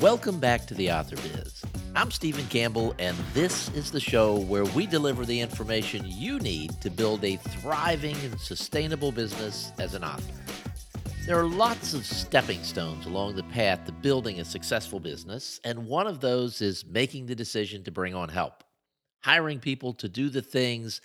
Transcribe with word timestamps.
Welcome 0.00 0.40
back 0.40 0.66
to 0.66 0.74
the 0.74 0.90
Author 0.90 1.14
Biz. 1.16 1.62
I'm 1.94 2.10
Stephen 2.10 2.46
Campbell, 2.48 2.96
and 2.98 3.16
this 3.32 3.68
is 3.74 3.92
the 3.92 4.00
show 4.00 4.40
where 4.40 4.64
we 4.64 4.86
deliver 4.86 5.24
the 5.24 5.40
information 5.40 6.02
you 6.04 6.40
need 6.40 6.80
to 6.80 6.90
build 6.90 7.24
a 7.24 7.36
thriving 7.36 8.16
and 8.24 8.38
sustainable 8.40 9.12
business 9.12 9.70
as 9.78 9.94
an 9.94 10.02
author. 10.02 10.34
There 11.26 11.38
are 11.38 11.46
lots 11.46 11.94
of 11.94 12.04
stepping 12.04 12.64
stones 12.64 13.06
along 13.06 13.36
the 13.36 13.44
path 13.44 13.84
to 13.86 13.92
building 13.92 14.40
a 14.40 14.44
successful 14.44 14.98
business, 14.98 15.60
and 15.62 15.86
one 15.86 16.08
of 16.08 16.20
those 16.20 16.60
is 16.60 16.84
making 16.84 17.26
the 17.26 17.36
decision 17.36 17.84
to 17.84 17.92
bring 17.92 18.16
on 18.16 18.28
help, 18.28 18.64
hiring 19.22 19.60
people 19.60 19.94
to 19.94 20.08
do 20.08 20.28
the 20.28 20.42
things 20.42 21.00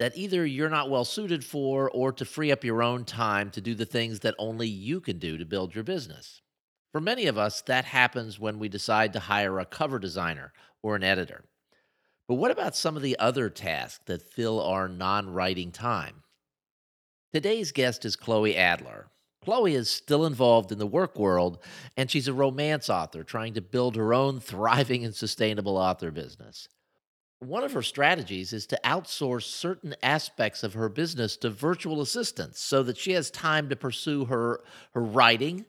that 0.00 0.16
either 0.16 0.44
you're 0.44 0.68
not 0.68 0.90
well 0.90 1.04
suited 1.04 1.44
for 1.44 1.88
or 1.92 2.10
to 2.12 2.24
free 2.24 2.50
up 2.50 2.64
your 2.64 2.82
own 2.82 3.04
time 3.04 3.50
to 3.50 3.60
do 3.60 3.76
the 3.76 3.86
things 3.86 4.20
that 4.20 4.34
only 4.38 4.66
you 4.66 5.00
can 5.00 5.18
do 5.18 5.38
to 5.38 5.44
build 5.44 5.72
your 5.72 5.84
business. 5.84 6.42
For 6.98 7.02
many 7.02 7.26
of 7.26 7.38
us, 7.38 7.62
that 7.62 7.84
happens 7.84 8.40
when 8.40 8.58
we 8.58 8.68
decide 8.68 9.12
to 9.12 9.20
hire 9.20 9.60
a 9.60 9.64
cover 9.64 10.00
designer 10.00 10.52
or 10.82 10.96
an 10.96 11.04
editor. 11.04 11.44
But 12.26 12.34
what 12.34 12.50
about 12.50 12.74
some 12.74 12.96
of 12.96 13.02
the 13.02 13.16
other 13.20 13.50
tasks 13.50 14.00
that 14.06 14.32
fill 14.32 14.60
our 14.60 14.88
non 14.88 15.30
writing 15.30 15.70
time? 15.70 16.24
Today's 17.32 17.70
guest 17.70 18.04
is 18.04 18.16
Chloe 18.16 18.56
Adler. 18.56 19.10
Chloe 19.44 19.76
is 19.76 19.88
still 19.88 20.26
involved 20.26 20.72
in 20.72 20.78
the 20.78 20.88
work 20.88 21.16
world, 21.16 21.62
and 21.96 22.10
she's 22.10 22.26
a 22.26 22.32
romance 22.32 22.90
author 22.90 23.22
trying 23.22 23.54
to 23.54 23.60
build 23.60 23.94
her 23.94 24.12
own 24.12 24.40
thriving 24.40 25.04
and 25.04 25.14
sustainable 25.14 25.76
author 25.76 26.10
business. 26.10 26.68
One 27.38 27.62
of 27.62 27.74
her 27.74 27.82
strategies 27.82 28.52
is 28.52 28.66
to 28.66 28.80
outsource 28.84 29.44
certain 29.44 29.94
aspects 30.02 30.64
of 30.64 30.74
her 30.74 30.88
business 30.88 31.36
to 31.36 31.50
virtual 31.50 32.00
assistants 32.00 32.60
so 32.60 32.82
that 32.82 32.96
she 32.96 33.12
has 33.12 33.30
time 33.30 33.68
to 33.68 33.76
pursue 33.76 34.24
her, 34.24 34.64
her 34.94 35.00
writing 35.00 35.64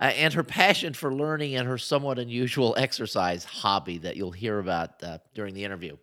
uh, 0.00 0.04
and 0.04 0.32
her 0.34 0.42
passion 0.42 0.94
for 0.94 1.14
learning 1.14 1.54
and 1.54 1.68
her 1.68 1.78
somewhat 1.78 2.18
unusual 2.18 2.74
exercise 2.78 3.44
hobby 3.44 3.98
that 3.98 4.16
you'll 4.16 4.30
hear 4.30 4.58
about 4.58 5.02
uh, 5.02 5.18
during 5.34 5.54
the 5.54 5.64
interview. 5.64 5.96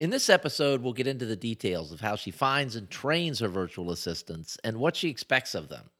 In 0.00 0.10
this 0.10 0.28
episode, 0.30 0.82
we'll 0.82 0.92
get 0.92 1.08
into 1.08 1.26
the 1.26 1.34
details 1.34 1.90
of 1.90 2.00
how 2.00 2.14
she 2.14 2.30
finds 2.30 2.76
and 2.76 2.88
trains 2.88 3.40
her 3.40 3.48
virtual 3.48 3.90
assistants 3.90 4.56
and 4.62 4.76
what 4.76 4.94
she 4.94 5.08
expects 5.08 5.54
of 5.54 5.68
them, 5.68 5.90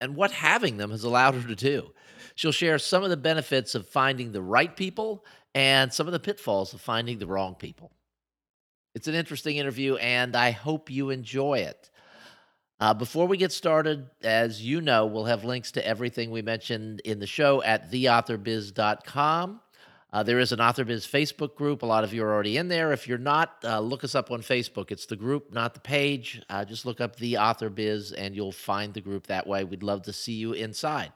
and 0.00 0.16
what 0.16 0.32
having 0.32 0.76
them 0.76 0.90
has 0.90 1.04
allowed 1.04 1.34
her 1.34 1.48
to 1.48 1.54
do. 1.54 1.92
She'll 2.34 2.52
share 2.52 2.78
some 2.78 3.04
of 3.04 3.10
the 3.10 3.16
benefits 3.16 3.74
of 3.74 3.88
finding 3.88 4.32
the 4.32 4.42
right 4.42 4.76
people 4.76 5.24
and 5.54 5.92
some 5.92 6.06
of 6.06 6.12
the 6.12 6.20
pitfalls 6.20 6.74
of 6.74 6.80
finding 6.80 7.18
the 7.18 7.26
wrong 7.26 7.54
people. 7.54 7.90
It's 8.94 9.08
an 9.08 9.14
interesting 9.14 9.56
interview, 9.56 9.96
and 9.96 10.36
I 10.36 10.50
hope 10.50 10.90
you 10.90 11.10
enjoy 11.10 11.60
it. 11.60 11.90
Uh, 12.80 12.94
before 12.94 13.26
we 13.26 13.36
get 13.36 13.50
started, 13.50 14.08
as 14.22 14.62
you 14.64 14.80
know, 14.80 15.04
we'll 15.04 15.24
have 15.24 15.44
links 15.44 15.72
to 15.72 15.84
everything 15.86 16.30
we 16.30 16.42
mentioned 16.42 17.00
in 17.00 17.18
the 17.18 17.26
show 17.26 17.62
at 17.64 17.90
theauthorbiz.com. 17.90 19.60
Uh, 20.10 20.22
there 20.22 20.38
is 20.38 20.52
an 20.52 20.58
AuthorBiz 20.58 21.06
Facebook 21.06 21.54
group. 21.54 21.82
A 21.82 21.86
lot 21.86 22.02
of 22.02 22.14
you 22.14 22.24
are 22.24 22.32
already 22.32 22.56
in 22.56 22.68
there. 22.68 22.92
If 22.92 23.06
you're 23.06 23.18
not, 23.18 23.56
uh, 23.62 23.78
look 23.80 24.04
us 24.04 24.14
up 24.14 24.30
on 24.30 24.40
Facebook. 24.40 24.90
It's 24.90 25.04
the 25.04 25.16
group, 25.16 25.52
not 25.52 25.74
the 25.74 25.80
page. 25.80 26.40
Uh, 26.48 26.64
just 26.64 26.86
look 26.86 27.00
up 27.00 27.16
The 27.16 27.36
Author 27.36 27.68
Biz 27.68 28.12
and 28.12 28.34
you'll 28.34 28.52
find 28.52 28.94
the 28.94 29.02
group 29.02 29.26
that 29.26 29.46
way. 29.46 29.64
We'd 29.64 29.82
love 29.82 30.02
to 30.02 30.12
see 30.12 30.32
you 30.32 30.52
inside. 30.52 31.12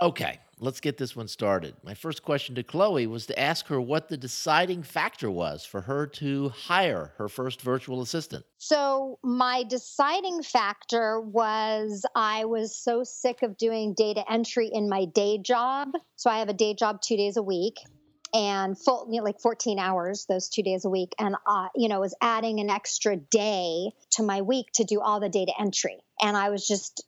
Okay, 0.00 0.38
let's 0.62 0.80
get 0.80 0.96
this 0.96 1.16
one 1.16 1.26
started. 1.26 1.74
My 1.82 1.92
first 1.92 2.22
question 2.22 2.54
to 2.54 2.62
Chloe 2.62 3.08
was 3.08 3.26
to 3.26 3.38
ask 3.38 3.66
her 3.66 3.80
what 3.80 4.08
the 4.08 4.16
deciding 4.16 4.84
factor 4.84 5.30
was 5.30 5.64
for 5.64 5.80
her 5.82 6.06
to 6.06 6.50
hire 6.50 7.12
her 7.18 7.28
first 7.28 7.60
virtual 7.60 8.00
assistant. 8.00 8.44
So, 8.58 9.18
my 9.24 9.64
deciding 9.64 10.42
factor 10.44 11.20
was 11.20 12.06
I 12.14 12.44
was 12.44 12.76
so 12.76 13.02
sick 13.02 13.42
of 13.42 13.56
doing 13.56 13.94
data 13.94 14.24
entry 14.30 14.70
in 14.72 14.88
my 14.88 15.04
day 15.04 15.38
job. 15.38 15.90
So, 16.14 16.30
I 16.30 16.38
have 16.38 16.48
a 16.48 16.54
day 16.54 16.74
job 16.74 17.02
two 17.02 17.16
days 17.16 17.36
a 17.36 17.42
week 17.42 17.78
and 18.32 18.78
full 18.78 19.08
you 19.10 19.18
know, 19.18 19.24
like 19.24 19.40
14 19.40 19.78
hours 19.78 20.26
those 20.28 20.48
two 20.48 20.62
days 20.62 20.84
a 20.84 20.88
week 20.88 21.12
and 21.18 21.34
uh, 21.46 21.68
you 21.74 21.88
know 21.88 22.00
was 22.00 22.14
adding 22.22 22.60
an 22.60 22.70
extra 22.70 23.16
day 23.16 23.90
to 24.12 24.22
my 24.22 24.40
week 24.40 24.66
to 24.74 24.84
do 24.84 25.00
all 25.00 25.20
the 25.20 25.28
data 25.28 25.52
entry 25.60 25.98
and 26.22 26.34
i 26.34 26.48
was 26.48 26.66
just 26.66 27.04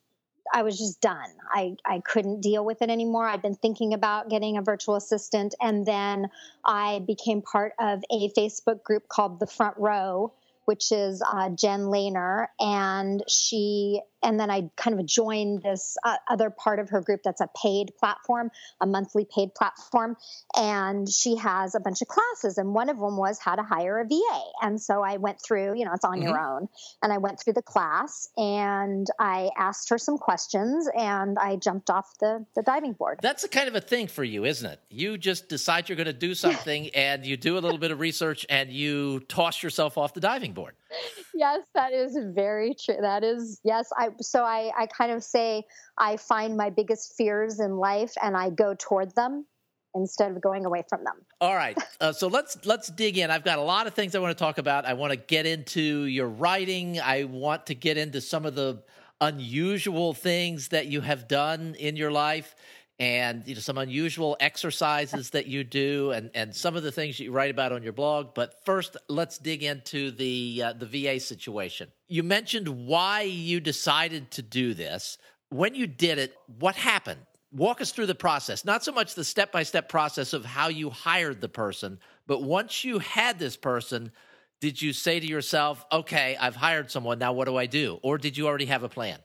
I 0.52 0.62
was 0.62 0.78
just 0.78 1.00
done. 1.00 1.30
I, 1.52 1.76
I 1.84 2.00
couldn't 2.00 2.40
deal 2.40 2.64
with 2.64 2.82
it 2.82 2.90
anymore. 2.90 3.26
I'd 3.26 3.42
been 3.42 3.54
thinking 3.54 3.94
about 3.94 4.28
getting 4.28 4.56
a 4.56 4.62
virtual 4.62 4.96
assistant. 4.96 5.54
And 5.60 5.86
then 5.86 6.28
I 6.64 7.00
became 7.06 7.42
part 7.42 7.72
of 7.78 8.02
a 8.10 8.30
Facebook 8.30 8.82
group 8.82 9.08
called 9.08 9.40
The 9.40 9.46
Front 9.46 9.76
Row, 9.78 10.32
which 10.64 10.92
is 10.92 11.22
uh, 11.22 11.50
Jen 11.50 11.82
Lehner. 11.82 12.46
And 12.60 13.22
she 13.28 14.00
and 14.24 14.40
then 14.40 14.50
I 14.50 14.70
kind 14.76 14.98
of 14.98 15.06
joined 15.06 15.62
this 15.62 15.96
uh, 16.04 16.16
other 16.28 16.50
part 16.50 16.78
of 16.78 16.90
her 16.90 17.00
group 17.00 17.20
that's 17.22 17.40
a 17.40 17.48
paid 17.62 17.92
platform, 17.98 18.50
a 18.80 18.86
monthly 18.86 19.26
paid 19.32 19.54
platform. 19.54 20.16
And 20.56 21.08
she 21.08 21.36
has 21.36 21.74
a 21.74 21.80
bunch 21.80 22.00
of 22.02 22.08
classes, 22.08 22.58
and 22.58 22.74
one 22.74 22.88
of 22.88 22.98
them 22.98 23.16
was 23.16 23.38
how 23.38 23.54
to 23.54 23.62
hire 23.62 24.00
a 24.00 24.04
VA. 24.06 24.40
And 24.62 24.80
so 24.80 25.02
I 25.02 25.18
went 25.18 25.40
through, 25.42 25.76
you 25.78 25.84
know, 25.84 25.92
it's 25.92 26.04
on 26.04 26.18
mm-hmm. 26.18 26.28
your 26.28 26.38
own. 26.38 26.68
And 27.02 27.12
I 27.12 27.18
went 27.18 27.40
through 27.40 27.52
the 27.52 27.62
class 27.62 28.28
and 28.36 29.06
I 29.18 29.50
asked 29.56 29.90
her 29.90 29.98
some 29.98 30.16
questions 30.16 30.88
and 30.98 31.38
I 31.38 31.56
jumped 31.56 31.90
off 31.90 32.18
the, 32.20 32.46
the 32.56 32.62
diving 32.62 32.94
board. 32.94 33.20
That's 33.22 33.44
a 33.44 33.48
kind 33.48 33.68
of 33.68 33.74
a 33.74 33.80
thing 33.80 34.06
for 34.06 34.24
you, 34.24 34.44
isn't 34.44 34.68
it? 34.68 34.80
You 34.88 35.18
just 35.18 35.48
decide 35.48 35.88
you're 35.88 35.96
going 35.96 36.06
to 36.06 36.12
do 36.12 36.34
something 36.34 36.88
and 36.94 37.26
you 37.26 37.36
do 37.36 37.58
a 37.58 37.60
little 37.60 37.78
bit 37.78 37.90
of 37.90 38.00
research 38.00 38.46
and 38.48 38.70
you 38.70 39.20
toss 39.28 39.62
yourself 39.62 39.98
off 39.98 40.14
the 40.14 40.20
diving 40.20 40.52
board. 40.52 40.74
yes, 41.34 41.62
that 41.74 41.92
is 41.92 42.16
very 42.34 42.74
true. 42.74 42.96
That 43.00 43.24
is, 43.24 43.60
yes, 43.64 43.90
I 43.96 44.08
so 44.20 44.44
I, 44.44 44.70
I 44.76 44.86
kind 44.86 45.12
of 45.12 45.22
say 45.22 45.64
I 45.98 46.16
find 46.16 46.56
my 46.56 46.70
biggest 46.70 47.14
fears 47.16 47.60
in 47.60 47.76
life 47.76 48.12
and 48.22 48.36
I 48.36 48.50
go 48.50 48.74
toward 48.78 49.14
them 49.14 49.46
instead 49.94 50.32
of 50.32 50.40
going 50.40 50.64
away 50.64 50.82
from 50.88 51.04
them. 51.04 51.14
All 51.40 51.54
right, 51.54 51.78
uh, 52.00 52.12
so 52.12 52.26
let's 52.26 52.64
let's 52.64 52.88
dig 52.88 53.18
in. 53.18 53.30
I've 53.30 53.44
got 53.44 53.58
a 53.58 53.62
lot 53.62 53.86
of 53.86 53.94
things 53.94 54.14
I 54.14 54.18
want 54.18 54.36
to 54.36 54.42
talk 54.42 54.58
about. 54.58 54.84
I 54.84 54.94
want 54.94 55.12
to 55.12 55.16
get 55.16 55.46
into 55.46 56.04
your 56.04 56.28
writing. 56.28 57.00
I 57.00 57.24
want 57.24 57.66
to 57.66 57.74
get 57.74 57.96
into 57.96 58.20
some 58.20 58.44
of 58.44 58.54
the 58.54 58.82
unusual 59.20 60.12
things 60.12 60.68
that 60.68 60.86
you 60.86 61.00
have 61.00 61.28
done 61.28 61.74
in 61.78 61.96
your 61.96 62.10
life 62.10 62.54
and 62.98 63.42
you 63.46 63.54
know 63.54 63.60
some 63.60 63.78
unusual 63.78 64.36
exercises 64.40 65.30
that 65.30 65.46
you 65.46 65.64
do 65.64 66.12
and 66.12 66.30
and 66.34 66.54
some 66.54 66.76
of 66.76 66.82
the 66.82 66.92
things 66.92 67.18
you 67.18 67.32
write 67.32 67.50
about 67.50 67.72
on 67.72 67.82
your 67.82 67.92
blog. 67.92 68.34
But 68.34 68.64
first 68.64 68.96
let's 69.08 69.38
dig 69.38 69.62
into 69.62 70.10
the 70.10 70.62
uh, 70.64 70.72
the 70.74 70.86
VA 70.86 71.20
situation. 71.20 71.88
You 72.08 72.22
mentioned 72.22 72.68
why 72.68 73.22
you 73.22 73.60
decided 73.60 74.30
to 74.32 74.42
do 74.42 74.74
this. 74.74 75.18
When 75.50 75.74
you 75.74 75.86
did 75.86 76.18
it 76.18 76.36
what 76.58 76.76
happened? 76.76 77.20
Walk 77.52 77.80
us 77.80 77.92
through 77.92 78.06
the 78.06 78.16
process. 78.16 78.64
Not 78.64 78.82
so 78.82 78.90
much 78.90 79.14
the 79.14 79.24
step 79.24 79.52
by 79.52 79.62
step 79.62 79.88
process 79.88 80.32
of 80.32 80.44
how 80.44 80.68
you 80.68 80.90
hired 80.90 81.40
the 81.40 81.48
person 81.48 81.98
but 82.26 82.42
once 82.42 82.84
you 82.84 82.98
had 82.98 83.38
this 83.38 83.56
person 83.56 84.12
did 84.60 84.80
you 84.80 84.92
say 84.92 85.20
to 85.20 85.26
yourself 85.26 85.84
okay 85.92 86.36
i've 86.40 86.56
hired 86.56 86.90
someone 86.90 87.18
now 87.18 87.32
what 87.32 87.46
do 87.46 87.56
i 87.56 87.66
do? 87.66 87.98
Or 88.02 88.18
did 88.18 88.36
you 88.36 88.46
already 88.46 88.66
have 88.66 88.82
a 88.82 88.88
plan 88.88 89.18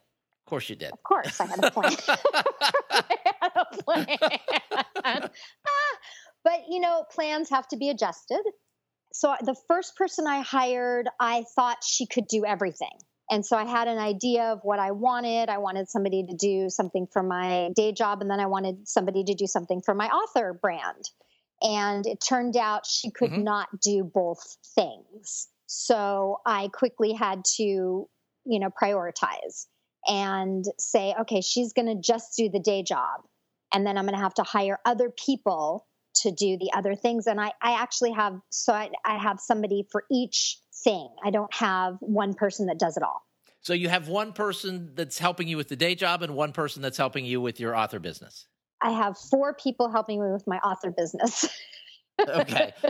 of 0.49 0.51
course 0.51 0.67
you 0.67 0.75
did. 0.75 0.91
Of 0.91 1.03
course, 1.03 1.39
I 1.39 1.45
had 1.45 1.63
a 1.63 1.69
plan. 1.69 1.93
I 2.89 3.15
had 3.39 3.51
a 3.55 3.83
plan. 3.83 4.07
ah, 5.05 5.29
but 6.43 6.61
you 6.67 6.79
know, 6.79 7.05
plans 7.11 7.51
have 7.51 7.67
to 7.67 7.77
be 7.77 7.89
adjusted. 7.89 8.41
So 9.13 9.35
the 9.41 9.55
first 9.67 9.95
person 9.95 10.25
I 10.25 10.41
hired, 10.41 11.07
I 11.19 11.43
thought 11.55 11.77
she 11.85 12.07
could 12.07 12.27
do 12.27 12.45
everything. 12.47 12.97
And 13.29 13.45
so 13.45 13.57
I 13.57 13.65
had 13.65 13.87
an 13.87 13.99
idea 13.99 14.45
of 14.45 14.61
what 14.63 14.79
I 14.79 14.89
wanted. 14.89 15.49
I 15.49 15.59
wanted 15.59 15.87
somebody 15.87 16.25
to 16.25 16.35
do 16.35 16.71
something 16.71 17.05
for 17.13 17.21
my 17.21 17.69
day 17.75 17.91
job, 17.91 18.21
and 18.21 18.31
then 18.31 18.39
I 18.39 18.47
wanted 18.47 18.87
somebody 18.87 19.23
to 19.25 19.35
do 19.35 19.45
something 19.45 19.83
for 19.85 19.93
my 19.93 20.07
author 20.07 20.57
brand. 20.59 21.11
And 21.61 22.07
it 22.07 22.23
turned 22.27 22.57
out 22.57 22.87
she 22.87 23.11
could 23.11 23.29
mm-hmm. 23.29 23.43
not 23.43 23.67
do 23.83 24.03
both 24.03 24.57
things. 24.73 25.47
So 25.67 26.39
I 26.43 26.69
quickly 26.73 27.13
had 27.13 27.45
to, 27.57 27.63
you 27.63 28.09
know, 28.59 28.71
prioritize 28.81 29.67
and 30.09 30.65
say, 30.77 31.13
okay, 31.21 31.41
she's 31.41 31.71
going 31.71 31.87
to 31.87 32.01
just 32.01 32.35
do 32.35 32.49
the 32.49 32.59
day 32.59 32.83
job. 32.83 33.21
And 33.73 33.85
then 33.85 33.97
I'm 33.97 34.05
going 34.05 34.15
to 34.15 34.21
have 34.21 34.33
to 34.35 34.43
hire 34.43 34.79
other 34.83 35.09
people 35.09 35.85
to 36.15 36.31
do 36.31 36.57
the 36.57 36.71
other 36.75 36.95
things. 36.95 37.27
And 37.27 37.39
I, 37.39 37.51
I 37.61 37.79
actually 37.79 38.11
have, 38.13 38.39
so 38.49 38.73
I, 38.73 38.89
I 39.05 39.17
have 39.17 39.39
somebody 39.39 39.87
for 39.91 40.03
each 40.11 40.57
thing. 40.83 41.07
I 41.23 41.29
don't 41.29 41.53
have 41.53 41.97
one 41.99 42.33
person 42.33 42.65
that 42.65 42.79
does 42.79 42.97
it 42.97 43.03
all. 43.03 43.21
So 43.61 43.73
you 43.73 43.89
have 43.89 44.07
one 44.07 44.33
person 44.33 44.91
that's 44.95 45.19
helping 45.19 45.47
you 45.47 45.57
with 45.57 45.67
the 45.69 45.75
day 45.75 45.93
job 45.93 46.23
and 46.23 46.35
one 46.35 46.51
person 46.51 46.81
that's 46.81 46.97
helping 46.97 47.25
you 47.25 47.39
with 47.39 47.59
your 47.59 47.75
author 47.75 47.99
business. 47.99 48.47
I 48.81 48.91
have 48.91 49.17
four 49.17 49.53
people 49.53 49.91
helping 49.91 50.21
me 50.21 50.31
with 50.31 50.47
my 50.47 50.57
author 50.59 50.91
business. 50.91 51.47
okay. 52.27 52.73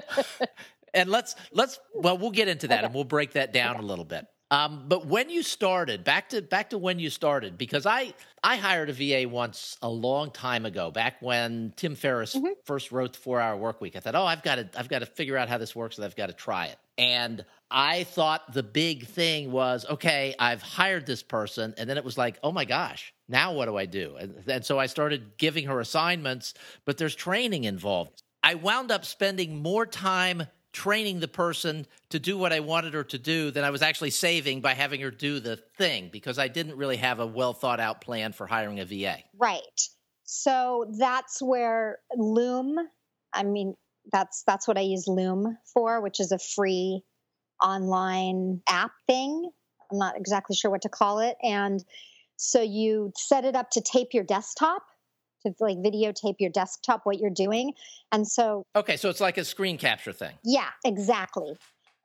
And 0.94 1.10
let's 1.10 1.36
let's 1.52 1.80
well 1.94 2.18
we'll 2.18 2.32
get 2.32 2.48
into 2.48 2.68
that 2.70 2.80
okay. 2.80 2.86
and 2.86 2.96
we'll 2.96 3.04
break 3.04 3.34
that 3.34 3.54
down 3.54 3.76
okay. 3.76 3.84
a 3.84 3.88
little 3.88 4.06
bit. 4.06 4.26
Um, 4.52 4.86
but 4.88 5.06
when 5.06 5.30
you 5.30 5.44
started, 5.44 6.04
back 6.04 6.30
to 6.30 6.42
back 6.42 6.72
to 6.72 6.78
when 6.80 6.98
you 6.98 7.12
started, 7.12 7.58
because 7.58 7.86
I 7.86 8.14
I 8.44 8.58
hired 8.58 8.90
a 8.90 8.94
VA 8.94 9.30
once 9.30 9.78
a 9.82 9.90
long 9.90 10.32
time 10.32 10.66
ago, 10.66 10.90
back 10.90 11.22
when 11.22 11.74
Tim 11.76 11.96
Ferriss 11.96 12.36
mm-hmm. 12.36 12.54
first 12.66 12.92
wrote 12.92 13.14
the 13.14 13.20
Four 13.20 13.40
Hour 13.40 13.58
Work 13.58 13.80
Week. 13.80 13.96
I 13.96 14.00
thought, 14.00 14.16
oh, 14.16 14.26
I've 14.26 14.42
got 14.42 14.56
to 14.56 14.70
I've 14.76 14.90
got 14.90 15.00
to 15.00 15.06
figure 15.06 15.38
out 15.38 15.50
how 15.50 15.60
this 15.60 15.76
works, 15.76 15.98
and 15.98 16.06
I've 16.06 16.16
got 16.16 16.28
to 16.28 16.34
try 16.34 16.66
it. 16.66 16.78
And 16.98 17.46
I 17.72 18.04
thought 18.06 18.52
the 18.52 18.64
big 18.64 19.06
thing 19.06 19.52
was 19.52 19.86
okay, 19.88 20.34
I've 20.40 20.62
hired 20.62 21.06
this 21.06 21.22
person. 21.22 21.74
And 21.78 21.90
then 21.90 21.98
it 21.98 22.04
was 22.04 22.18
like, 22.18 22.40
oh 22.44 22.52
my 22.52 22.66
gosh, 22.66 23.14
now 23.28 23.54
what 23.54 23.66
do 23.66 23.78
I 23.78 23.86
do? 23.86 24.16
And, 24.20 24.44
and 24.48 24.66
so 24.66 24.80
I 24.80 24.88
started 24.88 25.38
giving 25.38 25.66
her 25.68 25.80
assignments, 25.80 26.56
but 26.86 26.98
there's 26.98 27.16
training 27.16 27.66
involved. 27.66 28.24
I 28.42 28.56
wound 28.56 28.92
up 28.92 29.06
spending 29.06 29.62
more 29.62 29.86
time 29.86 30.48
training 30.72 31.20
the 31.20 31.28
person 31.28 31.86
to 32.10 32.20
do 32.20 32.38
what 32.38 32.54
I 32.54 32.60
wanted 32.60 32.94
her 32.94 33.04
to 33.04 33.18
do 33.18 33.52
than 33.52 33.64
I 33.64 33.70
was 33.70 33.82
actually 33.82 34.12
saving 34.12 34.62
by 34.62 34.74
having 34.74 35.02
her 35.02 35.12
do 35.12 35.40
the 35.40 35.58
thing 35.78 36.10
because 36.12 36.38
I 36.38 36.48
didn't 36.48 36.76
really 36.78 36.98
have 36.98 37.20
a 37.20 37.26
well 37.26 37.54
thought 37.54 37.80
out 37.80 38.02
plan 38.02 38.34
for 38.34 38.46
hiring 38.48 38.80
a 38.80 38.86
VA. 38.86 39.18
Right. 39.38 39.62
So 40.24 40.92
that's 40.98 41.42
where 41.42 42.00
Loom, 42.16 42.78
I 43.34 43.44
mean, 43.44 43.76
that's 44.12 44.44
that's 44.46 44.68
what 44.68 44.78
I 44.78 44.82
use 44.82 45.08
Loom 45.08 45.58
for, 45.74 46.02
which 46.02 46.20
is 46.20 46.32
a 46.32 46.40
free 46.40 47.02
online 47.64 48.62
app 48.70 48.92
thing. 49.08 49.50
I'm 49.92 49.98
not 49.98 50.18
exactly 50.18 50.56
sure 50.56 50.70
what 50.70 50.84
to 50.84 50.90
call 50.90 51.20
it. 51.20 51.36
And 51.42 51.84
so 52.38 52.62
you 52.62 53.12
set 53.18 53.44
it 53.44 53.56
up 53.56 53.72
to 53.72 53.82
tape 53.82 54.10
your 54.14 54.24
desktop 54.24 54.84
to 55.46 55.54
like 55.60 55.78
videotape 55.78 56.36
your 56.40 56.50
desktop 56.50 57.02
what 57.04 57.20
you're 57.20 57.30
doing 57.30 57.74
and 58.12 58.28
so 58.28 58.64
okay 58.76 58.98
so 58.98 59.10
it's 59.10 59.22
like 59.22 59.38
a 59.38 59.46
screen 59.46 59.78
capture 59.78 60.14
thing. 60.14 60.36
Yeah 60.44 60.70
exactly. 60.86 61.56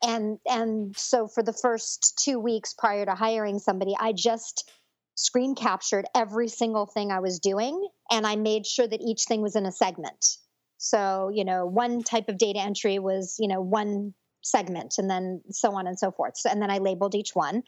And 0.03 0.39
and 0.47 0.97
so 0.97 1.29
for 1.29 1.43
the 1.43 1.53
first 1.53 2.21
two 2.23 2.39
weeks 2.39 2.75
prior 2.75 3.05
to 3.07 3.15
hiring 3.15 3.59
somebody 3.59 3.95
i 3.99 4.13
just 4.13 4.71
screen 5.15 5.55
captured 5.55 6.05
every 6.15 6.49
single 6.49 6.87
thing 6.87 7.13
i 7.13 7.21
was 7.21 7.39
doing 7.39 7.89
and 8.11 8.27
i 8.27 8.37
made 8.37 8.67
sure 8.67 8.87
that 8.87 9.01
each 9.01 9.25
thing 9.25 9.43
was 9.43 9.57
in 9.57 9.67
a 9.67 9.73
segment. 9.73 10.39
So 10.79 11.31
you 11.33 11.45
know 11.45 11.67
one 11.67 12.03
type 12.03 12.29
of 12.29 12.39
data 12.39 12.61
entry 12.61 12.99
was 12.99 13.37
you 13.39 13.49
know 13.49 13.61
one 13.61 14.15
segment 14.43 14.97
and 14.99 15.09
then 15.09 15.41
so 15.51 15.73
on 15.73 15.87
and 15.87 15.99
so 15.99 16.11
forth. 16.11 16.37
So, 16.37 16.51
and 16.51 16.61
then 16.61 16.71
i 16.71 16.79
labeled 16.79 17.15
each 17.15 17.31
one 17.35 17.63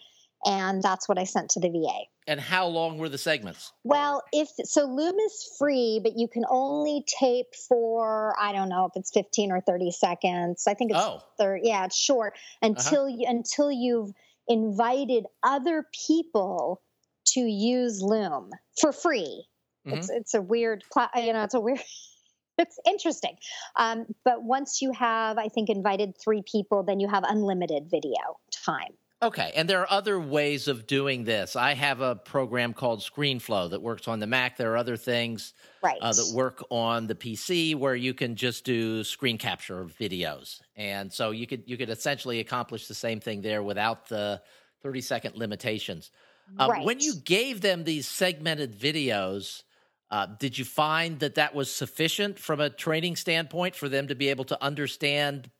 and 0.47 0.83
that's 0.83 1.09
what 1.09 1.19
I 1.19 1.25
sent 1.25 1.51
to 1.51 1.61
the 1.61 1.69
VA. 1.69 2.05
And 2.29 2.41
how 2.41 2.67
long 2.69 2.99
were 2.99 3.09
the 3.09 3.19
segments? 3.19 3.73
Well, 3.85 4.23
if 4.33 4.49
so, 4.65 4.85
Loom 4.85 5.19
is 5.19 5.51
free, 5.59 6.01
but 6.03 6.17
you 6.17 6.29
can 6.29 6.45
only 6.49 7.05
tape 7.07 7.55
for 7.69 8.35
I 8.41 8.53
don't 8.53 8.69
know 8.69 8.87
if 8.87 8.93
it's 8.95 9.11
fifteen 9.11 9.53
or 9.53 9.61
thirty 9.61 9.91
seconds. 9.91 10.65
I 10.67 10.75
think 10.75 10.93
it's 10.93 11.01
oh. 11.01 11.23
30, 11.39 11.69
yeah, 11.69 11.85
it's 11.85 11.99
short 11.99 12.35
uh-huh. 12.35 12.69
until 12.69 13.03
uh-huh. 13.07 13.17
you 13.19 13.27
until 13.29 13.71
you've 13.71 14.13
invited 14.49 15.25
other 15.43 15.85
people 16.07 16.81
to 17.27 17.41
use 17.41 18.01
Loom 18.01 18.51
for 18.81 18.93
free. 18.93 19.45
Mm-hmm. 19.87 19.99
It's 19.99 20.11
it's 20.11 20.35
a 20.35 20.43
weird, 20.43 20.85
you 21.17 21.33
know, 21.33 21.43
it's 21.43 21.55
a 21.55 21.61
weird. 21.61 21.81
it's 22.59 22.79
interesting. 22.87 23.37
Um, 23.77 24.07
but 24.25 24.43
once 24.43 24.81
you 24.81 24.93
have, 24.93 25.39
I 25.39 25.49
think, 25.49 25.69
invited 25.69 26.15
three 26.23 26.43
people, 26.51 26.83
then 26.83 27.01
you 27.01 27.09
have 27.09 27.25
unlimited 27.25 27.89
video 27.91 28.39
time. 28.65 28.95
Okay, 29.23 29.51
and 29.57 29.67
there 29.69 29.81
are 29.81 29.91
other 29.91 30.21
ways 30.21 30.69
of 30.69 30.87
doing 30.87 31.25
this. 31.25 31.57
I 31.57 31.73
have 31.73 32.03
a 32.03 32.17
program 32.17 32.75
called 32.75 33.01
ScreenFlow 33.01 33.71
that 33.71 33.81
works 33.81 34.09
on 34.09 34.21
the 34.21 34.27
Mac. 34.27 34.59
There 34.59 34.73
are 34.73 34.77
other 34.77 34.99
things 34.99 35.55
right. 35.83 35.97
uh, 36.03 36.13
that 36.13 36.33
work 36.35 36.63
on 36.71 37.07
the 37.07 37.15
PC 37.15 37.75
where 37.75 37.95
you 37.95 38.13
can 38.13 38.37
just 38.37 38.65
do 38.65 39.03
screen 39.05 39.39
capture 39.39 39.81
of 39.81 39.97
videos, 39.97 40.61
and 40.77 41.11
so 41.11 41.31
you 41.31 41.47
could 41.47 41.63
you 41.67 41.79
could 41.79 41.89
essentially 41.89 42.41
accomplish 42.41 42.89
the 42.89 42.95
same 42.95 43.19
thing 43.19 43.41
there 43.41 43.63
without 43.63 44.07
the 44.07 44.43
thirty 44.83 45.01
second 45.01 45.35
limitations. 45.35 46.11
Um, 46.59 46.71
right. 46.71 46.85
When 46.85 47.01
you 47.01 47.15
gave 47.15 47.63
them 47.63 47.85
these 47.85 48.07
segmented 48.07 48.79
videos, 48.79 49.63
uh, 50.11 50.27
did 50.27 50.59
you 50.59 50.67
find 50.67 51.21
that 51.21 51.37
that 51.37 51.55
was 51.55 51.73
sufficient 51.73 52.39
from 52.39 52.61
a 52.61 52.69
training 52.69 53.17
standpoint 53.17 53.77
for 53.77 53.89
them 53.89 54.09
to 54.09 54.15
be 54.15 54.29
able 54.29 54.45
to 54.45 54.63
understand 54.63 55.51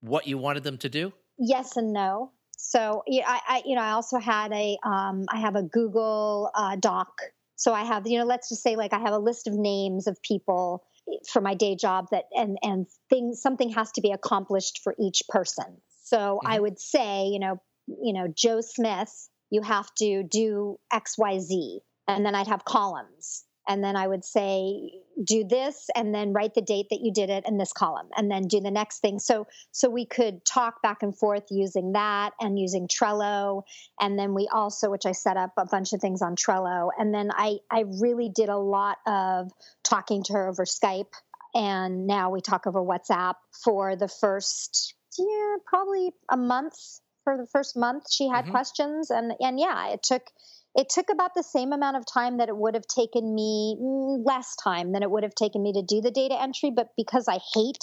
what 0.00 0.26
you 0.26 0.36
wanted 0.36 0.64
them 0.64 0.76
to 0.78 0.90
do? 0.90 1.14
Yes 1.38 1.78
and 1.78 1.94
no. 1.94 2.32
So 2.68 3.04
yeah, 3.06 3.24
I, 3.26 3.40
I, 3.48 3.62
you 3.64 3.76
know 3.76 3.82
I 3.82 3.92
also 3.92 4.18
had 4.18 4.52
a 4.52 4.76
um, 4.84 5.26
I 5.28 5.38
have 5.38 5.54
a 5.54 5.62
Google 5.62 6.50
uh, 6.54 6.76
Doc. 6.76 7.08
So 7.54 7.72
I 7.72 7.84
have 7.84 8.06
you 8.06 8.18
know 8.18 8.24
let's 8.24 8.48
just 8.48 8.62
say 8.62 8.74
like 8.74 8.92
I 8.92 8.98
have 8.98 9.12
a 9.12 9.18
list 9.18 9.46
of 9.46 9.54
names 9.54 10.08
of 10.08 10.20
people 10.22 10.84
for 11.32 11.40
my 11.40 11.54
day 11.54 11.76
job 11.76 12.06
that 12.10 12.24
and 12.32 12.58
and 12.62 12.86
things 13.08 13.40
something 13.40 13.70
has 13.70 13.92
to 13.92 14.00
be 14.00 14.10
accomplished 14.10 14.80
for 14.82 14.94
each 14.98 15.22
person. 15.28 15.80
So 16.04 16.16
mm-hmm. 16.16 16.52
I 16.52 16.58
would 16.58 16.80
say 16.80 17.26
you 17.26 17.38
know 17.38 17.60
you 17.86 18.12
know 18.12 18.26
Joe 18.34 18.60
Smith 18.60 19.28
you 19.50 19.62
have 19.62 19.88
to 19.98 20.24
do 20.24 20.76
X 20.92 21.16
Y 21.16 21.38
Z 21.38 21.80
and 22.08 22.26
then 22.26 22.34
I'd 22.34 22.48
have 22.48 22.64
columns 22.64 23.44
and 23.68 23.82
then 23.82 23.94
I 23.94 24.08
would 24.08 24.24
say 24.24 24.90
do 25.24 25.44
this 25.44 25.88
and 25.94 26.14
then 26.14 26.32
write 26.32 26.54
the 26.54 26.60
date 26.60 26.86
that 26.90 27.00
you 27.00 27.12
did 27.12 27.30
it 27.30 27.44
in 27.46 27.56
this 27.56 27.72
column 27.72 28.08
and 28.16 28.30
then 28.30 28.46
do 28.46 28.60
the 28.60 28.70
next 28.70 29.00
thing. 29.00 29.18
So 29.18 29.46
so 29.72 29.88
we 29.88 30.04
could 30.04 30.44
talk 30.44 30.82
back 30.82 31.02
and 31.02 31.16
forth 31.16 31.44
using 31.50 31.92
that 31.92 32.32
and 32.40 32.58
using 32.58 32.86
Trello 32.88 33.62
and 34.00 34.18
then 34.18 34.34
we 34.34 34.48
also 34.52 34.90
which 34.90 35.06
I 35.06 35.12
set 35.12 35.36
up 35.36 35.52
a 35.56 35.66
bunch 35.66 35.92
of 35.92 36.00
things 36.00 36.22
on 36.22 36.36
Trello. 36.36 36.90
And 36.98 37.14
then 37.14 37.30
I 37.32 37.58
I 37.70 37.84
really 38.00 38.28
did 38.28 38.48
a 38.48 38.58
lot 38.58 38.98
of 39.06 39.50
talking 39.82 40.22
to 40.24 40.34
her 40.34 40.48
over 40.48 40.64
Skype 40.64 41.12
and 41.54 42.06
now 42.06 42.30
we 42.30 42.40
talk 42.40 42.66
over 42.66 42.80
WhatsApp 42.80 43.34
for 43.64 43.96
the 43.96 44.08
first 44.08 44.94
yeah 45.18 45.56
probably 45.66 46.12
a 46.30 46.36
month 46.36 47.00
for 47.24 47.36
the 47.38 47.46
first 47.46 47.76
month 47.76 48.04
she 48.10 48.28
had 48.28 48.44
mm-hmm. 48.44 48.52
questions. 48.52 49.10
And 49.10 49.32
and 49.40 49.58
yeah 49.58 49.88
it 49.88 50.02
took 50.02 50.30
it 50.76 50.90
took 50.90 51.08
about 51.10 51.32
the 51.34 51.42
same 51.42 51.72
amount 51.72 51.96
of 51.96 52.04
time 52.04 52.36
that 52.36 52.50
it 52.50 52.56
would 52.56 52.74
have 52.74 52.86
taken 52.86 53.34
me, 53.34 53.76
mm, 53.80 54.22
less 54.24 54.54
time 54.56 54.92
than 54.92 55.02
it 55.02 55.10
would 55.10 55.22
have 55.22 55.34
taken 55.34 55.62
me 55.62 55.72
to 55.72 55.82
do 55.82 56.02
the 56.02 56.10
data 56.10 56.40
entry. 56.40 56.70
But 56.70 56.88
because 56.96 57.26
I 57.28 57.38
hate 57.54 57.82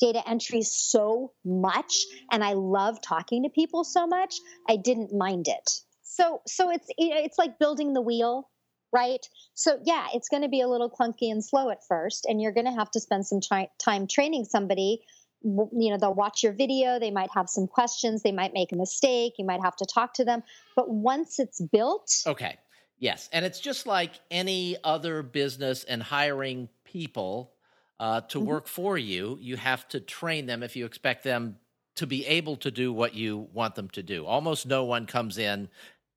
data 0.00 0.22
entry 0.26 0.62
so 0.62 1.32
much 1.44 2.04
and 2.30 2.44
I 2.44 2.52
love 2.52 3.00
talking 3.02 3.42
to 3.42 3.48
people 3.48 3.82
so 3.82 4.06
much, 4.06 4.36
I 4.68 4.76
didn't 4.76 5.12
mind 5.12 5.48
it. 5.48 5.68
So, 6.02 6.40
so 6.46 6.70
it's 6.70 6.86
it's 6.96 7.38
like 7.38 7.58
building 7.58 7.92
the 7.92 8.00
wheel, 8.00 8.48
right? 8.92 9.24
So 9.54 9.78
yeah, 9.84 10.06
it's 10.14 10.28
going 10.28 10.42
to 10.42 10.48
be 10.48 10.60
a 10.60 10.68
little 10.68 10.90
clunky 10.90 11.30
and 11.32 11.44
slow 11.44 11.70
at 11.70 11.86
first, 11.88 12.24
and 12.24 12.40
you're 12.40 12.52
going 12.52 12.66
to 12.66 12.72
have 12.72 12.90
to 12.92 13.00
spend 13.00 13.26
some 13.26 13.40
time 13.78 14.06
training 14.06 14.44
somebody 14.44 15.00
you 15.42 15.90
know 15.90 15.96
they'll 15.98 16.14
watch 16.14 16.42
your 16.42 16.52
video 16.52 16.98
they 16.98 17.10
might 17.10 17.30
have 17.32 17.48
some 17.48 17.66
questions 17.66 18.22
they 18.22 18.32
might 18.32 18.52
make 18.52 18.72
a 18.72 18.76
mistake 18.76 19.34
you 19.38 19.44
might 19.44 19.60
have 19.60 19.76
to 19.76 19.86
talk 19.86 20.14
to 20.14 20.24
them 20.24 20.42
but 20.74 20.90
once 20.90 21.38
it's 21.38 21.60
built 21.60 22.22
okay 22.26 22.56
yes 22.98 23.28
and 23.32 23.44
it's 23.44 23.60
just 23.60 23.86
like 23.86 24.12
any 24.30 24.76
other 24.82 25.22
business 25.22 25.84
and 25.84 26.02
hiring 26.02 26.68
people 26.84 27.52
uh, 28.00 28.20
to 28.22 28.38
mm-hmm. 28.38 28.48
work 28.48 28.66
for 28.66 28.98
you 28.98 29.38
you 29.40 29.56
have 29.56 29.86
to 29.88 30.00
train 30.00 30.46
them 30.46 30.62
if 30.62 30.74
you 30.74 30.84
expect 30.84 31.22
them 31.22 31.56
to 31.94 32.06
be 32.06 32.24
able 32.26 32.56
to 32.56 32.70
do 32.70 32.92
what 32.92 33.14
you 33.14 33.48
want 33.52 33.74
them 33.74 33.88
to 33.90 34.02
do 34.02 34.26
almost 34.26 34.66
no 34.66 34.84
one 34.84 35.06
comes 35.06 35.38
in 35.38 35.68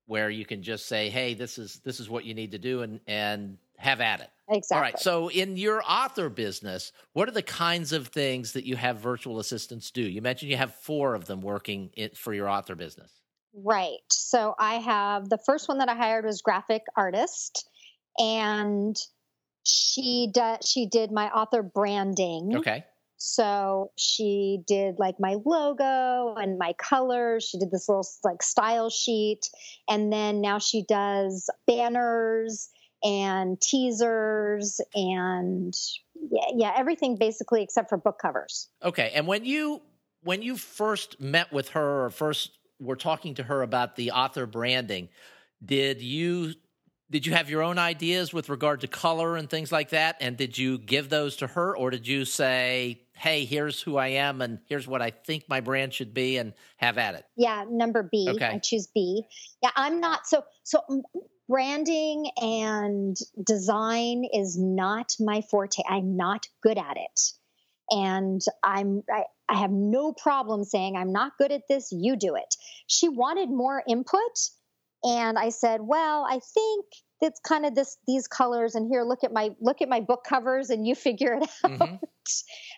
where 0.06 0.30
you 0.30 0.44
can 0.44 0.62
just 0.62 0.86
say 0.86 1.08
hey 1.08 1.34
this 1.34 1.58
is 1.58 1.80
this 1.84 2.00
is 2.00 2.08
what 2.10 2.24
you 2.24 2.34
need 2.34 2.52
to 2.52 2.58
do 2.58 2.82
and 2.82 3.00
and 3.06 3.58
have 3.78 4.00
at 4.00 4.20
it 4.20 4.30
Exactly. 4.52 4.76
All 4.76 4.82
right. 4.82 4.98
So, 4.98 5.28
in 5.28 5.56
your 5.56 5.82
author 5.88 6.28
business, 6.28 6.92
what 7.14 7.28
are 7.28 7.32
the 7.32 7.42
kinds 7.42 7.92
of 7.92 8.08
things 8.08 8.52
that 8.52 8.64
you 8.64 8.76
have 8.76 8.98
virtual 8.98 9.38
assistants 9.38 9.90
do? 9.90 10.02
You 10.02 10.20
mentioned 10.20 10.50
you 10.50 10.56
have 10.56 10.74
four 10.74 11.14
of 11.14 11.26
them 11.26 11.40
working 11.40 11.90
for 12.14 12.34
your 12.34 12.48
author 12.48 12.74
business. 12.74 13.10
Right. 13.54 14.00
So, 14.10 14.54
I 14.58 14.74
have 14.74 15.28
the 15.28 15.38
first 15.46 15.68
one 15.68 15.78
that 15.78 15.88
I 15.88 15.94
hired 15.94 16.24
was 16.24 16.42
graphic 16.42 16.82
artist, 16.96 17.68
and 18.18 18.94
she 19.64 20.30
does 20.32 20.58
she 20.68 20.86
did 20.86 21.10
my 21.10 21.30
author 21.30 21.62
branding. 21.62 22.56
Okay. 22.56 22.84
So 23.24 23.92
she 23.96 24.58
did 24.66 24.98
like 24.98 25.20
my 25.20 25.36
logo 25.44 26.34
and 26.34 26.58
my 26.58 26.72
colors. 26.72 27.44
She 27.44 27.56
did 27.56 27.70
this 27.70 27.88
little 27.88 28.04
like 28.24 28.42
style 28.42 28.90
sheet. 28.90 29.48
And 29.88 30.12
then 30.12 30.40
now 30.40 30.58
she 30.58 30.84
does 30.88 31.48
banners 31.64 32.68
and 33.04 33.60
teasers 33.60 34.80
and 34.92 35.72
yeah, 36.32 36.46
yeah, 36.56 36.72
everything 36.76 37.16
basically 37.16 37.62
except 37.62 37.90
for 37.90 37.96
book 37.96 38.18
covers. 38.20 38.68
Okay. 38.82 39.12
And 39.14 39.28
when 39.28 39.44
you 39.44 39.82
when 40.24 40.42
you 40.42 40.56
first 40.56 41.20
met 41.20 41.52
with 41.52 41.68
her 41.70 42.06
or 42.06 42.10
first 42.10 42.50
were 42.80 42.96
talking 42.96 43.34
to 43.36 43.44
her 43.44 43.62
about 43.62 43.94
the 43.94 44.10
author 44.10 44.46
branding, 44.46 45.08
did 45.64 46.02
you 46.02 46.54
did 47.08 47.24
you 47.24 47.34
have 47.34 47.48
your 47.48 47.62
own 47.62 47.78
ideas 47.78 48.32
with 48.32 48.48
regard 48.48 48.80
to 48.80 48.88
color 48.88 49.36
and 49.36 49.48
things 49.48 49.70
like 49.70 49.90
that 49.90 50.16
and 50.20 50.36
did 50.36 50.58
you 50.58 50.78
give 50.78 51.08
those 51.08 51.36
to 51.36 51.46
her 51.46 51.76
or 51.76 51.90
did 51.90 52.08
you 52.08 52.24
say 52.24 53.02
hey 53.22 53.44
here's 53.44 53.80
who 53.80 53.96
i 53.96 54.08
am 54.08 54.40
and 54.42 54.58
here's 54.68 54.86
what 54.86 55.00
i 55.00 55.10
think 55.10 55.44
my 55.48 55.60
brand 55.60 55.94
should 55.94 56.12
be 56.12 56.36
and 56.36 56.52
have 56.76 56.98
at 56.98 57.14
it 57.14 57.24
yeah 57.36 57.64
number 57.70 58.02
b 58.02 58.28
okay. 58.30 58.46
i 58.46 58.58
choose 58.58 58.88
b 58.94 59.24
yeah 59.62 59.70
i'm 59.76 60.00
not 60.00 60.26
so 60.26 60.42
so 60.64 60.80
branding 61.52 62.30
and 62.38 63.14
design 63.44 64.24
is 64.32 64.58
not 64.58 65.12
my 65.20 65.42
forte. 65.42 65.82
I'm 65.86 66.16
not 66.16 66.46
good 66.62 66.78
at 66.78 66.96
it. 66.96 67.20
And 67.90 68.40
I'm 68.62 69.02
I, 69.12 69.24
I 69.50 69.58
have 69.58 69.70
no 69.70 70.14
problem 70.14 70.64
saying 70.64 70.96
I'm 70.96 71.12
not 71.12 71.36
good 71.36 71.52
at 71.52 71.68
this, 71.68 71.92
you 71.92 72.16
do 72.16 72.36
it. 72.36 72.54
She 72.86 73.10
wanted 73.10 73.50
more 73.50 73.82
input, 73.86 74.38
And 75.04 75.38
I 75.38 75.50
said, 75.50 75.80
well, 75.82 76.24
I 76.26 76.38
think 76.54 76.86
it's 77.22 77.38
kind 77.40 77.64
of 77.64 77.74
this 77.74 77.96
these 78.06 78.26
colors 78.26 78.74
and 78.74 78.88
here 78.88 79.04
look 79.04 79.24
at 79.24 79.32
my 79.32 79.50
look 79.60 79.80
at 79.80 79.88
my 79.88 80.00
book 80.00 80.24
covers 80.28 80.70
and 80.70 80.86
you 80.86 80.94
figure 80.94 81.34
it 81.34 81.42
out. 81.64 81.70
Mm-hmm. 81.70 81.94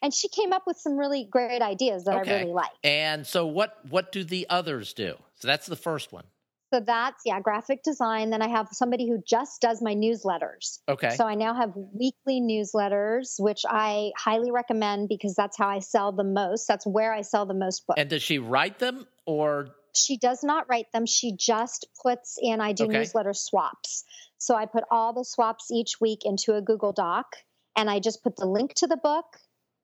and 0.03 0.15
she 0.15 0.29
came 0.29 0.53
up 0.53 0.63
with 0.67 0.77
some 0.77 0.97
really 0.97 1.27
great 1.31 1.63
ideas 1.63 2.05
that 2.05 2.17
okay. 2.21 2.31
i 2.31 2.41
really 2.41 2.53
like. 2.53 2.71
And 2.85 3.27
so 3.27 3.47
what 3.47 3.79
what 3.89 4.13
do 4.13 4.23
the 4.23 4.47
others 4.51 4.93
do? 4.93 5.17
So 5.37 5.49
that's 5.49 5.67
the 5.67 5.77
first 5.77 6.13
one. 6.13 6.25
So 6.73 6.81
that's 6.81 7.23
yeah 7.25 7.41
graphic 7.41 7.83
design. 7.83 8.31
Then 8.31 8.43
i 8.43 8.49
have 8.49 8.69
somebody 8.73 9.09
who 9.09 9.23
just 9.27 9.63
does 9.63 9.81
my 9.81 9.95
newsletters. 9.95 10.81
Okay. 10.89 11.11
So 11.11 11.25
i 11.25 11.35
now 11.35 11.55
have 11.55 11.73
weekly 11.75 12.41
newsletters 12.41 13.37
which 13.39 13.63
i 13.69 14.13
highly 14.17 14.51
recommend 14.51 15.09
because 15.09 15.35
that's 15.35 15.57
how 15.57 15.69
i 15.69 15.79
sell 15.79 16.13
the 16.13 16.25
most. 16.25 16.69
That's 16.69 16.87
where 16.87 17.15
i 17.15 17.23
sell 17.23 17.47
the 17.47 17.55
most 17.55 17.87
books. 17.87 17.99
And 17.99 18.11
does 18.11 18.23
she 18.23 18.39
write 18.39 18.79
them 18.79 19.07
or 19.25 19.69
she 19.97 20.17
does 20.17 20.43
not 20.43 20.69
write 20.69 20.87
them 20.93 21.07
she 21.07 21.37
just 21.37 21.87
puts 22.03 22.39
in 22.41 22.61
i 22.61 22.73
do 22.73 22.85
okay. 22.85 22.99
newsletter 22.99 23.33
swaps 23.33 24.05
so 24.45 24.55
I 24.55 24.67
put 24.67 24.85
all 24.91 25.15
the 25.15 25.25
swaps 25.25 25.71
each 25.71 26.01
week 26.03 26.21
into 26.25 26.55
a 26.55 26.61
Google 26.61 26.93
Doc 26.93 27.37
and 27.77 27.89
I 27.89 27.99
just 27.99 28.23
put 28.23 28.37
the 28.37 28.45
link 28.45 28.75
to 28.75 28.87
the 28.87 28.99
book 28.99 29.25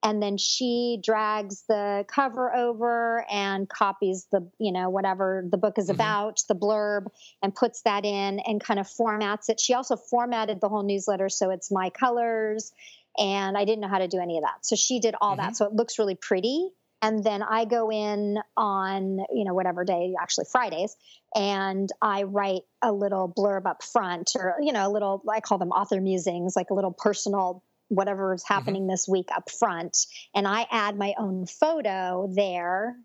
and 0.02 0.23
then 0.23 0.37
she 0.37 1.00
drags 1.02 1.64
the 1.67 2.05
cover 2.07 2.55
over 2.55 3.25
and 3.31 3.69
copies 3.69 4.26
the 4.31 4.47
you 4.59 4.73
know 4.73 4.90
whatever 4.90 5.47
the 5.50 5.57
book 5.57 5.79
is 5.79 5.87
mm-hmm. 5.87 5.95
about 5.95 6.43
the 6.49 6.55
blurb 6.55 7.07
and 7.43 7.55
puts 7.55 7.83
that 7.83 8.05
in 8.05 8.38
and 8.40 8.62
kind 8.62 8.79
of 8.79 8.87
formats 8.87 9.49
it 9.49 9.61
she 9.61 9.75
also 9.75 9.97
formatted 9.97 10.61
the 10.61 10.69
whole 10.69 10.83
newsletter 10.83 11.29
so 11.29 11.50
it's 11.50 11.71
my 11.71 11.90
colors 11.90 12.73
and 13.19 13.59
i 13.59 13.67
didn't 13.67 13.81
know 13.81 13.88
how 13.88 13.99
to 13.99 14.09
do 14.09 14.19
any 14.19 14.38
of 14.38 14.43
that 14.43 14.64
so 14.64 14.75
she 14.75 15.00
did 15.00 15.14
all 15.21 15.33
mm-hmm. 15.33 15.49
that 15.49 15.57
so 15.57 15.67
it 15.67 15.75
looks 15.75 15.99
really 15.99 16.14
pretty 16.14 16.71
and 17.02 17.25
then 17.25 17.42
I 17.42 17.64
go 17.64 17.90
in 17.90 18.38
on 18.57 19.19
you 19.33 19.45
know 19.45 19.54
whatever 19.54 19.85
day, 19.85 20.14
actually 20.21 20.47
Fridays, 20.50 20.97
and 21.35 21.88
I 22.02 22.25
write 22.25 22.62
a 22.83 22.92
little 22.92 23.33
blurb 23.37 23.66
up 23.66 23.83
front, 23.83 24.33
or 24.37 24.57
you 24.61 24.73
know 24.73 24.87
a 24.87 24.92
little 24.92 25.23
I 25.30 25.40
call 25.40 25.59
them 25.59 25.71
author 25.71 26.00
musings, 26.00 26.57
like 26.57 26.71
a 26.71 26.75
little 26.75 26.92
personal 26.92 27.64
whatever 27.88 28.35
is 28.35 28.42
mm-hmm. 28.42 28.54
happening 28.54 28.83
mm-hmm. 28.83 28.90
this 28.90 29.09
week 29.09 29.28
up 29.35 29.50
front, 29.50 29.97
and 30.35 30.47
I 30.47 30.66
add 30.71 30.97
my 30.97 31.14
own 31.19 31.47
photo 31.47 32.30
there, 32.35 32.97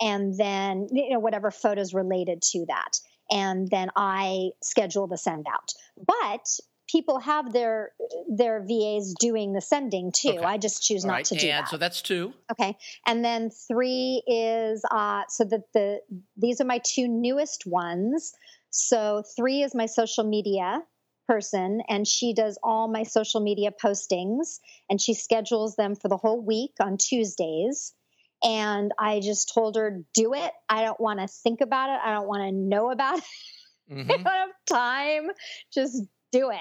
and 0.00 0.36
then 0.36 0.88
you 0.90 1.10
know 1.10 1.20
whatever 1.20 1.50
photos 1.50 1.92
related 1.92 2.42
to 2.52 2.64
that, 2.68 2.98
and 3.30 3.68
then 3.70 3.90
I 3.94 4.50
schedule 4.62 5.06
the 5.06 5.18
send 5.18 5.46
out. 5.52 5.72
But 5.96 6.46
people 6.88 7.18
have 7.18 7.52
their 7.52 7.92
their 8.28 8.60
VAs 8.60 9.14
doing 9.18 9.52
the 9.52 9.60
sending 9.60 10.12
too. 10.12 10.30
Okay. 10.30 10.44
I 10.44 10.58
just 10.58 10.82
choose 10.82 11.04
All 11.04 11.08
not 11.08 11.14
right. 11.14 11.24
to 11.26 11.34
do 11.36 11.48
and 11.48 11.64
that. 11.64 11.68
So 11.68 11.76
that's 11.76 12.02
two. 12.02 12.32
Okay, 12.52 12.76
and 13.06 13.24
then 13.24 13.50
three 13.50 14.22
is 14.26 14.84
uh, 14.90 15.22
so 15.28 15.44
that 15.44 15.62
the 15.72 16.00
these 16.36 16.60
are 16.60 16.66
my 16.66 16.80
two 16.84 17.08
newest 17.08 17.64
ones. 17.66 18.32
So 18.70 19.22
three 19.36 19.62
is 19.62 19.74
my 19.74 19.86
social 19.86 20.24
media 20.24 20.82
person, 21.26 21.80
and 21.88 22.06
she 22.06 22.34
does 22.34 22.58
all 22.62 22.88
my 22.88 23.04
social 23.04 23.40
media 23.40 23.70
postings, 23.82 24.58
and 24.90 25.00
she 25.00 25.14
schedules 25.14 25.76
them 25.76 25.94
for 25.94 26.08
the 26.08 26.16
whole 26.16 26.40
week 26.40 26.72
on 26.80 26.98
Tuesdays. 26.98 27.92
And 28.42 28.92
I 28.98 29.20
just 29.20 29.54
told 29.54 29.76
her, 29.76 30.02
do 30.12 30.34
it. 30.34 30.52
I 30.68 30.82
don't 30.82 31.00
want 31.00 31.18
to 31.20 31.26
think 31.28 31.62
about 31.62 31.88
it. 31.88 31.98
I 32.04 32.12
don't 32.12 32.28
want 32.28 32.42
to 32.42 32.52
know 32.52 32.90
about 32.90 33.18
it. 33.18 33.24
Mm-hmm. 33.90 34.10
I 34.10 34.16
don't 34.16 34.24
have 34.24 34.48
time. 34.66 35.30
Just 35.70 36.04
do 36.34 36.50
it. 36.50 36.58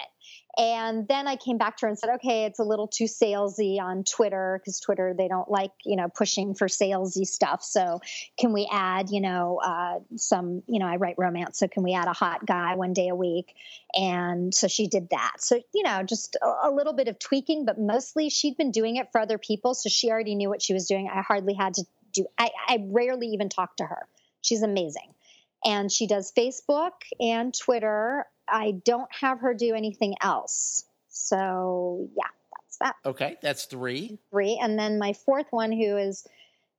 And 0.56 1.08
then 1.08 1.28
I 1.28 1.36
came 1.36 1.58
back 1.58 1.78
to 1.78 1.86
her 1.86 1.90
and 1.90 1.98
said, 1.98 2.12
okay, 2.16 2.46
it's 2.46 2.60
a 2.60 2.64
little 2.64 2.88
too 2.88 3.06
salesy 3.06 3.80
on 3.80 4.04
Twitter 4.04 4.60
because 4.60 4.80
Twitter, 4.80 5.16
they 5.18 5.28
don't 5.28 5.50
like, 5.50 5.72
you 5.84 5.96
know, 5.96 6.10
pushing 6.10 6.54
for 6.54 6.68
salesy 6.68 7.26
stuff. 7.26 7.64
So 7.64 8.02
can 8.40 8.54
we 8.54 8.70
add, 8.72 9.10
you 9.10 9.20
know, 9.20 9.60
uh, 9.66 10.00
some, 10.16 10.62
you 10.68 10.78
know, 10.78 10.86
I 10.86 10.98
write 10.98 11.16
romance. 11.18 11.58
So 11.58 11.68
can 11.68 11.82
we 11.82 11.96
add 11.96 12.08
a 12.08 12.14
hot 12.14 12.46
guy 12.46 12.76
one 12.76 12.94
day 12.94 13.08
a 13.08 13.16
week? 13.16 13.56
And 13.96 14.54
so 14.54 14.68
she 14.68 14.88
did 14.88 15.10
that. 15.10 15.38
So, 15.40 15.60
you 15.74 15.82
know, 15.82 16.04
just 16.04 16.36
a, 16.36 16.70
a 16.70 16.72
little 16.72 16.94
bit 16.94 17.08
of 17.08 17.18
tweaking, 17.18 17.66
but 17.66 17.80
mostly 17.80 18.30
she'd 18.30 18.56
been 18.56 18.72
doing 18.72 18.98
it 18.98 19.08
for 19.12 19.22
other 19.22 19.40
people. 19.40 19.74
So 19.74 19.90
she 19.90 20.12
already 20.12 20.36
knew 20.36 20.50
what 20.50 20.62
she 20.62 20.76
was 20.76 20.88
doing. 20.88 21.10
I 21.12 21.22
hardly 21.22 21.56
had 21.56 21.74
to 21.76 21.84
do, 22.12 22.28
I, 22.38 22.52
I 22.68 22.78
rarely 22.92 23.30
even 23.30 23.50
talk 23.50 23.78
to 23.78 23.86
her. 23.86 24.08
She's 24.42 24.62
amazing 24.62 25.14
and 25.66 25.92
she 25.92 26.08
does 26.08 26.32
Facebook 26.38 26.92
and 27.20 27.54
Twitter. 27.58 28.26
I 28.48 28.74
don't 28.84 29.10
have 29.12 29.40
her 29.40 29.54
do 29.54 29.74
anything 29.74 30.16
else. 30.22 30.86
So, 31.10 32.10
yeah, 32.18 32.28
that's 32.52 32.78
that. 32.78 32.96
Okay, 33.06 33.38
that's 33.42 33.66
three. 33.66 34.18
Three. 34.32 34.60
And 34.62 34.78
then 34.78 35.00
my 35.00 35.14
fourth 35.14 35.48
one, 35.52 35.72
who 35.72 35.98
is 35.98 36.26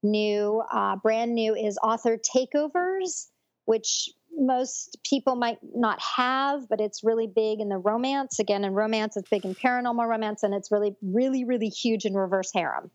new, 0.03 0.63
uh, 0.73 0.97
brand 0.97 1.35
new, 1.35 1.55
is 1.55 1.79
author 1.83 2.19
takeovers, 2.19 3.29
which 3.65 4.11
most 4.37 4.99
people 5.09 5.37
might 5.37 5.59
not 5.75 6.01
have, 6.03 6.69
but 6.69 6.81
it's 6.81 7.05
really 7.05 7.29
big 7.29 7.61
in 7.61 7.69
the 7.69 7.79
romance. 7.79 8.39
Again, 8.39 8.65
in 8.65 8.75
romance, 8.75 9.17
it's 9.17 9.29
big 9.29 9.45
in 9.45 9.55
paranormal 9.55 10.09
romance, 10.09 10.43
and 10.43 10.53
it's 10.53 10.73
really, 10.73 10.97
really, 11.03 11.45
really 11.45 11.69
huge 11.69 12.05
in 12.05 12.15
reverse 12.15 12.51
harem 12.53 12.91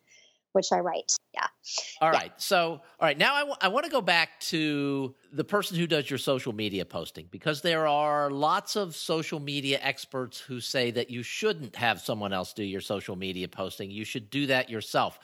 which 0.53 0.67
I 0.71 0.79
write. 0.79 1.15
Yeah. 1.33 1.47
All 2.01 2.11
yeah. 2.11 2.19
right. 2.19 2.31
So, 2.37 2.59
all 2.59 2.81
right. 3.01 3.17
Now 3.17 3.35
I, 3.35 3.39
w- 3.39 3.57
I 3.61 3.67
want 3.67 3.85
to 3.85 3.91
go 3.91 4.01
back 4.01 4.39
to 4.41 5.15
the 5.31 5.43
person 5.43 5.77
who 5.77 5.87
does 5.87 6.09
your 6.09 6.19
social 6.19 6.53
media 6.53 6.85
posting 6.85 7.27
because 7.29 7.61
there 7.61 7.87
are 7.87 8.31
lots 8.31 8.75
of 8.75 8.95
social 8.95 9.39
media 9.39 9.79
experts 9.81 10.39
who 10.39 10.59
say 10.59 10.91
that 10.91 11.09
you 11.09 11.23
shouldn't 11.23 11.75
have 11.75 12.01
someone 12.01 12.33
else 12.33 12.53
do 12.53 12.63
your 12.63 12.81
social 12.81 13.15
media 13.15 13.47
posting. 13.47 13.91
You 13.91 14.05
should 14.05 14.29
do 14.29 14.47
that 14.47 14.69
yourself. 14.69 15.19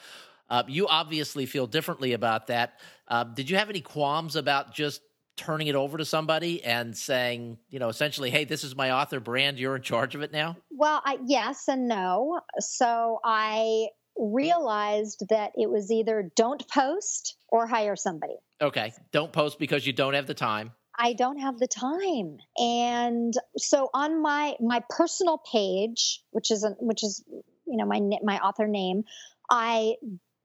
Uh, 0.48 0.62
you 0.68 0.86
obviously 0.86 1.44
feel 1.46 1.66
differently 1.66 2.12
about 2.12 2.46
that. 2.46 2.78
Uh, 3.08 3.24
did 3.24 3.50
you 3.50 3.56
have 3.56 3.68
any 3.68 3.80
qualms 3.80 4.36
about 4.36 4.72
just 4.72 5.00
turning 5.36 5.66
it 5.66 5.74
over 5.74 5.98
to 5.98 6.04
somebody 6.04 6.64
and 6.64 6.96
saying, 6.96 7.58
you 7.68 7.78
know, 7.78 7.88
essentially, 7.88 8.30
hey, 8.30 8.44
this 8.44 8.64
is 8.64 8.74
my 8.74 8.92
author 8.92 9.20
brand. 9.20 9.58
You're 9.58 9.76
in 9.76 9.82
charge 9.82 10.14
of 10.14 10.22
it 10.22 10.32
now? 10.32 10.56
Well, 10.70 11.02
I, 11.04 11.18
yes 11.26 11.68
and 11.68 11.88
no. 11.88 12.40
So 12.58 13.20
I 13.22 13.88
realized 14.18 15.24
that 15.28 15.52
it 15.56 15.68
was 15.68 15.90
either 15.90 16.30
don't 16.36 16.66
post 16.68 17.36
or 17.48 17.66
hire 17.66 17.96
somebody. 17.96 18.36
Okay. 18.60 18.92
Don't 19.12 19.32
post 19.32 19.58
because 19.58 19.86
you 19.86 19.92
don't 19.92 20.14
have 20.14 20.26
the 20.26 20.34
time. 20.34 20.72
I 20.98 21.12
don't 21.12 21.38
have 21.38 21.58
the 21.58 21.66
time. 21.66 22.38
And 22.56 23.34
so 23.56 23.90
on 23.92 24.22
my 24.22 24.54
my 24.60 24.82
personal 24.88 25.38
page, 25.38 26.22
which 26.30 26.50
is 26.50 26.64
a, 26.64 26.70
which 26.78 27.04
is 27.04 27.22
you 27.66 27.76
know 27.76 27.84
my 27.84 28.00
my 28.22 28.38
author 28.38 28.66
name, 28.66 29.04
I 29.50 29.96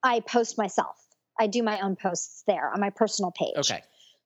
I 0.04 0.20
post 0.20 0.58
myself. 0.58 0.98
I 1.40 1.48
do 1.48 1.64
my 1.64 1.80
own 1.80 1.96
posts 1.96 2.44
there 2.48 2.72
on 2.74 2.80
my 2.82 2.90
personal 2.90 3.32
page. 3.32 3.56
Okay. 3.58 3.82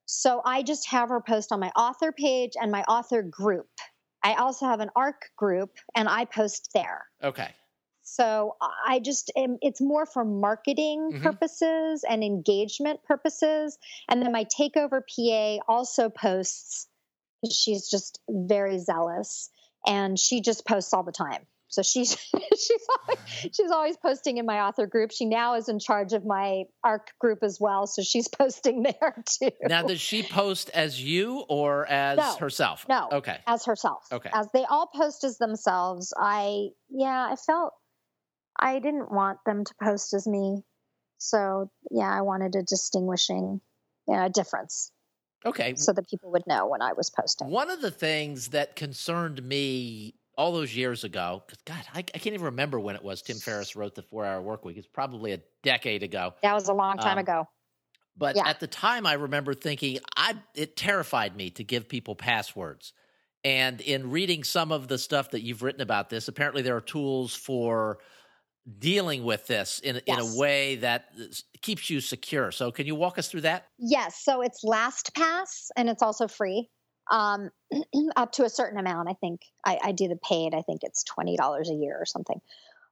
So 0.05 0.41
I 0.43 0.63
just 0.63 0.89
have 0.89 1.09
her 1.09 1.21
post 1.21 1.51
on 1.51 1.59
my 1.59 1.69
author 1.75 2.11
page 2.11 2.53
and 2.59 2.71
my 2.71 2.83
author 2.83 3.21
group. 3.21 3.69
I 4.23 4.35
also 4.35 4.65
have 4.65 4.79
an 4.79 4.89
ARC 4.95 5.29
group 5.35 5.77
and 5.95 6.09
I 6.09 6.25
post 6.25 6.71
there. 6.73 7.05
Okay. 7.23 7.49
So 8.05 8.55
I 8.87 8.99
just 8.99 9.31
am, 9.35 9.57
it's 9.61 9.81
more 9.81 10.05
for 10.05 10.23
marketing 10.23 11.09
mm-hmm. 11.11 11.23
purposes 11.23 12.05
and 12.07 12.23
engagement 12.23 13.03
purposes. 13.03 13.77
And 14.07 14.21
then 14.21 14.31
my 14.31 14.45
takeover 14.45 15.01
PA 15.01 15.63
also 15.67 16.09
posts. 16.09 16.87
She's 17.51 17.89
just 17.89 18.19
very 18.29 18.77
zealous 18.79 19.49
and 19.85 20.17
she 20.19 20.41
just 20.41 20.65
posts 20.67 20.93
all 20.93 21.03
the 21.03 21.11
time. 21.11 21.47
So 21.67 21.81
she's 21.81 22.11
she's 22.57 22.87
always, 22.99 23.19
she's 23.51 23.71
always 23.71 23.97
posting 23.97 24.37
in 24.37 24.45
my 24.45 24.61
author 24.61 24.85
group. 24.85 25.11
She 25.11 25.25
now 25.25 25.55
is 25.55 25.67
in 25.67 25.79
charge 25.79 26.13
of 26.13 26.25
my 26.25 26.63
ARC 26.83 27.11
group 27.19 27.39
as 27.41 27.57
well, 27.59 27.87
so 27.87 28.01
she's 28.01 28.27
posting 28.39 28.83
there 28.83 29.23
too. 29.25 29.49
Now, 29.63 29.81
does 29.81 29.99
she 29.99 30.23
post 30.23 30.69
as 30.73 31.01
you 31.01 31.43
or 31.49 31.85
as 31.87 32.17
no, 32.17 32.35
herself? 32.37 32.85
No, 32.87 33.09
okay, 33.11 33.39
as 33.47 33.65
herself. 33.65 34.05
Okay, 34.11 34.29
as 34.33 34.47
they 34.53 34.63
all 34.63 34.87
post 34.87 35.23
as 35.23 35.37
themselves. 35.37 36.13
I 36.17 36.67
yeah, 36.89 37.29
I 37.31 37.35
felt 37.35 37.73
I 38.59 38.79
didn't 38.79 39.11
want 39.11 39.39
them 39.45 39.63
to 39.63 39.73
post 39.81 40.13
as 40.13 40.27
me. 40.27 40.63
So 41.17 41.69
yeah, 41.91 42.11
I 42.11 42.21
wanted 42.21 42.55
a 42.55 42.63
distinguishing 42.63 43.61
yeah, 44.07 44.27
difference. 44.29 44.91
Okay. 45.45 45.75
So 45.75 45.93
that 45.93 46.09
people 46.09 46.31
would 46.31 46.47
know 46.47 46.67
when 46.67 46.81
I 46.81 46.93
was 46.93 47.09
posting. 47.09 47.49
One 47.49 47.69
of 47.69 47.81
the 47.81 47.91
things 47.91 48.49
that 48.49 48.75
concerned 48.75 49.43
me 49.43 50.15
all 50.37 50.51
those 50.51 50.75
years 50.75 51.03
ago, 51.03 51.43
because 51.45 51.61
God, 51.65 51.83
I, 51.93 51.99
I, 51.99 52.01
can't 52.01 52.33
even 52.33 52.45
remember 52.45 52.79
when 52.79 52.95
it 52.95 53.03
was 53.03 53.21
Tim 53.21 53.37
Ferriss 53.37 53.75
wrote 53.75 53.95
the 53.95 54.01
Four 54.01 54.25
Hour 54.25 54.41
Work 54.41 54.65
Week. 54.65 54.75
It's 54.77 54.87
probably 54.87 55.33
a 55.33 55.39
decade 55.63 56.03
ago. 56.03 56.33
That 56.41 56.53
was 56.53 56.67
a 56.67 56.73
long 56.73 56.97
time 56.97 57.17
um, 57.17 57.23
ago. 57.23 57.47
But 58.17 58.35
yeah. 58.35 58.47
at 58.47 58.59
the 58.59 58.67
time, 58.67 59.05
I 59.05 59.13
remember 59.13 59.53
thinking, 59.53 59.99
I 60.15 60.35
it 60.55 60.75
terrified 60.75 61.35
me 61.35 61.51
to 61.51 61.63
give 61.63 61.87
people 61.87 62.15
passwords. 62.15 62.93
And 63.43 63.79
in 63.81 64.09
reading 64.09 64.43
some 64.43 64.71
of 64.71 64.87
the 64.87 64.97
stuff 64.97 65.31
that 65.31 65.41
you've 65.41 65.61
written 65.61 65.81
about 65.81 66.09
this, 66.09 66.27
apparently 66.27 66.63
there 66.63 66.75
are 66.75 66.81
tools 66.81 67.35
for 67.35 67.99
dealing 68.79 69.23
with 69.23 69.47
this 69.47 69.79
in, 69.79 70.01
yes. 70.05 70.19
in 70.19 70.19
a 70.19 70.39
way 70.39 70.75
that 70.77 71.13
keeps 71.61 71.89
you 71.89 72.01
secure. 72.01 72.51
So, 72.51 72.71
can 72.71 72.85
you 72.85 72.95
walk 72.95 73.17
us 73.17 73.27
through 73.27 73.41
that? 73.41 73.67
Yes. 73.77 74.23
So, 74.23 74.41
it's 74.41 74.63
LastPass 74.63 75.69
and 75.75 75.89
it's 75.89 76.01
also 76.01 76.27
free 76.27 76.69
um, 77.11 77.49
up 78.15 78.31
to 78.33 78.43
a 78.43 78.49
certain 78.49 78.79
amount. 78.79 79.09
I 79.09 79.13
think 79.13 79.41
I, 79.65 79.79
I, 79.83 79.91
do 79.91 80.07
the 80.07 80.17
paid, 80.17 80.53
I 80.53 80.61
think 80.61 80.81
it's 80.83 81.03
$20 81.03 81.69
a 81.69 81.73
year 81.73 81.97
or 81.99 82.05
something. 82.05 82.39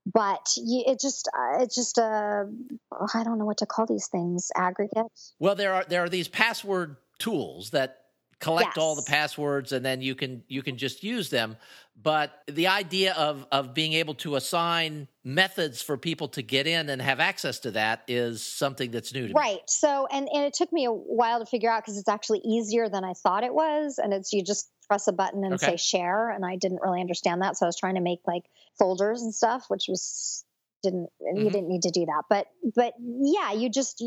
But 0.05 0.49
you, 0.57 0.83
it 0.85 0.99
just, 0.99 1.29
uh, 1.29 1.61
it's 1.61 1.75
just 1.75 1.97
a, 1.97 2.47
uh, 2.91 3.07
I 3.13 3.23
don't 3.23 3.39
know 3.39 3.45
what 3.45 3.59
to 3.59 3.65
call 3.65 3.85
these 3.85 4.07
things, 4.07 4.51
aggregates. 4.55 5.33
Well, 5.39 5.55
there 5.55 5.73
are 5.73 5.85
there 5.87 6.03
are 6.03 6.09
these 6.09 6.27
password 6.27 6.97
tools 7.19 7.69
that 7.69 8.02
collect 8.43 8.77
all 8.77 8.93
the 8.95 9.01
passwords 9.01 9.71
and 9.71 9.85
then 9.85 10.01
you 10.01 10.15
can 10.15 10.43
you 10.49 10.61
can 10.61 10.77
just 10.77 11.01
use 11.01 11.29
them 11.29 11.55
but 11.95 12.43
the 12.47 12.67
idea 12.67 13.13
of 13.13 13.47
of 13.53 13.73
being 13.73 13.93
able 13.93 14.13
to 14.13 14.35
assign 14.35 15.07
methods 15.23 15.81
for 15.81 15.97
people 15.97 16.27
to 16.27 16.41
get 16.41 16.67
in 16.67 16.89
and 16.89 17.01
have 17.01 17.21
access 17.21 17.59
to 17.59 17.71
that 17.71 18.03
is 18.07 18.43
something 18.43 18.91
that's 18.91 19.13
new 19.13 19.27
to 19.29 19.33
me 19.33 19.45
Right. 19.45 19.61
So, 19.67 20.05
and 20.11 20.27
and 20.33 20.43
it 20.43 20.53
took 20.53 20.71
me 20.73 20.85
a 20.85 20.91
while 20.91 21.39
to 21.39 21.45
figure 21.45 21.71
out 21.71 21.83
because 21.83 21.97
it's 21.97 22.09
actually 22.09 22.39
easier 22.39 22.89
than 22.89 23.05
I 23.05 23.13
thought 23.13 23.43
it 23.45 23.53
was, 23.53 23.97
and 23.97 24.13
it's 24.13 24.33
you 24.33 24.43
just 24.43 24.69
press 24.89 25.07
a 25.07 25.13
button 25.13 25.45
and 25.45 25.59
Okay. 25.59 25.61
say 25.61 25.77
share, 25.77 26.29
and 26.29 26.45
I 26.45 26.57
didn't 26.57 26.81
really 26.81 26.99
understand 26.99 27.41
that, 27.41 27.55
so 27.55 27.65
I 27.65 27.69
was 27.69 27.77
trying 27.77 27.95
to 27.95 28.01
make 28.01 28.19
like 28.27 28.43
folders 28.77 29.21
and 29.21 29.33
stuff, 29.33 29.65
which 29.69 29.85
was 29.87 30.43
didn't 30.83 31.09
you 31.21 31.49
Mhm. 31.49 31.51
didn't 31.51 31.69
need 31.69 31.83
to 31.83 31.91
do 31.91 32.05
that, 32.05 32.23
but 32.29 32.47
but 32.75 32.93
yeah, 32.99 33.53
you 33.53 33.69
just 33.69 34.03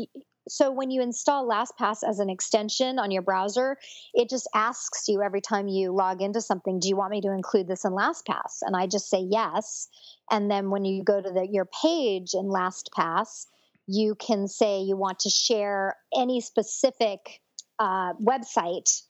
so 0.47 0.71
when 0.71 0.89
you 0.91 1.01
install 1.01 1.47
LastPass 1.47 1.97
as 2.07 2.19
an 2.19 2.29
extension 2.29 2.99
on 2.99 3.11
your 3.11 3.21
browser, 3.21 3.77
it 4.13 4.29
just 4.29 4.49
asks 4.55 5.07
you 5.07 5.21
every 5.21 5.41
time 5.41 5.67
you 5.67 5.91
log 5.93 6.21
into 6.21 6.41
something, 6.41 6.79
do 6.79 6.87
you 6.87 6.95
want 6.95 7.11
me 7.11 7.21
to 7.21 7.31
include 7.31 7.67
this 7.67 7.85
in 7.85 7.91
LastPass? 7.91 8.61
And 8.61 8.75
I 8.75 8.87
just 8.87 9.09
say 9.09 9.19
yes. 9.29 9.87
And 10.31 10.49
then 10.49 10.69
when 10.69 10.85
you 10.85 11.03
go 11.03 11.21
to 11.21 11.29
the, 11.29 11.47
your 11.49 11.65
page 11.83 12.33
in 12.33 12.45
LastPass, 12.45 13.45
you 13.87 14.15
can 14.15 14.47
say 14.47 14.81
you 14.81 14.97
want 14.97 15.19
to 15.19 15.29
share 15.29 15.95
any 16.15 16.41
specific 16.41 17.19
uh, 17.79 18.13
website 18.15 19.01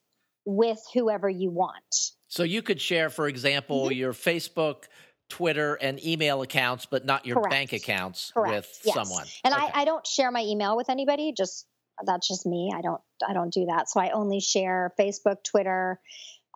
with 0.46 0.80
whoever 0.94 1.30
you 1.30 1.50
want. 1.50 1.96
so 2.30 2.44
you 2.44 2.62
could 2.62 2.80
share 2.80 3.10
for 3.10 3.28
example 3.28 3.88
Mm-hmm. 3.88 4.00
your 4.00 4.14
facebook 4.14 4.86
twitter 5.30 5.76
and 5.76 6.04
email 6.06 6.42
accounts 6.42 6.86
but 6.86 7.06
not 7.06 7.26
your 7.26 7.36
Correct. 7.36 7.52
bank 7.52 7.74
accounts 7.74 8.32
Correct. 8.34 8.56
with 8.56 8.80
Yes. 8.86 8.94
someone 8.96 9.26
And 9.44 9.54
Okay. 9.54 9.72
I, 9.74 9.82
I 9.82 9.86
don't 9.86 10.06
share 10.06 10.32
my 10.32 10.42
email 10.42 10.76
with 10.78 10.90
anybody. 10.90 11.34
Just 11.36 11.66
that's 12.06 12.28
just 12.28 12.46
me. 12.46 12.72
I 12.76 12.82
don't 12.82 13.02
I 13.28 13.34
don't 13.34 13.52
do 13.54 13.66
that. 13.66 13.90
So 13.90 14.00
I 14.00 14.12
only 14.12 14.40
share 14.40 14.94
Facebook, 15.00 15.38
Twitter. 15.44 16.00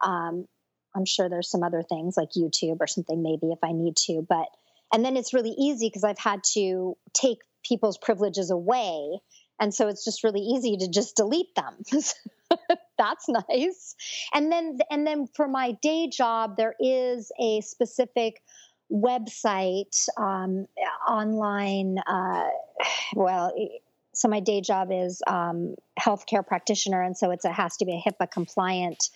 Um, 0.04 0.46
I'm 0.96 1.06
sure 1.06 1.30
there's 1.30 1.50
some 1.50 1.64
other 1.64 1.84
things 1.84 2.16
like 2.18 2.30
YouTube 2.38 2.78
or 2.80 2.88
something 2.88 3.22
maybe 3.24 3.52
if 3.52 3.60
I 3.64 3.72
need 3.72 3.96
to. 4.08 4.26
But 4.28 4.48
and 4.94 5.04
then 5.06 5.18
it's 5.18 5.34
really 5.34 5.56
easy 5.58 5.88
because 5.88 6.04
I've 6.04 6.20
had 6.20 6.44
to 6.54 6.96
take 7.14 7.40
people's 7.68 7.98
privileges 7.98 8.52
away, 8.52 9.20
and 9.60 9.74
so 9.74 9.88
it's 9.88 10.04
just 10.04 10.24
really 10.24 10.42
easy 10.42 10.78
to 10.78 10.90
just 10.90 11.16
delete 11.16 11.56
them. 11.56 11.78
that's 12.98 13.28
nice. 13.28 13.96
And 14.34 14.52
then 14.52 14.80
and 14.90 15.06
then 15.06 15.28
for 15.28 15.48
my 15.48 15.74
day 15.82 16.08
job, 16.08 16.58
there 16.58 16.76
is 16.80 17.32
a 17.40 17.62
specific 17.62 18.42
website 18.92 20.08
um, 20.18 20.68
online. 21.08 21.98
Uh, 22.08 22.48
well, 23.16 23.54
so 24.14 24.28
my 24.28 24.40
day 24.40 24.62
job 24.62 24.90
is 24.92 25.22
um, 25.28 25.76
healthcare 26.00 26.46
practitioner, 26.46 27.02
and 27.02 27.18
so 27.18 27.32
it's 27.32 27.46
it 27.46 27.54
has 27.54 27.78
to 27.78 27.86
be 27.86 27.94
a 27.94 28.10
HIPAA 28.10 28.30
compliant. 28.32 29.10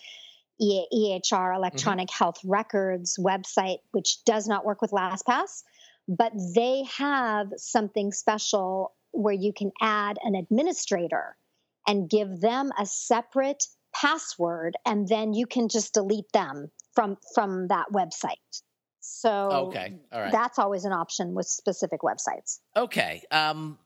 EHR 0.58 1.54
electronic 1.54 2.10
health 2.10 2.38
records 2.42 3.18
website, 3.18 3.76
which 3.90 4.24
does 4.24 4.48
not 4.48 4.64
work 4.64 4.80
with 4.80 4.90
LastPass, 4.90 5.64
but 6.08 6.32
they 6.54 6.82
have 6.96 7.48
something 7.58 8.10
special 8.10 8.94
where 9.12 9.34
you 9.34 9.52
can 9.52 9.70
add 9.82 10.16
an 10.22 10.34
administrator 10.34 11.36
and 11.86 12.08
give 12.10 12.40
them 12.40 12.72
a 12.78 12.86
separate 12.86 13.64
password, 13.94 14.76
and 14.84 15.08
then 15.08 15.32
you 15.32 15.46
can 15.46 15.68
just 15.68 15.94
delete 15.94 16.30
them 16.32 16.70
from 16.94 17.16
from 17.34 17.68
that 17.68 17.86
website. 17.92 18.62
So 19.00 19.30
okay 19.68 19.98
all 20.12 20.20
right 20.20 20.32
that's 20.32 20.58
always 20.58 20.84
an 20.84 20.92
option 20.92 21.34
with 21.34 21.46
specific 21.46 22.00
websites. 22.02 22.58
okay 22.76 23.22
um 23.30 23.78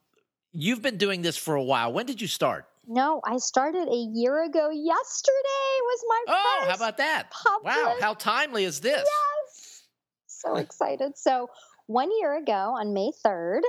you've 0.52 0.80
been 0.82 0.96
doing 0.96 1.22
this 1.22 1.36
for 1.36 1.54
a 1.54 1.62
while 1.62 1.92
when 1.92 2.06
did 2.06 2.20
you 2.20 2.26
start 2.26 2.64
No, 2.86 3.20
I 3.24 3.36
started 3.36 3.86
a 3.88 4.02
year 4.14 4.42
ago. 4.44 4.70
Yesterday 4.70 5.72
was 5.90 6.00
my 6.08 6.24
oh 6.28 6.56
first. 6.58 6.70
how 6.70 6.74
about 6.76 6.96
that 6.96 7.32
wow 7.62 7.96
how 8.00 8.14
timely 8.14 8.64
is 8.64 8.80
this 8.80 9.04
Yes. 9.06 9.82
So 10.26 10.56
excited. 10.56 11.18
So 11.18 11.50
one 11.90 12.08
year 12.20 12.36
ago 12.36 12.76
on 12.78 12.94
May 12.94 13.10
3rd, 13.26 13.62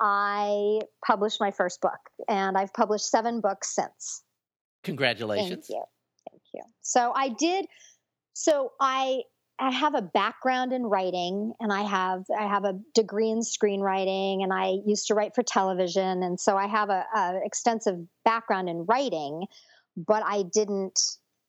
I 0.00 0.80
published 1.04 1.40
my 1.40 1.50
first 1.50 1.80
book 1.80 1.98
and 2.28 2.56
I've 2.56 2.72
published 2.72 3.10
seven 3.10 3.40
books 3.40 3.74
since. 3.74 4.22
congratulations 4.84 5.66
Thank 5.66 5.70
you. 5.70 5.84
Thank 6.30 6.42
you. 6.54 6.62
So 6.82 7.12
I 7.14 7.30
did 7.30 7.66
so 8.32 8.72
I 8.80 9.22
I 9.58 9.70
have 9.70 9.94
a 9.94 10.02
background 10.02 10.72
in 10.72 10.82
writing 10.84 11.52
and 11.58 11.72
I 11.72 11.82
have 11.82 12.24
I 12.36 12.46
have 12.46 12.64
a 12.64 12.78
degree 12.94 13.30
in 13.30 13.40
screenwriting 13.40 14.44
and 14.44 14.52
I 14.52 14.74
used 14.86 15.08
to 15.08 15.14
write 15.14 15.34
for 15.34 15.42
television 15.42 16.22
and 16.22 16.38
so 16.38 16.56
I 16.56 16.68
have 16.68 16.90
a, 16.90 17.04
a 17.14 17.40
extensive 17.44 17.96
background 18.24 18.68
in 18.68 18.84
writing, 18.86 19.46
but 19.96 20.22
I 20.24 20.44
didn't 20.52 20.98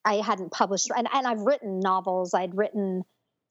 I 0.03 0.15
hadn't 0.15 0.51
published 0.51 0.89
and, 0.95 1.07
and 1.13 1.27
I've 1.27 1.41
written 1.41 1.79
novels. 1.79 2.33
I'd 2.33 2.57
written 2.57 3.03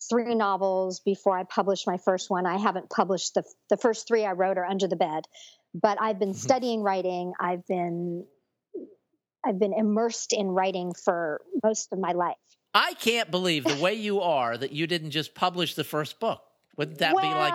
three 0.09 0.35
novels 0.35 1.01
before 1.01 1.37
I 1.39 1.45
published 1.45 1.87
my 1.87 1.99
first 1.99 2.31
one. 2.31 2.47
I 2.47 2.59
haven't 2.59 2.91
published 2.91 3.35
the 3.35 3.45
the 3.71 3.77
first 3.77 4.07
three 4.09 4.25
I 4.25 4.33
wrote 4.33 4.59
are 4.59 4.65
under 4.65 4.87
the 4.89 4.97
bed, 4.97 5.25
but 5.75 6.01
I've 6.01 6.19
been 6.19 6.33
Mhm. 6.33 6.37
studying 6.37 6.83
writing. 6.83 7.33
I've 7.41 7.67
been 7.67 8.27
I've 9.47 9.59
been 9.59 9.75
immersed 9.75 10.33
in 10.33 10.49
writing 10.49 10.95
for 10.95 11.43
most 11.63 11.93
of 11.93 11.99
my 11.99 12.13
life. 12.13 12.37
I 12.73 12.95
can't 12.95 13.31
believe 13.31 13.65
the 13.65 13.81
way 13.83 13.95
you 13.95 14.21
are 14.21 14.57
that 14.57 14.73
you 14.73 14.87
didn't 14.87 15.11
just 15.11 15.35
publish 15.35 15.75
the 15.75 15.85
first 15.85 16.19
book. 16.19 16.43
Wouldn't 16.77 16.99
that 16.99 17.15
be 17.21 17.29
like 17.35 17.55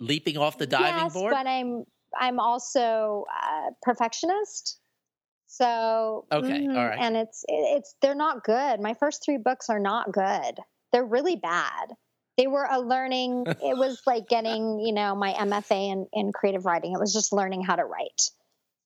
leaping 0.00 0.38
off 0.38 0.58
the 0.58 0.66
diving 0.66 1.04
yes, 1.04 1.12
board? 1.12 1.32
but 1.32 1.46
I'm 1.46 1.84
I'm 2.18 2.40
also 2.40 3.26
a 3.30 3.70
perfectionist. 3.82 4.80
So 5.46 6.26
Okay, 6.30 6.66
mhm, 6.66 6.76
all 6.76 6.86
right. 6.86 6.98
and 7.00 7.16
it's 7.16 7.44
it's 7.48 7.94
they're 8.00 8.14
not 8.14 8.44
good. 8.44 8.80
My 8.80 8.94
first 8.94 9.24
three 9.24 9.38
books 9.38 9.68
are 9.68 9.80
not 9.80 10.12
good. 10.12 10.60
They're 10.92 11.04
really 11.04 11.36
bad. 11.36 11.88
They 12.36 12.46
were 12.46 12.66
a 12.70 12.80
learning. 12.80 13.44
it 13.48 13.76
was 13.76 14.00
like 14.06 14.28
getting 14.28 14.80
you 14.80 14.92
know 14.92 15.14
my 15.14 15.32
MFA 15.32 15.92
in 15.92 16.06
in 16.12 16.32
creative 16.32 16.64
writing. 16.64 16.92
It 16.92 17.00
was 17.00 17.12
just 17.12 17.32
learning 17.32 17.62
how 17.62 17.76
to 17.76 17.84
write 17.84 18.30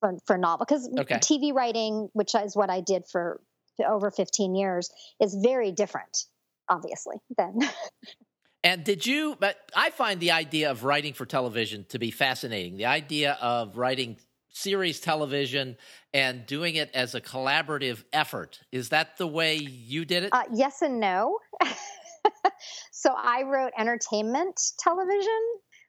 for 0.00 0.16
for 0.26 0.38
novel 0.38 0.66
because 0.68 0.88
Okay. 0.98 1.16
TV 1.16 1.52
writing, 1.52 2.08
which 2.12 2.34
is 2.34 2.56
what 2.56 2.70
I 2.70 2.80
did 2.80 3.04
for 3.10 3.40
over 3.86 4.10
15 4.10 4.54
years, 4.54 4.90
is 5.20 5.34
very 5.42 5.72
different, 5.72 6.26
obviously 6.68 7.16
than 7.36 7.58
And 8.64 8.84
did 8.84 9.04
you? 9.06 9.36
But 9.38 9.56
I 9.74 9.90
find 9.90 10.20
the 10.20 10.30
idea 10.30 10.70
of 10.70 10.84
writing 10.84 11.14
for 11.14 11.26
television 11.26 11.84
to 11.88 11.98
be 11.98 12.10
fascinating. 12.10 12.76
The 12.76 12.86
idea 12.86 13.36
of 13.40 13.76
writing 13.76 14.18
series 14.52 15.00
television 15.00 15.76
and 16.14 16.46
doing 16.46 16.76
it 16.76 16.90
as 16.94 17.14
a 17.14 17.20
collaborative 17.20 18.04
effort 18.12 18.60
is 18.70 18.90
that 18.90 19.16
the 19.16 19.26
way 19.26 19.56
you 19.56 20.04
did 20.04 20.24
it? 20.24 20.30
Uh, 20.32 20.42
yes 20.52 20.82
and 20.82 21.00
no. 21.00 21.38
so 22.92 23.14
I 23.16 23.42
wrote 23.42 23.72
entertainment 23.78 24.60
television, 24.78 25.40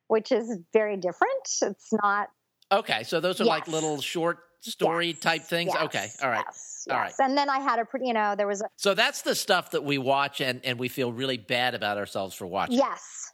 which 0.07 0.31
is 0.31 0.57
very 0.71 0.97
different. 0.97 1.31
It's 1.61 1.93
not 2.01 2.29
okay, 2.71 3.03
so 3.03 3.19
those 3.19 3.41
are 3.41 3.45
like 3.45 3.67
little 3.67 4.01
short 4.01 4.39
story 4.61 5.07
yes, 5.07 5.19
type 5.19 5.41
things. 5.43 5.71
yes, 5.73 5.83
okay, 5.83 6.07
all 6.21 6.29
right. 6.29 6.45
Yes, 6.47 6.87
all 6.89 6.97
yes. 6.97 7.15
And 7.19 7.37
then 7.37 7.49
I 7.49 7.59
had 7.59 7.79
a 7.79 7.85
pretty, 7.85 8.07
you 8.07 8.13
know, 8.13 8.35
there 8.35 8.47
was 8.47 8.61
a 8.61 8.65
So 8.77 8.93
that's 8.93 9.21
the 9.21 9.35
stuff 9.35 9.71
that 9.71 9.83
we 9.83 9.97
watch 9.97 10.41
and 10.41 10.61
and 10.63 10.79
we 10.79 10.87
feel 10.87 11.11
really 11.11 11.37
bad 11.37 11.75
about 11.75 11.97
ourselves 11.97 12.33
for 12.33 12.47
watching. 12.47 12.77
yes, 12.77 13.31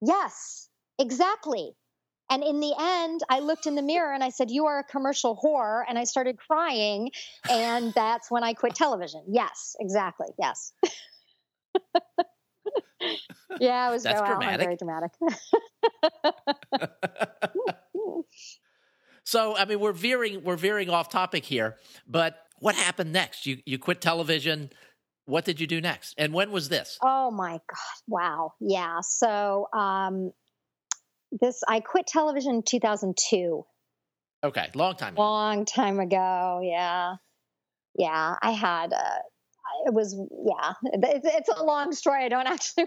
yes, 0.00 0.68
exactly. 0.98 1.72
And 2.30 2.44
in 2.44 2.60
the 2.60 2.72
end, 2.78 3.20
I 3.28 3.40
looked 3.40 3.66
in 3.66 3.74
the 3.74 3.82
mirror 3.82 4.12
and 4.12 4.22
I 4.22 4.30
said, 4.30 4.50
"You 4.50 4.66
are 4.66 4.78
a 4.78 4.84
commercial 4.84 5.36
whore," 5.36 5.82
and 5.88 5.98
I 5.98 6.04
started 6.04 6.38
crying. 6.38 7.10
And 7.48 7.92
that's 7.94 8.30
when 8.30 8.44
I 8.44 8.54
quit 8.54 8.74
television. 8.74 9.24
Yes, 9.28 9.74
exactly. 9.80 10.28
Yes. 10.38 10.72
yeah, 13.60 13.88
it 13.88 13.90
was 13.90 14.04
That's 14.04 14.20
dramatic. 14.20 14.60
very 14.60 14.76
dramatic. 14.76 15.10
So 19.30 19.56
I 19.56 19.64
mean, 19.64 19.78
we're 19.78 19.92
veering 19.92 20.42
we're 20.42 20.56
veering 20.56 20.90
off 20.90 21.08
topic 21.08 21.44
here, 21.44 21.76
but 22.08 22.36
what 22.58 22.74
happened 22.74 23.12
next? 23.12 23.46
You 23.46 23.58
you 23.64 23.78
quit 23.78 24.00
television. 24.00 24.70
What 25.26 25.44
did 25.44 25.60
you 25.60 25.68
do 25.68 25.80
next? 25.80 26.14
And 26.18 26.32
when 26.34 26.50
was 26.50 26.68
this? 26.68 26.98
Oh 27.00 27.30
my 27.30 27.52
god! 27.52 28.02
Wow. 28.08 28.54
Yeah. 28.58 28.98
So 29.02 29.68
um, 29.72 30.32
this 31.40 31.62
I 31.68 31.80
quit 31.80 32.06
television 32.06 32.56
in 32.56 32.62
2002. 32.62 33.64
Okay, 34.42 34.68
long 34.74 34.96
time. 34.96 35.14
ago. 35.14 35.22
Long 35.22 35.64
time 35.64 36.00
ago. 36.00 36.60
Yeah. 36.62 37.16
Yeah. 37.96 38.36
I 38.40 38.50
had. 38.52 38.92
Uh, 38.92 39.18
it 39.86 39.94
was 39.94 40.14
yeah. 40.46 40.72
It's, 40.94 41.26
it's 41.26 41.48
a 41.48 41.62
long 41.62 41.92
story. 41.92 42.24
I 42.24 42.28
don't 42.28 42.46
actually 42.48 42.86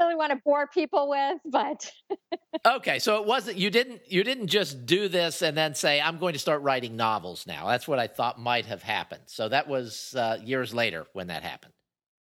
really 0.00 0.14
want 0.16 0.32
to 0.32 0.40
bore 0.44 0.66
people 0.66 1.08
with, 1.08 1.38
but 1.44 1.90
Okay, 2.66 2.98
so 2.98 3.20
it 3.20 3.26
wasn't 3.26 3.56
you 3.58 3.70
didn't 3.70 4.00
you 4.08 4.24
didn't 4.24 4.48
just 4.48 4.86
do 4.86 5.08
this 5.08 5.42
and 5.42 5.56
then 5.56 5.74
say 5.74 6.00
I'm 6.00 6.18
going 6.18 6.32
to 6.32 6.38
start 6.38 6.62
writing 6.62 6.96
novels 6.96 7.46
now. 7.46 7.66
That's 7.68 7.86
what 7.86 7.98
I 7.98 8.06
thought 8.08 8.38
might 8.40 8.66
have 8.66 8.82
happened. 8.82 9.22
So 9.26 9.48
that 9.48 9.68
was 9.68 10.14
uh, 10.16 10.38
years 10.44 10.74
later 10.74 11.06
when 11.12 11.28
that 11.28 11.42
happened. 11.42 11.72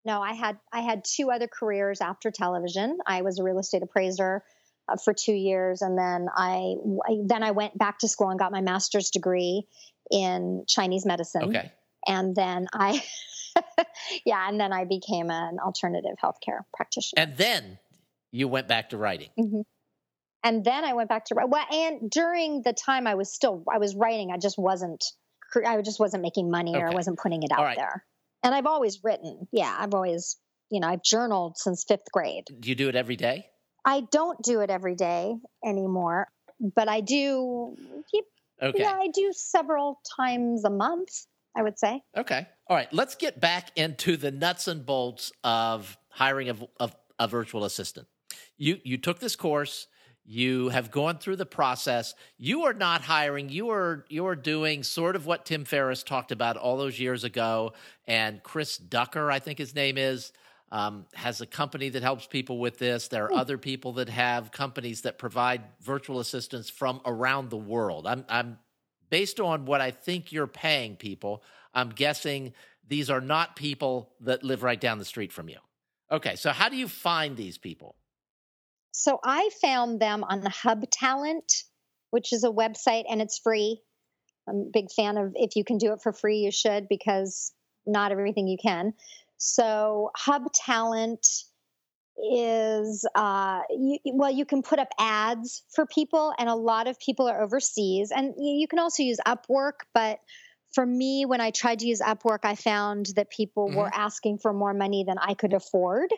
no. 0.04 0.20
I 0.20 0.32
had 0.32 0.58
I 0.72 0.80
had 0.80 1.04
two 1.04 1.30
other 1.30 1.46
careers 1.48 2.00
after 2.00 2.30
television. 2.30 2.98
I 3.06 3.22
was 3.22 3.38
a 3.38 3.42
real 3.42 3.58
estate 3.58 3.82
appraiser. 3.82 4.42
Uh, 4.90 4.96
for 4.96 5.14
two 5.14 5.33
years, 5.33 5.83
and 5.83 5.96
then 5.96 6.29
I, 6.35 6.74
I 7.09 7.16
then 7.24 7.42
I 7.42 7.53
went 7.53 7.76
back 7.79 7.98
to 8.00 8.09
school 8.09 8.31
and 8.31 8.38
got 8.38 8.50
my 8.50 8.61
master's 8.61 9.11
degree 9.11 9.66
in 10.11 10.64
Chinese 10.66 11.07
medicine. 11.07 11.44
Okay. 11.44 11.72
And 12.07 12.35
then 12.35 12.66
I, 12.72 13.03
yeah, 14.26 14.48
and 14.48 14.59
then 14.59 14.72
I 14.72 14.85
became 14.85 15.31
an 15.31 15.59
alternative 15.64 16.16
healthcare 16.22 16.61
practitioner. 16.74 17.22
And 17.22 17.37
then 17.37 17.79
you 18.33 18.48
went 18.48 18.68
back 18.68 18.90
to 18.90 18.96
writing. 18.96 19.29
Mm-hmm. 19.38 19.61
And 20.42 20.64
then 20.64 20.85
I 20.85 20.94
went 20.94 21.09
back 21.09 21.26
to 21.26 21.35
well, 21.35 21.66
and 21.70 22.11
during 22.11 22.62
the 22.62 22.72
time 22.72 23.07
I 23.07 23.14
was 23.14 23.33
still 23.33 23.62
I 23.72 23.79
was 23.79 23.94
writing, 23.94 24.31
I 24.33 24.38
just 24.38 24.59
wasn't 24.59 25.05
I 25.66 25.83
just 25.83 26.00
wasn't 26.00 26.22
making 26.22 26.50
money 26.50 26.74
okay. 26.74 26.81
or 26.81 26.88
I 26.88 26.94
wasn't 26.94 27.18
putting 27.18 27.42
it 27.42 27.53
out 27.53 27.62
right. 27.62 27.76
there. 27.76 28.05
And 28.42 28.55
I've 28.55 28.66
always 28.66 29.05
written. 29.05 29.48
Yeah, 29.53 29.74
I've 29.79 29.92
always 29.92 30.37
you 30.70 30.81
know 30.81 30.88
I've 30.88 31.03
journaled 31.03 31.59
since 31.59 31.85
fifth 31.85 32.11
grade. 32.11 32.44
Do 32.59 32.68
you 32.68 32.74
do 32.74 32.88
it 32.88 32.94
every 32.94 33.16
day? 33.16 33.46
I 33.85 34.03
don't 34.12 34.40
do 34.43 34.61
it 34.61 34.71
every 34.71 34.95
day 34.95 35.37
anymore, 35.64 36.29
but 36.75 36.88
I 36.88 37.01
do. 37.01 37.77
Okay. 38.62 38.81
Yeah, 38.81 38.93
I 38.93 39.09
do 39.09 39.33
several 39.33 40.01
times 40.16 40.64
a 40.64 40.71
month. 40.71 41.27
I 41.57 41.62
would 41.62 41.79
say. 41.79 42.01
Okay. 42.16 42.47
All 42.69 42.77
right. 42.77 42.93
Let's 42.93 43.16
get 43.16 43.40
back 43.40 43.73
into 43.75 44.16
the 44.16 44.31
nuts 44.31 44.69
and 44.69 44.87
bolts 44.87 45.33
of 45.43 45.99
hiring 46.09 46.49
of, 46.49 46.64
of 46.79 46.95
a 47.19 47.27
virtual 47.27 47.64
assistant. 47.64 48.07
You 48.57 48.79
you 48.85 48.99
took 48.99 49.19
this 49.19 49.37
course. 49.37 49.88
You 50.25 50.69
have 50.69 50.93
gone 50.93 51.19
through 51.19 51.37
the 51.37 51.47
process. 51.47 52.14
You 52.38 52.62
are 52.66 52.73
not 52.73 53.03
hiring. 53.03 53.49
You 53.49 53.71
are 53.71 54.05
you 54.09 54.27
are 54.27 54.37
doing 54.37 54.85
sort 54.85 55.16
of 55.16 55.27
what 55.27 55.45
Tim 55.45 55.64
Ferriss 55.64 56.05
talked 56.05 56.31
about 56.31 56.57
all 56.57 56.77
those 56.77 57.01
years 57.01 57.25
ago, 57.25 57.73
and 58.07 58.43
Chris 58.43 58.77
Ducker, 58.77 59.31
I 59.31 59.40
think 59.40 59.59
his 59.59 59.75
name 59.75 59.99
is, 59.99 60.33
um, 60.72 61.06
has 61.14 61.40
a 61.40 61.46
company 61.46 61.88
that 61.88 62.02
helps 62.02 62.26
people 62.26 62.59
with 62.59 62.78
this. 62.78 63.09
There 63.09 63.24
are 63.24 63.30
hmm. 63.30 63.38
other 63.38 63.59
people 63.59 63.94
that 63.94 64.09
have 64.09 64.52
companies 64.52 65.02
that 65.02 65.18
provide 65.18 65.62
virtual 65.80 66.20
assistants 66.20 66.70
from 66.70 67.00
around 67.04 67.50
the 67.50 67.56
world. 67.56 68.06
I'm, 68.06 68.24
I'm 68.28 68.59
based 69.09 69.40
on 69.40 69.64
what 69.66 69.80
I 69.80 69.90
think 69.90 70.33
you're 70.33 70.46
paying 70.46 70.96
people. 70.96 71.42
I'm 71.74 71.90
guessing 71.90 72.52
these 72.87 73.11
are 73.11 73.20
not 73.20 73.56
people 73.56 74.11
that 74.20 74.42
live 74.42 74.62
right 74.62 74.80
down 74.80 74.98
the 74.98 75.04
street 75.04 75.33
from 75.33 75.48
you. 75.48 75.59
Okay, 76.11 76.35
so 76.37 76.50
how 76.50 76.68
do 76.68 76.76
you 76.76 76.88
find 76.88 77.37
these 77.37 77.59
people? 77.59 77.94
So 78.92 79.20
I 79.24 79.50
found 79.61 80.00
them 80.00 80.24
on 80.24 80.44
Hub 80.44 80.88
Talent, 80.90 81.64
which 82.11 82.33
is 82.33 82.42
a 82.42 82.50
website 82.50 83.04
and 83.09 83.22
it's 83.22 83.38
free. 83.38 83.80
I'm 84.48 84.56
a 84.56 84.70
big 84.72 84.90
fan 84.90 85.16
of 85.16 85.33
if 85.37 85.54
you 85.54 85.64
can 85.64 85.78
do 85.78 85.92
it 85.92 86.02
for 86.02 86.12
free, 86.12 86.38
you 86.38 86.50
should 86.50 86.88
because 86.88 87.52
not 87.87 88.11
everything 88.11 88.48
you 88.48 88.59
can. 88.61 88.94
So 89.40 90.11
Hub 90.16 90.53
Talent 90.53 91.26
is 92.31 93.07
uh, 93.14 93.62
you, 93.70 93.98
well, 94.12 94.31
you 94.31 94.44
can 94.44 94.62
put 94.62 94.79
up 94.79 94.88
ads 94.98 95.62
for 95.74 95.87
people, 95.87 96.35
and 96.38 96.48
a 96.48 96.55
lot 96.55 96.87
of 96.87 97.00
people 97.00 97.26
are 97.26 97.42
overseas, 97.42 98.12
and 98.14 98.35
you 98.38 98.68
can 98.68 98.79
also 98.79 99.03
use 99.03 99.18
Upwork, 99.26 99.81
but 99.94 100.18
for 100.74 100.85
me, 100.85 101.24
when 101.24 101.40
I 101.40 101.50
tried 101.50 101.79
to 101.81 101.87
use 101.87 102.03
Upwork, 102.03 102.40
I 102.44 102.55
found 102.55 103.07
that 103.16 103.31
people 103.31 103.68
mm-hmm. 103.68 103.79
were 103.79 103.90
asking 103.94 104.38
for 104.38 104.53
more 104.53 104.74
money 104.74 105.05
than 105.09 105.16
I 105.18 105.33
could 105.33 105.55
afford. 105.55 106.11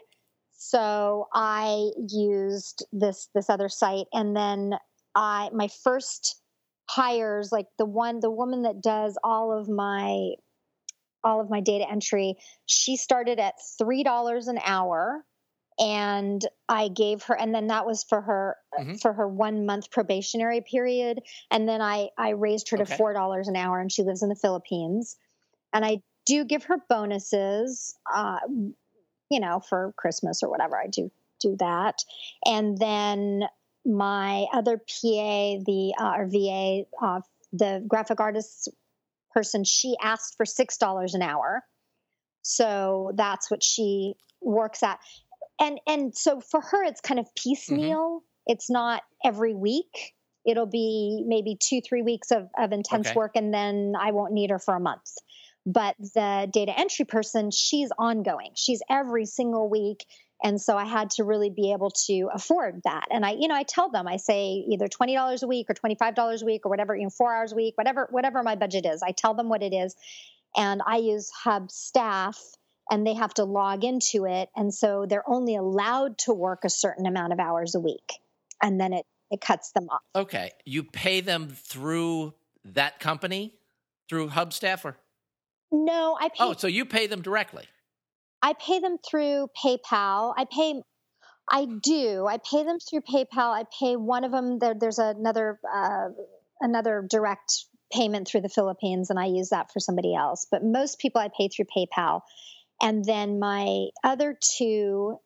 So 0.50 1.28
I 1.32 1.90
used 2.08 2.84
this 2.92 3.28
this 3.36 3.48
other 3.48 3.68
site, 3.68 4.06
and 4.12 4.36
then 4.36 4.74
I 5.14 5.48
my 5.54 5.68
first 5.84 6.40
hires, 6.90 7.52
like 7.52 7.66
the 7.78 7.86
one 7.86 8.18
the 8.18 8.30
woman 8.30 8.62
that 8.62 8.82
does 8.82 9.16
all 9.22 9.56
of 9.56 9.68
my 9.68 10.32
all 11.24 11.40
of 11.40 11.50
my 11.50 11.60
data 11.60 11.86
entry. 11.90 12.36
She 12.66 12.96
started 12.96 13.38
at 13.38 13.54
$3 13.80 14.48
an 14.48 14.58
hour 14.64 15.24
and 15.78 16.42
I 16.68 16.88
gave 16.88 17.22
her 17.24 17.34
and 17.34 17.54
then 17.54 17.68
that 17.68 17.86
was 17.86 18.04
for 18.04 18.20
her 18.20 18.56
mm-hmm. 18.78 18.94
for 18.96 19.12
her 19.12 19.26
1 19.26 19.64
month 19.64 19.90
probationary 19.90 20.60
period 20.60 21.20
and 21.50 21.68
then 21.68 21.80
I 21.80 22.10
I 22.18 22.30
raised 22.30 22.70
her 22.70 22.76
to 22.76 22.84
$4 22.84 23.48
an 23.48 23.56
hour 23.56 23.80
and 23.80 23.90
she 23.90 24.02
lives 24.02 24.22
in 24.22 24.28
the 24.28 24.36
Philippines. 24.36 25.16
And 25.72 25.84
I 25.84 26.02
do 26.26 26.44
give 26.44 26.64
her 26.64 26.76
bonuses 26.88 27.96
uh 28.12 28.38
you 29.30 29.40
know 29.40 29.60
for 29.60 29.94
Christmas 29.96 30.42
or 30.42 30.50
whatever. 30.50 30.76
I 30.76 30.88
do 30.88 31.10
do 31.40 31.56
that. 31.58 32.04
And 32.44 32.78
then 32.78 33.42
my 33.84 34.46
other 34.52 34.78
PA, 34.78 35.58
the 35.66 35.94
uh, 35.98 36.12
or 36.16 36.26
VA, 36.26 36.84
uh, 37.02 37.20
the 37.52 37.84
graphic 37.86 38.20
artists 38.20 38.68
person, 39.32 39.64
she 39.64 39.96
asked 40.00 40.34
for 40.36 40.44
$6 40.44 41.14
an 41.14 41.22
hour. 41.22 41.62
So 42.42 43.12
that's 43.16 43.50
what 43.50 43.62
she 43.62 44.14
works 44.40 44.82
at. 44.82 44.98
And 45.60 45.78
and 45.86 46.16
so 46.16 46.40
for 46.40 46.60
her 46.60 46.84
it's 46.84 47.00
kind 47.00 47.20
of 47.20 47.26
mm-hmm. 47.26 47.50
piecemeal. 47.50 47.98
Mm-hmm. 47.98 48.52
It's 48.52 48.68
not 48.68 49.02
every 49.24 49.54
week. 49.54 50.14
It'll 50.44 50.66
be 50.66 51.22
maybe 51.24 51.56
two, 51.62 51.80
three 51.80 52.02
weeks 52.02 52.32
of, 52.32 52.48
of 52.58 52.72
intense 52.72 53.08
okay. 53.08 53.16
work 53.16 53.32
and 53.36 53.54
then 53.54 53.92
I 53.98 54.10
won't 54.10 54.32
need 54.32 54.50
her 54.50 54.58
for 54.58 54.74
a 54.74 54.80
month. 54.80 55.08
But 55.64 55.94
the 55.98 56.48
data 56.52 56.72
entry 56.76 57.04
person, 57.04 57.52
she's 57.52 57.90
ongoing. 57.96 58.50
She's 58.56 58.82
every 58.90 59.26
single 59.26 59.70
week 59.70 60.04
and 60.42 60.60
so 60.60 60.76
i 60.76 60.84
had 60.84 61.10
to 61.10 61.24
really 61.24 61.50
be 61.50 61.72
able 61.72 61.90
to 61.90 62.28
afford 62.32 62.80
that. 62.84 63.06
And 63.10 63.24
i 63.24 63.32
you 63.32 63.48
know 63.48 63.54
i 63.54 63.62
tell 63.62 63.90
them 63.90 64.06
i 64.06 64.16
say 64.16 64.64
either 64.68 64.86
$20 64.88 65.42
a 65.42 65.46
week 65.46 65.66
or 65.68 65.74
$25 65.74 66.42
a 66.42 66.44
week 66.44 66.66
or 66.66 66.68
whatever 66.68 66.96
you 66.96 67.04
know 67.04 67.10
four 67.10 67.32
hours 67.34 67.52
a 67.52 67.56
week 67.56 67.76
whatever 67.76 68.08
whatever 68.10 68.42
my 68.42 68.56
budget 68.56 68.86
is 68.86 69.02
i 69.02 69.12
tell 69.12 69.34
them 69.34 69.48
what 69.48 69.62
it 69.62 69.72
is. 69.72 69.94
And 70.56 70.82
i 70.86 70.96
use 70.96 71.30
Hubstaff 71.44 72.36
and 72.90 73.06
they 73.06 73.14
have 73.14 73.32
to 73.34 73.44
log 73.44 73.84
into 73.84 74.26
it. 74.26 74.50
And 74.56 74.72
so 74.72 75.06
they're 75.08 75.28
only 75.28 75.56
allowed 75.56 76.18
to 76.18 76.34
work 76.34 76.64
a 76.64 76.70
certain 76.70 77.06
amount 77.06 77.32
of 77.32 77.38
hours 77.40 77.74
a 77.74 77.80
week. 77.80 78.12
And 78.62 78.80
then 78.80 78.92
it 78.92 79.06
it 79.30 79.40
cuts 79.40 79.72
them 79.72 79.88
off. 79.88 80.02
Okay. 80.14 80.50
You 80.66 80.84
pay 80.84 81.22
them 81.22 81.48
through 81.48 82.34
that 82.66 83.00
company 83.00 83.54
through 84.08 84.28
Hubstaff 84.28 84.84
or? 84.84 84.96
No 85.72 86.18
i 86.20 86.28
pay 86.28 86.34
oh 86.40 86.52
so 86.52 86.66
you 86.66 86.84
pay 86.84 87.06
them 87.06 87.22
directly 87.22 87.64
I 88.42 88.54
pay 88.54 88.80
them 88.80 88.98
through 88.98 89.48
PayPal. 89.64 90.34
I 90.36 90.46
pay, 90.50 90.82
I 91.48 91.66
do. 91.66 92.26
I 92.26 92.38
pay 92.38 92.64
them 92.64 92.78
through 92.80 93.02
PayPal. 93.02 93.52
I 93.52 93.64
pay 93.78 93.96
one 93.96 94.24
of 94.24 94.32
them. 94.32 94.58
There, 94.58 94.74
there's 94.74 94.98
another 94.98 95.60
uh, 95.72 96.08
another 96.60 97.06
direct 97.08 97.64
payment 97.92 98.26
through 98.26 98.40
the 98.40 98.48
Philippines, 98.48 99.10
and 99.10 99.18
I 99.18 99.26
use 99.26 99.50
that 99.50 99.72
for 99.72 99.80
somebody 99.80 100.14
else. 100.14 100.46
But 100.50 100.64
most 100.64 100.98
people 100.98 101.20
I 101.20 101.28
pay 101.36 101.48
through 101.48 101.66
PayPal, 101.76 102.22
and 102.80 103.04
then 103.04 103.38
my 103.38 103.88
other 104.02 104.36
two. 104.40 105.18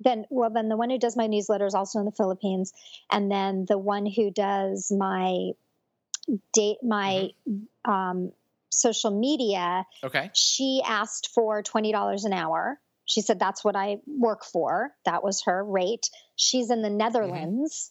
Then, 0.00 0.24
well, 0.28 0.50
then 0.50 0.68
the 0.68 0.76
one 0.76 0.90
who 0.90 0.98
does 0.98 1.16
my 1.16 1.28
newsletter 1.28 1.66
is 1.66 1.74
also 1.74 2.00
in 2.00 2.04
the 2.04 2.12
Philippines, 2.12 2.72
and 3.10 3.30
then 3.30 3.64
the 3.68 3.78
one 3.78 4.06
who 4.06 4.30
does 4.32 4.90
my 4.90 5.50
date, 6.52 6.78
my 6.82 7.30
mm-hmm. 7.48 7.90
um, 7.90 8.32
social 8.80 9.10
media, 9.10 9.86
okay. 10.02 10.30
she 10.34 10.82
asked 10.84 11.30
for 11.34 11.62
$20 11.62 12.24
an 12.24 12.32
hour. 12.32 12.78
She 13.06 13.20
said, 13.20 13.38
That's 13.38 13.64
what 13.64 13.76
I 13.76 13.98
work 14.06 14.44
for. 14.44 14.92
That 15.04 15.22
was 15.22 15.42
her 15.44 15.64
rate. 15.64 16.08
She's 16.36 16.70
in 16.70 16.82
the 16.82 16.88
mm-hmm. 16.88 16.96
Netherlands. 16.96 17.90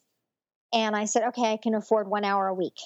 Mm-hmm. 0.74 0.86
And 0.86 0.96
I 0.96 1.06
said, 1.06 1.24
Okay, 1.30 1.54
I 1.54 1.58
can 1.58 1.76
afford 1.76 2.08
one 2.08 2.26
hour 2.26 2.48
a 2.48 2.54
week. 2.54 2.78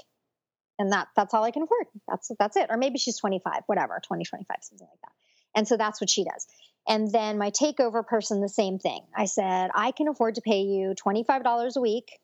And 0.79 0.91
that 0.91 1.07
that's 1.15 1.33
all 1.33 1.43
I 1.43 1.51
can 1.51 1.63
afford. 1.63 1.87
That's 2.07 2.31
that's 2.37 2.57
it. 2.57 2.67
Or 2.69 2.77
maybe 2.77 2.99
she's 2.99 3.17
25, 3.17 3.63
whatever, 3.65 3.99
20, 4.05 4.25
25, 4.25 4.57
something 4.61 4.87
like 4.87 5.01
that. 5.01 5.11
And 5.55 5.67
so 5.67 5.77
that's 5.77 5.99
what 5.99 6.09
she 6.09 6.23
does. 6.23 6.45
And 6.87 7.11
then 7.11 7.37
my 7.37 7.51
takeover 7.51 8.05
person, 8.05 8.41
the 8.41 8.49
same 8.49 8.79
thing. 8.79 9.01
I 9.15 9.25
said, 9.25 9.71
I 9.73 9.91
can 9.91 10.07
afford 10.07 10.35
to 10.35 10.41
pay 10.41 10.61
you 10.61 10.93
$25 11.03 11.75
a 11.75 11.81
week 11.81 12.19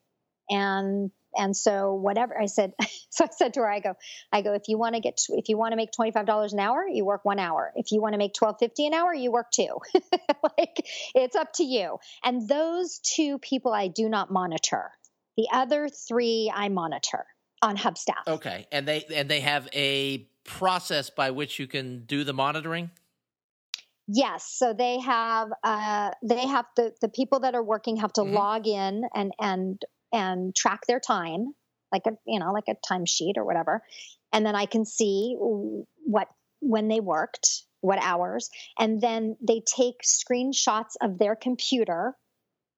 and 0.49 1.11
and 1.35 1.55
so 1.55 1.93
whatever 1.93 2.39
I 2.39 2.45
said, 2.45 2.73
so 3.09 3.25
I 3.25 3.29
said 3.31 3.53
to 3.55 3.61
her, 3.61 3.69
I 3.69 3.79
go, 3.79 3.93
I 4.31 4.41
go, 4.41 4.53
if 4.53 4.63
you 4.67 4.77
want 4.77 4.95
to 4.95 5.01
get, 5.01 5.21
if 5.29 5.49
you 5.49 5.57
want 5.57 5.71
to 5.71 5.75
make 5.75 5.89
$25 5.91 6.53
an 6.53 6.59
hour, 6.59 6.87
you 6.87 7.05
work 7.05 7.25
one 7.25 7.39
hour. 7.39 7.71
If 7.75 7.91
you 7.91 8.01
want 8.01 8.13
to 8.13 8.17
make 8.17 8.33
12.50 8.33 8.87
an 8.87 8.93
hour, 8.93 9.13
you 9.13 9.31
work 9.31 9.51
two. 9.51 9.77
like 10.57 10.85
it's 11.15 11.35
up 11.35 11.53
to 11.53 11.63
you. 11.63 11.97
And 12.23 12.47
those 12.47 12.99
two 12.99 13.39
people 13.39 13.73
I 13.73 13.87
do 13.87 14.09
not 14.09 14.31
monitor. 14.31 14.91
The 15.37 15.47
other 15.51 15.89
three 15.89 16.51
I 16.53 16.69
monitor 16.69 17.25
on 17.61 17.77
Hubstaff. 17.77 18.27
Okay. 18.27 18.67
And 18.71 18.87
they, 18.87 19.05
and 19.13 19.29
they 19.29 19.39
have 19.39 19.67
a 19.73 20.27
process 20.43 21.09
by 21.09 21.31
which 21.31 21.59
you 21.59 21.67
can 21.67 22.05
do 22.05 22.23
the 22.23 22.33
monitoring? 22.33 22.91
Yes, 24.07 24.45
so 24.45 24.73
they 24.73 24.99
have 24.99 25.49
uh, 25.63 26.11
they 26.21 26.45
have 26.45 26.65
the 26.75 26.93
the 27.01 27.07
people 27.07 27.39
that 27.41 27.55
are 27.55 27.63
working 27.63 27.97
have 27.97 28.11
to 28.13 28.21
mm-hmm. 28.21 28.33
log 28.33 28.67
in 28.67 29.03
and 29.15 29.31
and 29.39 29.81
and 30.13 30.55
track 30.55 30.81
their 30.87 30.99
time, 30.99 31.53
like 31.91 32.03
a 32.07 32.11
you 32.25 32.39
know 32.39 32.53
like 32.53 32.69
a 32.69 32.75
timesheet 32.75 33.37
or 33.37 33.43
whatever, 33.43 33.83
and 34.31 34.45
then 34.45 34.55
I 34.55 34.65
can 34.65 34.85
see 34.85 35.35
what 35.37 36.27
when 36.61 36.87
they 36.87 37.01
worked, 37.01 37.63
what 37.81 37.99
hours, 38.01 38.49
and 38.79 39.01
then 39.01 39.35
they 39.45 39.61
take 39.65 40.03
screenshots 40.03 40.93
of 41.01 41.17
their 41.17 41.35
computer 41.35 42.15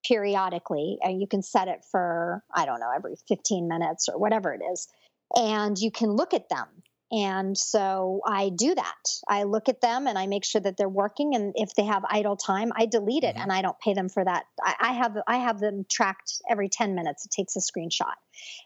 periodically. 0.07 0.97
And 1.01 1.19
you 1.19 1.27
can 1.27 1.41
set 1.41 1.67
it 1.67 1.83
for 1.91 2.43
i 2.53 2.65
don't 2.65 2.79
know 2.79 2.91
every 2.95 3.15
15 3.27 3.67
minutes 3.67 4.07
or 4.09 4.17
whatever 4.17 4.53
it 4.53 4.61
is. 4.71 4.87
And 5.35 5.77
you 5.77 5.91
can 5.91 6.11
look 6.11 6.33
at 6.33 6.49
them 6.49 6.67
and 7.11 7.55
so 7.57 8.21
I 8.25 8.49
do 8.49 8.73
that. 8.73 9.09
I 9.27 9.43
look 9.43 9.69
at 9.69 9.81
them 9.81 10.07
and 10.07 10.17
I 10.17 10.25
make 10.25 10.43
sure 10.43 10.61
that 10.61 10.75
they're 10.75 10.89
working. 10.89 11.35
And 11.35 11.53
if 11.55 11.75
they 11.75 11.85
have 11.85 12.03
idle 12.09 12.35
time, 12.35 12.71
I 12.75 12.87
delete 12.87 13.23
it 13.23 13.35
mm-hmm. 13.35 13.43
and 13.43 13.51
I 13.51 13.61
don't 13.61 13.79
pay 13.79 13.93
them 13.93 14.09
for 14.09 14.23
that. 14.23 14.45
I, 14.61 14.75
I, 14.79 14.93
have 14.93 15.17
I 15.27 15.37
have 15.37 15.59
them 15.59 15.85
tracked 15.89 16.41
every 16.49 16.67
10 16.67 16.95
minutes. 16.95 17.25
It 17.25 17.31
takes 17.31 17.55
a 17.55 17.59
screenshot. 17.59 18.15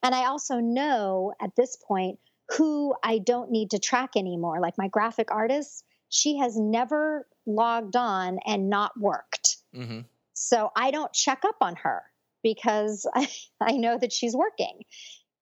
And 0.02 0.15
I 0.15 0.25
also 0.25 0.60
know 0.60 1.34
at 1.41 1.56
this 1.58 1.75
point 1.75 2.19
who 2.58 2.95
I 3.04 3.19
don't 3.19 3.52
need 3.52 3.71
to 3.71 3.80
track 3.80 4.12
anymore. 4.15 4.60
Like 4.62 4.78
my 4.78 4.88
graphic 4.88 5.32
artist, 5.32 5.84
she 6.08 6.38
has 6.38 6.58
never 6.58 7.28
logged 7.45 7.97
on 7.97 8.39
and 8.45 8.69
not 8.69 8.97
worked. 8.97 9.58
Mm-hmm. 9.75 10.02
So 10.34 10.71
I 10.75 10.91
don't 10.91 11.12
check 11.12 11.43
up 11.45 11.58
on 11.60 11.75
her 11.75 12.04
because 12.41 13.06
I, 13.13 13.28
I 13.62 13.73
know 13.73 13.97
that 13.97 14.13
she's 14.13 14.36
working. 14.36 14.86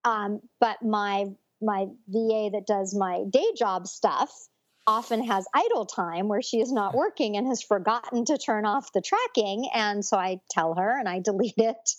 Um, 0.04 0.42
but 0.60 0.82
my 0.82 1.26
my 1.62 1.86
VA 2.08 2.50
that 2.54 2.66
does 2.68 2.96
my 2.96 3.24
day 3.30 3.46
job 3.58 3.88
stuff 3.88 4.32
often 4.88 5.24
has 5.26 5.46
idle 5.54 5.86
time 5.86 6.30
where 6.30 6.42
she 6.42 6.62
is 6.62 6.72
not 6.72 6.96
working 6.96 7.36
and 7.36 7.46
has 7.48 7.62
forgotten 7.62 8.24
to 8.26 8.38
turn 8.38 8.66
off 8.66 8.94
the 8.94 9.02
tracking. 9.02 9.70
And 9.74 10.04
so 10.04 10.18
I 10.18 10.40
tell 10.50 10.76
her 10.76 10.98
and 10.98 11.10
I 11.10 11.20
delete 11.20 11.58
it. 11.58 11.90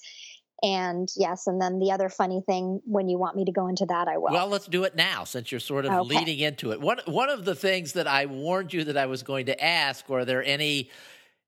And 0.60 1.08
yes, 1.14 1.46
and 1.46 1.60
then 1.60 1.78
the 1.78 1.92
other 1.92 2.08
funny 2.08 2.42
thing, 2.44 2.80
when 2.84 3.08
you 3.08 3.16
want 3.16 3.36
me 3.36 3.44
to 3.44 3.52
go 3.52 3.68
into 3.68 3.86
that, 3.86 4.08
I 4.08 4.16
will. 4.16 4.32
Well, 4.32 4.48
let's 4.48 4.66
do 4.66 4.82
it 4.84 4.96
now 4.96 5.22
since 5.22 5.52
you're 5.52 5.60
sort 5.60 5.84
of 5.84 5.92
okay. 5.92 6.16
leading 6.16 6.40
into 6.40 6.72
it. 6.72 6.80
One 6.80 6.98
one 7.06 7.30
of 7.30 7.44
the 7.44 7.54
things 7.54 7.92
that 7.92 8.08
I 8.08 8.26
warned 8.26 8.72
you 8.72 8.82
that 8.84 8.96
I 8.96 9.06
was 9.06 9.22
going 9.22 9.46
to 9.46 9.64
ask 9.64 10.08
were 10.08 10.24
there 10.24 10.42
any 10.42 10.90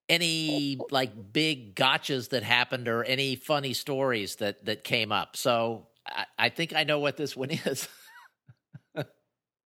any 0.09 0.79
like 0.92 1.33
big 1.33 1.75
gotchas 1.75 2.29
that 2.29 2.44
happened 2.44 2.87
or 2.87 3.03
any 3.03 3.35
funny 3.35 3.73
stories 3.73 4.37
that 4.37 4.64
that 4.66 4.85
came 4.85 5.11
up? 5.11 5.37
So 5.37 5.88
I, 6.07 6.27
I 6.38 6.49
think 6.49 6.73
I 6.73 6.85
know 6.85 7.01
what 7.01 7.16
this 7.16 7.37
one 7.37 7.51
is. 7.64 7.88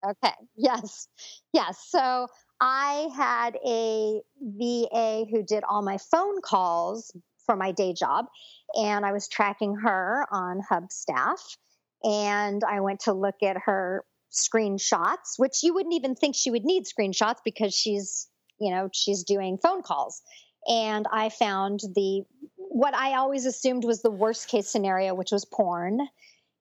Okay. 0.05 0.35
Yes. 0.57 1.09
Yes. 1.53 1.79
So 1.89 2.27
I 2.61 3.09
had 3.17 3.57
a 3.65 4.21
VA 4.41 5.25
who 5.31 5.43
did 5.43 5.65
all 5.69 5.83
my 5.83 5.99
phone 5.99 6.41
calls 6.43 7.11
for 7.47 7.57
my 7.57 7.73
day 7.73 7.93
job, 7.93 8.27
and 8.75 9.05
I 9.05 9.13
was 9.13 9.29
tracking 9.29 9.77
her 9.77 10.27
on 10.31 10.61
Hubstaff. 10.71 11.57
And 12.03 12.63
I 12.65 12.81
went 12.81 13.01
to 13.01 13.15
look 13.15 13.37
at 13.43 13.57
her 13.65 14.05
screenshots, 14.31 15.39
which 15.39 15.63
you 15.63 15.73
wouldn't 15.73 15.95
even 15.95 16.15
think 16.15 16.37
she 16.37 16.51
would 16.51 16.65
need 16.65 16.85
screenshots 16.85 17.39
because 17.45 17.75
she's, 17.75 18.29
you 18.61 18.71
know, 18.71 18.91
she's 18.93 19.25
doing 19.25 19.59
phone 19.59 19.83
calls. 19.83 20.21
And 20.67 21.07
I 21.11 21.29
found 21.31 21.81
the 21.95 22.23
what 22.57 22.95
I 22.95 23.17
always 23.17 23.47
assumed 23.47 23.85
was 23.85 24.03
the 24.03 24.11
worst 24.11 24.49
case 24.49 24.69
scenario, 24.69 25.15
which 25.15 25.31
was 25.33 25.45
porn. 25.45 26.01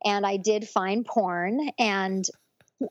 And 0.06 0.26
I 0.26 0.38
did 0.38 0.68
find 0.68 1.06
porn. 1.06 1.60
And 1.80 2.26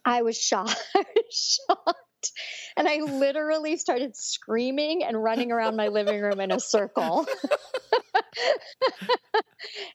I 0.05 0.23
was 0.23 0.41
shocked. 0.41 0.77
shocked. 1.31 2.33
And 2.77 2.89
I 2.89 2.99
literally 2.99 3.77
started 3.77 4.17
screaming 4.17 5.05
and 5.05 5.23
running 5.23 5.51
around 5.51 5.77
my 5.77 5.89
living 5.89 6.21
room 6.21 6.41
in 6.41 6.53
a 6.53 6.61
circle. 6.61 7.27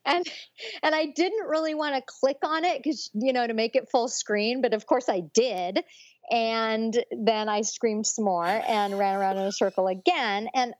and 0.05 0.25
and 0.83 0.95
I 0.95 1.07
didn't 1.15 1.47
really 1.47 1.73
want 1.73 1.95
to 1.95 2.01
click 2.05 2.37
on 2.43 2.65
it 2.65 2.83
cuz 2.83 3.09
you 3.13 3.33
know 3.33 3.47
to 3.47 3.53
make 3.53 3.75
it 3.75 3.89
full 3.89 4.07
screen, 4.07 4.61
but 4.61 4.73
of 4.73 4.85
course 4.85 5.09
I 5.09 5.21
did. 5.21 5.83
And 6.29 7.03
then 7.11 7.47
I 7.47 7.61
screamed 7.61 8.05
some 8.05 8.25
more 8.25 8.45
and 8.45 8.99
ran 8.99 9.15
around 9.15 9.37
in 9.37 9.43
a 9.43 9.51
circle 9.51 9.87
again 9.87 10.49
and 10.53 10.73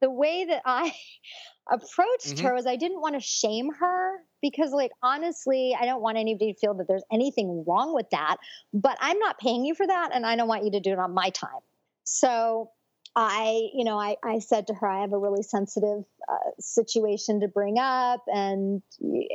the 0.00 0.10
way 0.10 0.44
that 0.44 0.62
I 0.64 0.94
approached 1.70 2.36
mm-hmm. 2.36 2.46
her 2.46 2.54
was 2.54 2.66
I 2.66 2.76
didn't 2.76 3.00
want 3.00 3.14
to 3.14 3.20
shame 3.20 3.72
her 3.72 4.18
because 4.42 4.72
like 4.72 4.90
honestly 5.02 5.74
I 5.80 5.86
don't 5.86 6.02
want 6.02 6.18
anybody 6.18 6.52
to 6.52 6.58
feel 6.58 6.74
that 6.74 6.88
there's 6.88 7.04
anything 7.10 7.64
wrong 7.66 7.94
with 7.94 8.10
that 8.10 8.36
but 8.74 8.98
I'm 9.00 9.18
not 9.18 9.38
paying 9.38 9.64
you 9.64 9.74
for 9.74 9.86
that 9.86 10.10
and 10.12 10.26
I 10.26 10.36
don't 10.36 10.48
want 10.48 10.64
you 10.64 10.72
to 10.72 10.80
do 10.80 10.92
it 10.92 10.98
on 10.98 11.14
my 11.14 11.30
time. 11.30 11.60
So 12.04 12.70
I, 13.14 13.68
you 13.74 13.84
know, 13.84 13.98
I, 13.98 14.16
I 14.24 14.38
said 14.38 14.68
to 14.68 14.74
her, 14.74 14.86
I 14.88 15.02
have 15.02 15.12
a 15.12 15.18
really 15.18 15.42
sensitive 15.42 16.04
uh, 16.30 16.50
situation 16.58 17.40
to 17.40 17.48
bring 17.48 17.78
up, 17.78 18.22
and 18.26 18.82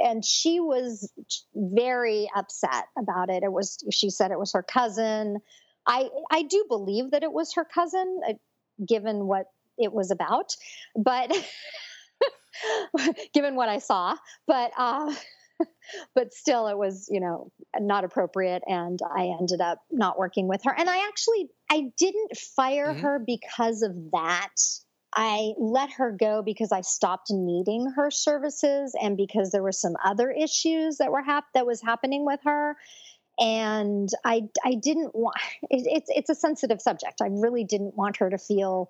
and 0.04 0.26
she 0.26 0.60
was 0.60 1.12
very 1.54 2.30
upset 2.36 2.86
about 2.98 3.30
it. 3.30 3.44
It 3.44 3.52
was, 3.52 3.78
she 3.92 4.10
said, 4.10 4.32
it 4.32 4.40
was 4.40 4.54
her 4.54 4.64
cousin. 4.64 5.40
I 5.86 6.10
I 6.32 6.42
do 6.44 6.66
believe 6.68 7.12
that 7.12 7.22
it 7.24 7.32
was 7.32 7.54
her 7.54 7.66
cousin, 7.66 8.20
uh, 8.28 8.34
given 8.84 9.28
what 9.28 9.46
it 9.78 9.94
was 9.94 10.10
about, 10.10 10.56
but 10.96 11.32
given 13.34 13.56
what 13.56 13.70
I 13.70 13.80
saw, 13.80 14.16
but 14.46 14.72
uh, 14.78 15.14
but 16.16 16.34
still, 16.34 16.68
it 16.68 16.78
was 16.78 17.08
you 17.10 17.20
know 17.20 17.52
not 17.80 18.04
appropriate, 18.04 18.64
and 18.68 19.00
I 19.16 19.36
ended 19.40 19.62
up 19.62 19.80
not 19.92 20.18
working 20.18 20.48
with 20.48 20.64
her. 20.66 20.76
And 20.78 20.90
I 20.90 21.08
actually 21.08 21.50
I 21.70 21.92
didn't 21.98 22.38
fire 22.38 22.94
mm-hmm. 22.94 23.02
her 23.02 23.20
because 23.26 23.82
of 23.82 23.94
that. 24.12 24.56
I 25.16 25.54
let 25.58 25.92
her 25.94 26.12
go 26.12 26.44
because 26.44 26.72
I 26.72 26.82
stopped 26.82 27.32
needing 27.32 27.92
her 27.96 28.12
services, 28.12 28.96
and 29.02 29.18
because 29.18 29.52
there 29.52 29.64
were 29.64 29.72
some 29.72 29.96
other 30.04 30.32
issues 30.32 30.98
that 30.98 31.12
were 31.12 31.24
hap- 31.24 31.54
that 31.54 31.66
was 31.66 31.82
happening 31.82 32.26
with 32.26 32.40
her 32.44 32.78
and 33.40 34.10
I 34.26 34.44
I 34.66 34.74
didn't 34.74 35.14
want 35.14 35.36
it, 35.70 35.86
it's 35.86 36.10
it's 36.14 36.30
a 36.30 36.36
sensitive 36.36 36.82
subject. 36.82 37.22
I 37.22 37.28
really 37.28 37.64
didn't 37.64 37.96
want 37.96 38.18
her 38.18 38.30
to 38.30 38.38
feel 38.38 38.90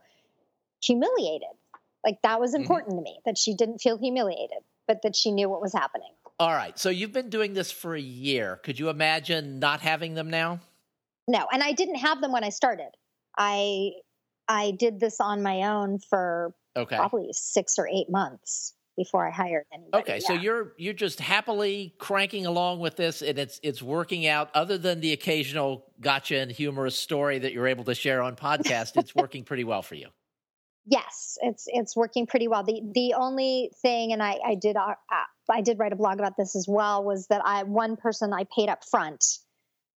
humiliated 0.81 1.49
like 2.07 2.21
that 2.23 2.39
was 2.39 2.53
mm-hmm. 2.53 2.61
important 2.61 2.93
mm-hmm. 2.93 3.03
to 3.05 3.11
me 3.11 3.19
that 3.25 3.37
she 3.37 3.53
didn't 3.53 3.79
feel 3.79 3.97
humiliated, 3.97 4.59
but 4.87 5.01
that 5.03 5.15
she 5.15 5.31
knew 5.31 5.49
what 5.49 5.61
was 5.61 5.73
happening. 5.73 6.11
All 6.39 6.53
right. 6.53 6.77
So 6.79 6.89
you've 6.89 7.11
been 7.11 7.29
doing 7.29 7.53
this 7.53 7.69
for 7.69 7.95
a 7.95 8.01
year. 8.01 8.61
Could 8.63 8.79
you 8.79 8.89
imagine 8.89 9.59
not 9.59 9.81
having 9.81 10.13
them 10.13 10.29
now? 10.29 10.61
No, 11.27 11.45
and 11.51 11.61
I 11.61 11.73
didn't 11.73 11.95
have 11.95 12.21
them 12.21 12.31
when 12.31 12.45
I 12.45 12.49
started. 12.49 12.91
I 13.37 13.91
I 14.47 14.71
did 14.71 15.01
this 15.01 15.19
on 15.19 15.43
my 15.43 15.63
own 15.63 15.99
for 15.99 16.53
okay. 16.77 16.95
probably 16.95 17.27
6 17.33 17.79
or 17.79 17.85
8 17.85 18.09
months 18.09 18.73
before 18.95 19.27
I 19.27 19.31
hired 19.31 19.65
anybody. 19.73 20.01
Okay, 20.01 20.19
yeah. 20.21 20.27
so 20.27 20.33
you're 20.33 20.73
you're 20.77 20.93
just 20.93 21.19
happily 21.19 21.93
cranking 21.97 22.45
along 22.45 22.79
with 22.79 22.95
this 22.95 23.21
and 23.21 23.37
it's 23.37 23.59
it's 23.61 23.81
working 23.81 24.25
out 24.25 24.49
other 24.53 24.77
than 24.77 25.01
the 25.01 25.11
occasional 25.11 25.91
gotcha 25.99 26.37
and 26.37 26.49
humorous 26.49 26.97
story 26.97 27.39
that 27.39 27.51
you're 27.51 27.67
able 27.67 27.83
to 27.83 27.95
share 27.95 28.21
on 28.21 28.37
podcast, 28.37 28.95
it's 28.95 29.13
working 29.23 29.43
pretty 29.43 29.65
well 29.65 29.81
for 29.81 29.95
you. 29.95 30.07
Yes, 30.89 31.37
it's 31.41 31.65
it's 31.67 31.97
working 31.97 32.27
pretty 32.27 32.47
well. 32.47 32.63
The 32.63 32.81
the 32.93 33.15
only 33.15 33.71
thing, 33.81 34.13
and 34.13 34.23
I 34.23 34.39
I 34.45 34.55
did 34.55 34.77
uh, 34.77 34.95
uh, 35.11 35.23
I 35.51 35.59
did 35.59 35.79
write 35.79 35.91
a 35.91 35.97
blog 35.97 36.19
about 36.19 36.37
this 36.37 36.55
as 36.55 36.65
well, 36.67 37.03
was 37.03 37.27
that 37.27 37.41
I 37.43 37.63
one 37.63 37.97
person 37.97 38.31
I 38.31 38.45
paid 38.55 38.69
up 38.69 38.85
front. 38.89 39.23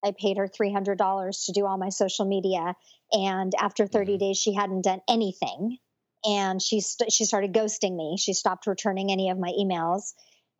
I 0.05 0.13
paid 0.19 0.37
her 0.39 0.49
three 0.49 0.73
hundred 0.73 0.99
dollars 0.99 1.45
to 1.45 1.53
do 1.53 1.65
all 1.65 1.79
my 1.79 1.91
social 1.91 2.25
media, 2.25 2.75
and 3.13 3.53
after 3.57 3.87
30 3.87 4.13
mm-hmm. 4.13 4.19
days, 4.19 4.39
she 4.39 4.53
hadn't 4.53 4.83
done 4.83 5.01
anything, 5.09 5.79
and 6.25 6.61
she 6.61 6.81
st- 6.81 7.13
she 7.13 7.25
started 7.25 7.53
ghosting 7.53 7.97
me. 7.97 8.17
She 8.19 8.33
stopped 8.33 8.67
returning 8.67 9.13
any 9.13 9.31
of 9.31 9.39
my 9.39 9.53
emails, 9.57 10.13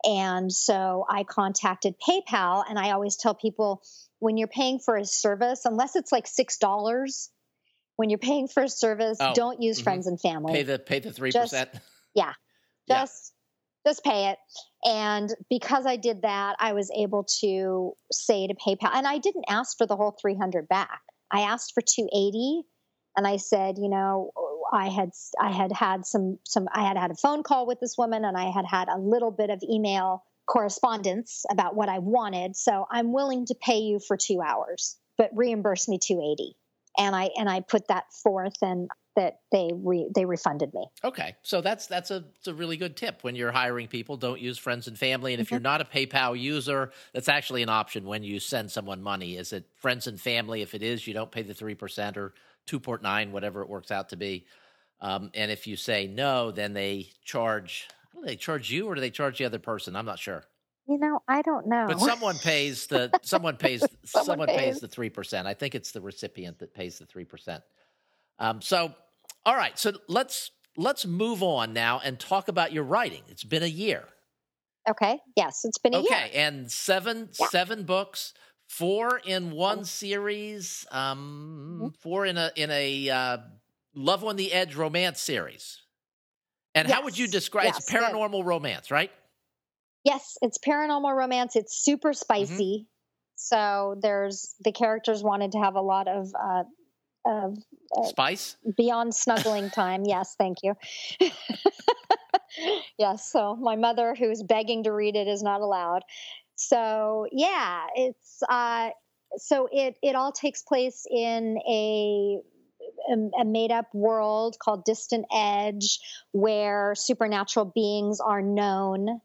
and 0.05 0.49
so 0.49 1.05
I 1.09 1.25
contacted 1.25 1.95
PayPal, 1.99 2.63
and 2.69 2.79
I 2.79 2.91
always 2.91 3.17
tell 3.17 3.35
people 3.35 3.81
when 4.19 4.37
you're 4.37 4.47
paying 4.47 4.79
for 4.79 4.95
a 4.95 5.03
service, 5.03 5.65
unless 5.65 5.97
it's 5.97 6.13
like 6.13 6.25
six 6.25 6.57
dollars 6.57 7.29
when 8.01 8.09
you're 8.09 8.17
paying 8.17 8.47
for 8.47 8.63
a 8.63 8.67
service, 8.67 9.19
oh, 9.21 9.31
don't 9.35 9.61
use 9.61 9.77
mm-hmm. 9.77 9.83
friends 9.83 10.07
and 10.07 10.19
family. 10.19 10.53
Pay 10.53 10.63
the 10.63 10.79
pay 10.79 10.97
the 10.97 11.13
three 11.13 11.31
percent. 11.31 11.69
Yeah, 12.13 12.33
just 12.89 13.33
yeah. 13.85 13.91
just 13.91 14.03
pay 14.03 14.31
it. 14.31 14.37
And 14.83 15.29
because 15.49 15.85
I 15.85 15.95
did 15.95 16.23
that, 16.23 16.55
I 16.59 16.73
was 16.73 16.91
able 16.93 17.25
to 17.39 17.93
say 18.11 18.47
to 18.47 18.55
PayPal, 18.55 18.89
and 18.91 19.07
I 19.07 19.19
didn't 19.19 19.45
ask 19.47 19.77
for 19.77 19.85
the 19.85 19.95
whole 19.95 20.17
three 20.19 20.35
hundred 20.35 20.67
back. 20.67 20.99
I 21.31 21.41
asked 21.41 21.73
for 21.73 21.81
two 21.81 22.09
eighty, 22.11 22.63
and 23.15 23.27
I 23.27 23.37
said, 23.37 23.77
you 23.77 23.87
know, 23.87 24.31
I 24.73 24.89
had 24.89 25.11
I 25.39 25.51
had 25.51 25.71
had 25.71 26.07
some 26.07 26.39
some 26.43 26.67
I 26.73 26.85
had 26.85 26.97
had 26.97 27.11
a 27.11 27.15
phone 27.15 27.43
call 27.43 27.67
with 27.67 27.79
this 27.79 27.97
woman, 27.99 28.25
and 28.25 28.35
I 28.35 28.49
had 28.49 28.65
had 28.65 28.89
a 28.89 28.97
little 28.97 29.31
bit 29.31 29.51
of 29.51 29.61
email 29.63 30.23
correspondence 30.47 31.45
about 31.51 31.75
what 31.75 31.87
I 31.87 31.99
wanted. 31.99 32.57
So 32.57 32.87
I'm 32.89 33.13
willing 33.13 33.45
to 33.45 33.55
pay 33.55 33.77
you 33.77 33.99
for 33.99 34.17
two 34.17 34.41
hours, 34.41 34.97
but 35.19 35.29
reimburse 35.33 35.87
me 35.87 35.99
two 35.99 36.19
eighty 36.19 36.57
and 36.97 37.15
I 37.15 37.29
and 37.37 37.49
I 37.49 37.61
put 37.61 37.87
that 37.87 38.11
forth 38.13 38.55
and 38.61 38.89
that 39.15 39.39
they 39.51 39.69
re, 39.73 40.09
they 40.15 40.25
refunded 40.25 40.73
me. 40.73 40.87
Okay, 41.03 41.35
so 41.43 41.61
that's 41.61 41.87
that's 41.87 42.11
a, 42.11 42.23
a 42.47 42.53
really 42.53 42.77
good 42.77 42.95
tip 42.95 43.23
when 43.23 43.35
you're 43.35 43.51
hiring 43.51 43.87
people. 43.87 44.17
Don't 44.17 44.39
use 44.39 44.57
friends 44.57 44.87
and 44.87 44.97
family, 44.97 45.33
and 45.33 45.39
mm-hmm. 45.39 45.43
if 45.43 45.51
you're 45.51 45.59
not 45.59 45.81
a 45.81 45.85
PayPal 45.85 46.39
user, 46.39 46.91
that's 47.13 47.29
actually 47.29 47.61
an 47.63 47.69
option 47.69 48.05
when 48.05 48.23
you 48.23 48.39
send 48.39 48.71
someone 48.71 49.01
money. 49.01 49.35
Is 49.35 49.53
it 49.53 49.65
friends 49.75 50.07
and 50.07 50.19
family? 50.19 50.61
If 50.61 50.73
it 50.73 50.83
is, 50.83 51.05
you 51.05 51.13
don't 51.13 51.31
pay 51.31 51.41
the 51.41 51.53
three 51.53 51.75
percent 51.75 52.17
or 52.17 52.33
two 52.65 52.79
point 52.79 53.01
nine, 53.01 53.31
whatever 53.31 53.61
it 53.61 53.69
works 53.69 53.91
out 53.91 54.09
to 54.09 54.15
be. 54.15 54.45
Um, 55.01 55.31
and 55.33 55.51
if 55.51 55.67
you 55.67 55.75
say 55.75 56.07
no, 56.07 56.51
then 56.51 56.73
they 56.73 57.09
charge. 57.23 57.87
Do 58.13 58.21
they 58.25 58.35
charge 58.35 58.69
you 58.69 58.87
or 58.87 58.95
do 58.95 59.01
they 59.01 59.09
charge 59.09 59.39
the 59.39 59.45
other 59.45 59.59
person? 59.59 59.95
I'm 59.95 60.05
not 60.05 60.19
sure. 60.19 60.43
You 60.87 60.97
know, 60.97 61.21
I 61.27 61.41
don't 61.41 61.67
know. 61.67 61.85
But 61.87 61.99
someone 61.99 62.37
pays 62.37 62.87
the 62.87 63.11
someone 63.21 63.57
pays 63.57 63.83
someone, 64.03 64.25
someone 64.25 64.47
pays. 64.47 64.79
the 64.79 64.87
three 64.87 65.09
percent. 65.09 65.47
I 65.47 65.53
think 65.53 65.75
it's 65.75 65.91
the 65.91 66.01
recipient 66.01 66.59
that 66.59 66.73
pays 66.73 66.99
the 66.99 67.05
three 67.05 67.25
percent. 67.25 67.63
Um, 68.39 68.61
so, 68.61 68.93
all 69.45 69.55
right. 69.55 69.77
So 69.77 69.93
let's 70.07 70.51
let's 70.77 71.05
move 71.05 71.43
on 71.43 71.73
now 71.73 72.01
and 72.03 72.19
talk 72.19 72.47
about 72.47 72.73
your 72.73 72.83
writing. 72.83 73.21
It's 73.29 73.43
been 73.43 73.63
a 73.63 73.67
year. 73.67 74.05
Okay. 74.89 75.19
Yes, 75.35 75.61
it's 75.63 75.77
been 75.77 75.93
a 75.93 75.99
okay. 75.99 76.07
year. 76.09 76.25
Okay, 76.25 76.31
and 76.39 76.71
seven 76.71 77.29
yeah. 77.39 77.47
seven 77.47 77.83
books, 77.83 78.33
four 78.67 79.21
in 79.23 79.51
one 79.51 79.85
series, 79.85 80.85
um, 80.91 81.79
mm-hmm. 81.81 81.87
four 81.99 82.25
in 82.25 82.37
a 82.37 82.51
in 82.55 82.71
a 82.71 83.09
uh, 83.09 83.37
Love 83.93 84.23
on 84.23 84.35
the 84.35 84.51
Edge 84.51 84.75
romance 84.75 85.21
series. 85.21 85.81
And 86.73 86.87
yes. 86.87 86.97
how 86.97 87.03
would 87.03 87.17
you 87.17 87.27
describe 87.27 87.65
yes, 87.65 87.79
it's 87.79 87.91
paranormal 87.91 88.45
romance, 88.45 88.91
right? 88.91 89.11
Yes, 90.03 90.37
it's 90.41 90.57
paranormal 90.57 91.15
romance. 91.15 91.55
It's 91.55 91.75
super 91.77 92.09
mm-hmm. 92.09 92.17
spicy. 92.17 92.77
Mm-hmm. 92.77 92.85
So 93.35 93.95
there's 94.01 94.55
the 94.63 94.71
characters 94.71 95.23
wanted 95.23 95.53
to 95.53 95.59
have 95.59 95.75
a 95.75 95.81
lot 95.81 96.07
of 96.07 96.31
uh, 96.39 96.63
of 97.25 97.57
uh, 97.97 98.03
spice 98.03 98.55
beyond 98.77 99.15
snuggling 99.15 99.69
time. 99.75 100.03
yes, 100.05 100.35
thank 100.37 100.59
you. 100.63 100.75
yes, 102.97 103.31
so 103.31 103.55
my 103.55 103.75
mother, 103.75 104.15
who's 104.17 104.43
begging 104.43 104.83
to 104.83 104.91
read 104.91 105.15
it, 105.15 105.27
is 105.27 105.41
not 105.41 105.61
allowed. 105.61 106.03
So 106.55 107.25
yeah, 107.31 107.87
it's 107.95 108.43
uh, 108.47 108.89
so 109.37 109.67
it 109.71 109.95
it 110.03 110.15
all 110.15 110.31
takes 110.31 110.61
place 110.61 111.05
in 111.09 111.57
a 111.67 112.39
a, 113.39 113.45
made 113.45 113.71
up 113.71 113.87
world 113.93 114.57
called 114.61 114.85
Distant 114.85 115.25
Edge 115.33 115.99
where 116.31 116.93
supernatural 116.95 117.71
beings 117.73 118.19
are 118.19 118.41
known 118.41 119.21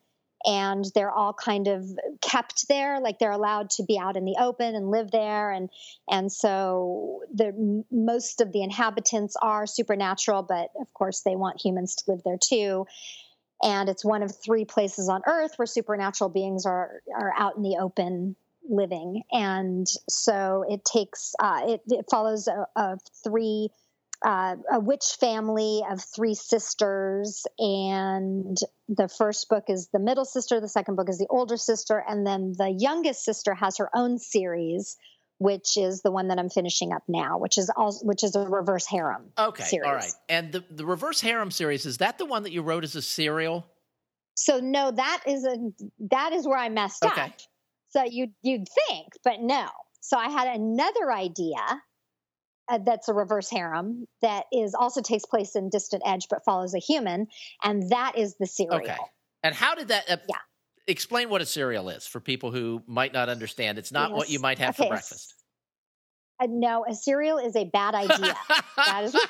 and 0.47 0.85
they're 0.95 1.11
all 1.11 1.33
kind 1.33 1.67
of 1.67 1.85
kept 2.23 2.69
there 2.69 3.01
like 3.01 3.19
they're 3.19 3.33
allowed 3.33 3.69
to 3.71 3.83
be 3.83 3.99
out 3.99 4.17
in 4.17 4.25
the 4.25 4.37
open 4.41 4.75
and 4.75 4.91
live 4.91 5.11
there. 5.11 5.51
And 5.51 5.69
and 6.09 6.33
so 6.33 7.23
the 7.35 7.85
most 7.91 8.41
of 8.41 8.53
the 8.53 8.63
inhabitants 8.63 9.37
are 9.43 9.67
supernatural 9.67 10.43
but 10.43 10.71
of 10.81 10.93
course 10.95 11.23
they 11.23 11.37
want 11.37 11.61
humans 11.61 11.97
to 11.97 12.13
live 12.13 12.23
there 12.25 12.39
too. 12.43 12.87
And 13.63 13.89
it's 13.89 14.05
one 14.05 14.23
of 14.23 14.35
three 14.37 14.65
places 14.65 15.09
on 15.09 15.23
earth 15.27 15.53
where 15.57 15.67
supernatural 15.67 16.31
beings 16.31 16.65
are 16.65 17.03
are 17.15 17.33
out 17.37 17.57
in 17.57 17.63
the 17.63 17.79
open 17.81 18.37
living. 18.69 19.23
And 19.33 19.87
so 20.09 20.65
it 20.69 20.85
takes 20.85 21.35
uh, 21.41 21.63
it, 21.65 21.83
it 21.89 22.07
follows 22.11 22.49
a, 22.49 22.67
a 22.77 22.99
three 23.25 23.71
uh, 24.25 24.57
a 24.73 24.81
witch 24.81 25.17
family 25.21 25.83
of 25.89 26.03
three 26.03 26.35
sisters, 26.35 27.47
and 27.59 28.57
the 28.89 29.09
first 29.09 29.49
book 29.49 29.65
is 29.69 29.89
the 29.93 29.99
middle 29.99 30.25
sister, 30.25 30.61
the 30.61 30.69
second 30.69 30.97
book 30.97 31.09
is 31.09 31.19
the 31.19 31.27
older 31.29 31.57
sister, 31.57 32.03
and 32.07 32.27
then 32.27 32.55
the 32.57 32.71
youngest 32.71 33.25
sister 33.25 33.55
has 33.55 33.79
her 33.79 33.91
own 33.95 34.19
series, 34.19 34.97
which 35.39 35.77
is 35.77 36.03
the 36.03 36.11
one 36.11 36.29
that 36.29 36.39
I'm 36.39 36.49
finishing 36.49 36.93
up 36.93 37.03
now, 37.09 37.39
which 37.39 37.59
is 37.59 37.71
also 37.77 38.07
which 38.07 38.25
is 38.25 38.35
a 38.37 38.41
reverse 38.41 38.87
harem. 38.87 39.33
Okay, 39.39 39.65
series. 39.65 39.87
all 39.87 39.95
right. 39.95 40.13
And 40.29 40.53
the 40.53 40.65
the 40.71 40.87
reverse 40.87 41.21
harem 41.21 41.51
series 41.51 41.85
is 41.85 41.99
that 41.99 42.19
the 42.19 42.27
one 42.27 42.45
that 42.45 42.53
you 42.53 42.63
wrote 42.63 42.85
as 42.85 42.95
a 42.97 43.03
serial? 43.03 43.67
So 44.35 44.61
no, 44.61 44.91
that 44.91 45.23
is 45.27 45.45
a 45.45 45.57
that 46.11 46.33
is 46.33 46.47
where 46.47 46.59
I 46.59 46.69
messed 46.69 47.05
okay. 47.05 47.21
up. 47.21 47.33
So 47.91 48.05
you 48.05 48.29
you'd 48.43 48.67
think, 48.89 49.09
but 49.25 49.41
no. 49.41 49.67
So 50.01 50.17
I 50.17 50.29
had 50.29 50.49
another 50.49 51.13
idea 51.13 51.59
uh, 52.69 52.79
that's 52.85 53.09
a 53.09 53.15
reverse 53.15 53.51
harem 53.51 54.07
that 54.23 54.45
is 54.53 54.75
also 54.75 55.01
takes 55.01 55.25
place 55.25 55.57
in 55.57 55.71
Distant 55.71 56.03
Edge 56.07 56.27
but 56.29 56.45
follows 56.45 56.75
a 56.75 56.79
human, 56.79 57.27
and 57.63 57.91
that 57.91 58.13
is 58.17 58.37
the 58.39 58.47
serial. 58.47 58.77
Okay. 58.77 58.97
And 59.43 59.55
how 59.55 59.75
did 59.75 59.89
that? 59.89 60.11
Uh, 60.11 60.17
yeah. 60.29 60.37
Explain 60.89 61.31
what 61.31 61.41
a 61.41 61.47
serial 61.47 61.89
is 61.89 62.07
for 62.07 62.21
people 62.21 62.53
who 62.53 62.83
might 62.87 63.13
not 63.13 63.29
understand. 63.29 63.79
It's 63.79 63.93
not 63.93 64.11
yes. 64.11 64.17
what 64.17 64.31
you 64.31 64.39
might 64.39 64.59
have 64.59 64.79
okay. 64.79 64.89
for 64.89 64.95
breakfast. 64.95 65.35
Uh, 66.39 66.47
no, 66.51 66.85
a 66.87 66.95
serial 66.95 67.39
is 67.39 67.57
a 67.57 67.65
bad 67.65 67.95
idea. 67.95 68.35
that 68.77 69.05
is 69.05 69.13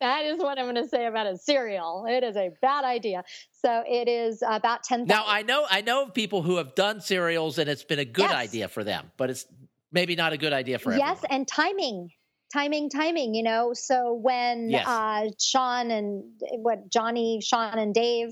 that 0.00 0.24
is 0.24 0.38
what 0.38 0.58
I'm 0.58 0.64
going 0.64 0.76
to 0.76 0.88
say 0.88 1.06
about 1.06 1.26
a 1.26 1.36
serial. 1.36 2.06
It 2.08 2.24
is 2.24 2.36
a 2.36 2.50
bad 2.60 2.84
idea. 2.84 3.22
So 3.52 3.84
it 3.86 4.08
is 4.08 4.42
about 4.46 4.82
ten. 4.82 5.04
Now 5.04 5.24
I 5.26 5.42
know 5.42 5.64
I 5.70 5.82
know 5.82 6.04
of 6.04 6.14
people 6.14 6.42
who 6.42 6.56
have 6.56 6.74
done 6.74 7.00
serials 7.00 7.58
and 7.58 7.70
it's 7.70 7.84
been 7.84 8.00
a 8.00 8.04
good 8.04 8.22
yes. 8.22 8.34
idea 8.34 8.68
for 8.68 8.82
them, 8.82 9.12
but 9.16 9.30
it's 9.30 9.46
maybe 9.92 10.16
not 10.16 10.32
a 10.32 10.38
good 10.38 10.52
idea 10.52 10.78
for 10.78 10.92
yes 10.92 11.18
everyone. 11.18 11.26
and 11.30 11.48
timing 11.48 12.10
timing 12.52 12.90
timing 12.90 13.34
you 13.34 13.42
know 13.42 13.72
so 13.72 14.14
when 14.14 14.70
yes. 14.70 14.86
uh 14.86 15.28
sean 15.38 15.90
and 15.90 16.24
what 16.56 16.90
johnny 16.90 17.40
sean 17.42 17.78
and 17.78 17.94
dave 17.94 18.30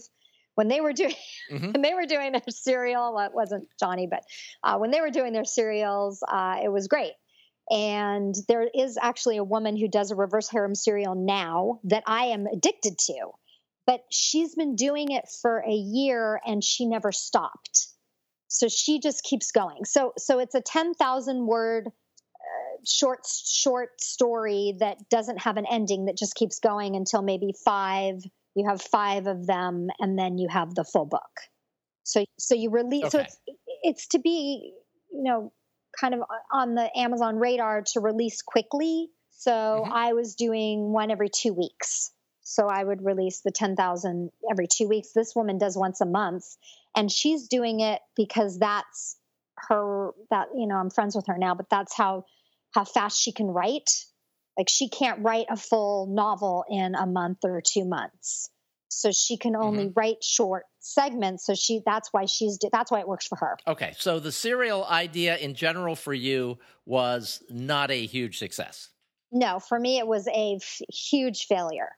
when 0.55 0.69
they 0.69 0.81
were 0.81 0.93
doing 1.03 1.15
mm-hmm. 1.51 1.73
when 1.73 1.83
they 1.83 1.95
were 1.95 2.07
doing 2.07 2.33
their 2.33 2.43
serial 2.49 3.15
well, 3.15 3.27
it 3.27 3.35
wasn't 3.35 3.69
johnny 3.79 4.07
but 4.11 4.23
uh, 4.63 4.77
when 4.79 4.91
they 4.91 5.01
were 5.01 5.11
doing 5.11 5.33
their 5.33 5.45
serials 5.45 6.23
uh, 6.27 6.59
it 6.63 6.69
was 6.69 6.89
great 6.89 7.13
and 7.71 8.35
there 8.49 8.69
is 8.75 8.99
actually 9.01 9.37
a 9.37 9.45
woman 9.45 9.77
who 9.77 9.89
does 9.89 10.11
a 10.11 10.17
reverse 10.17 10.49
harem 10.49 10.75
serial 10.75 11.15
now 11.15 11.81
that 11.85 12.03
i 12.07 12.27
am 12.27 12.47
addicted 12.47 12.99
to 12.99 13.31
but 13.87 14.05
she's 14.11 14.55
been 14.55 14.77
doing 14.77 15.11
it 15.11 15.25
for 15.43 15.59
a 15.67 15.73
year 15.73 16.41
and 16.47 16.63
she 16.63 16.87
never 16.87 17.11
stopped 17.11 17.89
so 18.51 18.69
she 18.69 18.99
just 18.99 19.23
keeps 19.23 19.53
going 19.53 19.85
so 19.85 20.13
so 20.19 20.39
it's 20.41 20.55
a 20.55 20.61
10,000 20.61 21.47
word 21.47 21.87
uh, 21.87 22.77
short 22.85 23.21
short 23.25 24.01
story 24.01 24.75
that 24.81 24.97
doesn't 25.09 25.39
have 25.39 25.57
an 25.57 25.65
ending 25.71 26.07
that 26.07 26.19
just 26.19 26.35
keeps 26.35 26.59
going 26.59 26.97
until 26.97 27.23
maybe 27.23 27.55
5 27.65 28.17
you 28.57 28.69
have 28.69 28.83
5 28.83 29.27
of 29.29 29.47
them 29.47 29.89
and 30.01 30.19
then 30.19 30.37
you 30.37 30.49
have 30.49 30.75
the 30.75 30.85
full 30.85 31.07
book 31.07 31.41
so 32.03 32.25
so 32.39 32.55
you 32.55 32.71
release 32.71 33.05
okay. 33.05 33.11
so 33.11 33.21
it's 33.21 33.39
it's 33.83 34.07
to 34.09 34.19
be 34.19 34.75
you 35.13 35.23
know 35.23 35.53
kind 35.99 36.15
of 36.15 36.21
on 36.53 36.75
the 36.75 36.89
Amazon 36.97 37.37
radar 37.37 37.83
to 37.93 38.01
release 38.01 38.43
quickly 38.43 39.09
so 39.31 39.53
mm-hmm. 39.53 39.93
I 39.93 40.13
was 40.13 40.35
doing 40.35 40.93
one 40.93 41.11
every 41.11 41.29
2 41.29 41.55
weeks 41.55 42.11
so 42.51 42.67
I 42.67 42.83
would 42.83 43.05
release 43.05 43.41
the 43.41 43.53
10,000 43.53 44.31
every 44.51 44.67
2 44.67 44.89
weeks. 44.89 45.13
This 45.15 45.35
woman 45.35 45.59
does 45.59 45.77
once 45.77 46.01
a 46.01 46.07
month 46.07 46.45
and 46.97 47.11
she's 47.11 47.49
doing 47.49 47.81
it 47.81 48.01
because 48.17 48.59
that's 48.59 49.17
her 49.69 50.13
that 50.31 50.49
you 50.57 50.67
know 50.67 50.77
i'm 50.77 50.89
friends 50.89 51.15
with 51.15 51.27
her 51.27 51.37
now 51.37 51.55
but 51.55 51.69
that's 51.69 51.95
how 51.95 52.25
how 52.73 52.85
fast 52.85 53.21
she 53.21 53.33
can 53.33 53.47
write. 53.47 53.91
Like 54.57 54.69
she 54.69 54.89
can't 54.89 55.21
write 55.23 55.47
a 55.49 55.57
full 55.57 56.07
novel 56.07 56.65
in 56.69 56.95
a 56.95 57.07
month 57.07 57.39
or 57.45 57.63
two 57.65 57.85
months. 57.85 58.51
So 58.89 59.13
she 59.13 59.37
can 59.37 59.55
only 59.55 59.85
mm-hmm. 59.85 59.99
write 59.99 60.23
short 60.23 60.65
segments. 60.81 61.47
So 61.47 61.55
she 61.55 61.81
that's 61.87 62.09
why 62.13 62.27
she's 62.27 62.59
that's 62.73 62.91
why 62.91 63.01
it 63.01 63.09
works 63.09 63.27
for 63.27 63.37
her. 63.37 63.57
Okay. 63.67 63.95
So 63.97 64.19
the 64.19 64.33
serial 64.33 64.85
idea 64.85 65.37
in 65.37 65.55
general 65.55 65.95
for 65.95 66.13
you 66.13 66.59
was 66.85 67.43
not 67.49 67.91
a 67.91 68.07
huge 68.07 68.39
success? 68.39 68.91
No 69.33 69.61
for 69.61 69.79
me 69.79 69.99
it 69.99 70.07
was 70.07 70.27
a 70.27 70.57
f- 70.57 70.81
huge 70.93 71.47
failure 71.47 71.91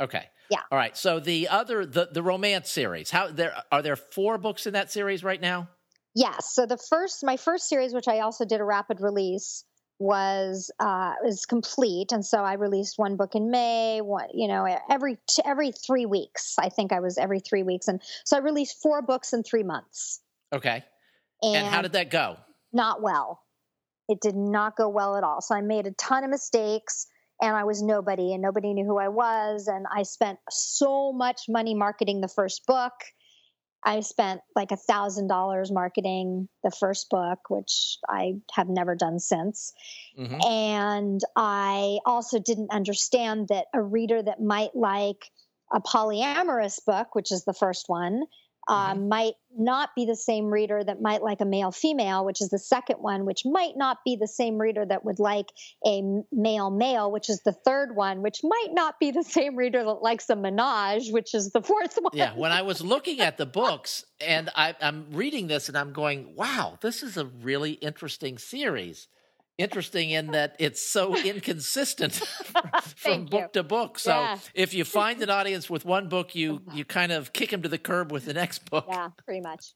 okay 0.00 0.26
yeah. 0.50 0.60
All 0.70 0.78
right. 0.78 0.96
So 0.96 1.20
the 1.20 1.48
other 1.48 1.84
the 1.84 2.08
the 2.12 2.22
romance 2.22 2.70
series. 2.70 3.10
How 3.10 3.28
there 3.28 3.54
are 3.72 3.82
there 3.82 3.96
four 3.96 4.38
books 4.38 4.66
in 4.66 4.74
that 4.74 4.90
series 4.90 5.24
right 5.24 5.40
now? 5.40 5.68
Yes. 6.14 6.54
So 6.54 6.66
the 6.66 6.78
first 6.78 7.24
my 7.24 7.36
first 7.36 7.68
series, 7.68 7.92
which 7.92 8.08
I 8.08 8.20
also 8.20 8.44
did 8.44 8.60
a 8.60 8.64
rapid 8.64 9.00
release, 9.00 9.64
was 9.98 10.70
uh, 10.78 11.14
is 11.26 11.46
complete, 11.46 12.12
and 12.12 12.24
so 12.24 12.38
I 12.38 12.54
released 12.54 12.98
one 12.98 13.16
book 13.16 13.34
in 13.34 13.50
May. 13.50 14.00
One, 14.00 14.28
you 14.34 14.48
know, 14.48 14.66
every 14.88 15.18
every 15.44 15.72
three 15.72 16.06
weeks. 16.06 16.56
I 16.58 16.68
think 16.68 16.92
I 16.92 17.00
was 17.00 17.18
every 17.18 17.40
three 17.40 17.62
weeks, 17.62 17.88
and 17.88 18.00
so 18.24 18.36
I 18.36 18.40
released 18.40 18.80
four 18.82 19.02
books 19.02 19.32
in 19.32 19.42
three 19.42 19.64
months. 19.64 20.20
Okay. 20.54 20.84
And, 21.42 21.56
and 21.56 21.66
how 21.66 21.82
did 21.82 21.92
that 21.92 22.10
go? 22.10 22.36
Not 22.72 23.02
well. 23.02 23.42
It 24.08 24.20
did 24.20 24.36
not 24.36 24.76
go 24.76 24.88
well 24.88 25.16
at 25.16 25.24
all. 25.24 25.40
So 25.40 25.54
I 25.54 25.60
made 25.60 25.86
a 25.86 25.90
ton 25.90 26.24
of 26.24 26.30
mistakes 26.30 27.08
and 27.40 27.56
I 27.56 27.64
was 27.64 27.82
nobody 27.82 28.32
and 28.32 28.42
nobody 28.42 28.72
knew 28.72 28.84
who 28.84 28.98
I 28.98 29.08
was. 29.08 29.68
And 29.68 29.86
I 29.92 30.02
spent 30.02 30.38
so 30.50 31.12
much 31.12 31.42
money 31.48 31.74
marketing 31.74 32.20
the 32.20 32.28
first 32.28 32.66
book. 32.66 32.92
I 33.84 34.00
spent 34.00 34.40
like 34.56 34.72
a 34.72 34.76
thousand 34.76 35.28
dollars 35.28 35.70
marketing 35.70 36.48
the 36.64 36.70
first 36.70 37.08
book, 37.08 37.38
which 37.48 37.98
I 38.08 38.34
have 38.52 38.68
never 38.68 38.96
done 38.96 39.20
since. 39.20 39.72
Mm-hmm. 40.18 40.40
And 40.44 41.20
I 41.36 41.98
also 42.04 42.40
didn't 42.40 42.72
understand 42.72 43.48
that 43.48 43.66
a 43.72 43.82
reader 43.82 44.22
that 44.22 44.40
might 44.40 44.74
like 44.74 45.30
a 45.72 45.80
polyamorous 45.80 46.84
book, 46.84 47.14
which 47.14 47.30
is 47.30 47.44
the 47.44 47.52
first 47.52 47.84
one, 47.88 48.22
uh, 48.68 48.94
mm-hmm. 48.94 49.08
might 49.08 49.34
not 49.58 49.90
be 49.94 50.04
the 50.04 50.16
same 50.16 50.46
reader 50.46 50.82
that 50.82 51.00
might 51.00 51.22
like 51.22 51.40
a 51.40 51.44
male 51.44 51.70
female, 51.70 52.24
which 52.24 52.40
is 52.40 52.50
the 52.50 52.58
second 52.58 52.96
one, 52.96 53.24
which 53.24 53.42
might 53.44 53.76
not 53.76 53.98
be 54.04 54.16
the 54.16 54.26
same 54.26 54.58
reader 54.58 54.84
that 54.84 55.04
would 55.04 55.18
like 55.18 55.46
a 55.86 56.02
male 56.32 56.70
male, 56.70 57.10
which 57.10 57.30
is 57.30 57.40
the 57.42 57.52
third 57.52 57.94
one, 57.94 58.22
which 58.22 58.40
might 58.42 58.68
not 58.72 58.98
be 59.00 59.10
the 59.10 59.22
same 59.22 59.56
reader 59.56 59.82
that 59.84 60.02
likes 60.02 60.28
a 60.28 60.36
menage, 60.36 61.10
which 61.10 61.34
is 61.34 61.50
the 61.52 61.62
fourth 61.62 61.96
one. 62.00 62.12
Yeah, 62.12 62.34
when 62.34 62.52
I 62.52 62.62
was 62.62 62.80
looking 62.82 63.20
at 63.20 63.38
the 63.38 63.46
books 63.46 64.04
and 64.20 64.50
I, 64.54 64.74
I'm 64.80 65.06
reading 65.12 65.46
this 65.46 65.68
and 65.68 65.76
I'm 65.76 65.92
going, 65.92 66.34
wow, 66.36 66.78
this 66.80 67.02
is 67.02 67.16
a 67.16 67.26
really 67.26 67.72
interesting 67.72 68.38
series 68.38 69.08
interesting 69.58 70.10
in 70.10 70.28
that 70.28 70.56
it's 70.58 70.82
so 70.82 71.16
inconsistent 71.24 72.14
from 72.96 73.26
book 73.26 73.40
you. 73.40 73.48
to 73.54 73.62
book. 73.62 73.98
So 73.98 74.10
yeah. 74.10 74.38
if 74.54 74.74
you 74.74 74.84
find 74.84 75.22
an 75.22 75.30
audience 75.30 75.70
with 75.70 75.84
one 75.84 76.08
book, 76.08 76.34
you 76.34 76.62
you 76.72 76.84
kind 76.84 77.12
of 77.12 77.32
kick 77.32 77.50
them 77.50 77.62
to 77.62 77.68
the 77.68 77.78
curb 77.78 78.12
with 78.12 78.24
the 78.24 78.34
next 78.34 78.70
book. 78.70 78.86
Yeah, 78.88 79.10
pretty 79.24 79.40
much. 79.40 79.74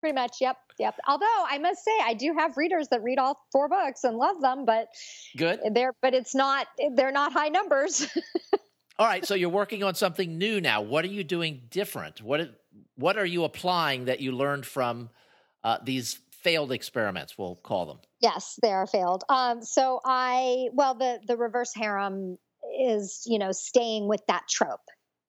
Pretty 0.00 0.14
much. 0.14 0.36
Yep. 0.40 0.56
Yep. 0.78 0.94
Although 1.08 1.44
I 1.48 1.58
must 1.58 1.84
say 1.84 1.90
I 2.04 2.14
do 2.14 2.32
have 2.38 2.56
readers 2.56 2.88
that 2.88 3.02
read 3.02 3.18
all 3.18 3.40
four 3.50 3.68
books 3.68 4.04
and 4.04 4.16
love 4.16 4.40
them, 4.40 4.64
but 4.64 4.88
good. 5.36 5.60
They're 5.72 5.94
but 6.00 6.14
it's 6.14 6.34
not 6.34 6.68
they're 6.94 7.10
not 7.10 7.32
high 7.32 7.48
numbers. 7.48 8.06
all 8.98 9.06
right, 9.06 9.26
so 9.26 9.34
you're 9.34 9.48
working 9.48 9.82
on 9.82 9.96
something 9.96 10.38
new 10.38 10.60
now. 10.60 10.82
What 10.82 11.04
are 11.04 11.08
you 11.08 11.24
doing 11.24 11.62
different? 11.70 12.22
What 12.22 12.60
what 12.94 13.18
are 13.18 13.26
you 13.26 13.42
applying 13.42 14.04
that 14.04 14.20
you 14.20 14.30
learned 14.30 14.66
from 14.66 15.10
uh, 15.64 15.78
these 15.82 16.20
failed 16.42 16.72
experiments, 16.72 17.36
we'll 17.36 17.56
call 17.56 17.86
them. 17.86 17.98
Yes, 18.20 18.58
they 18.62 18.72
are 18.72 18.86
failed. 18.86 19.24
Um, 19.28 19.62
so 19.62 20.00
I, 20.04 20.68
well, 20.72 20.94
the 20.94 21.20
the 21.26 21.36
reverse 21.36 21.72
harem 21.74 22.38
is, 22.80 23.22
you 23.26 23.38
know, 23.38 23.52
staying 23.52 24.08
with 24.08 24.22
that 24.28 24.44
trope. 24.48 24.80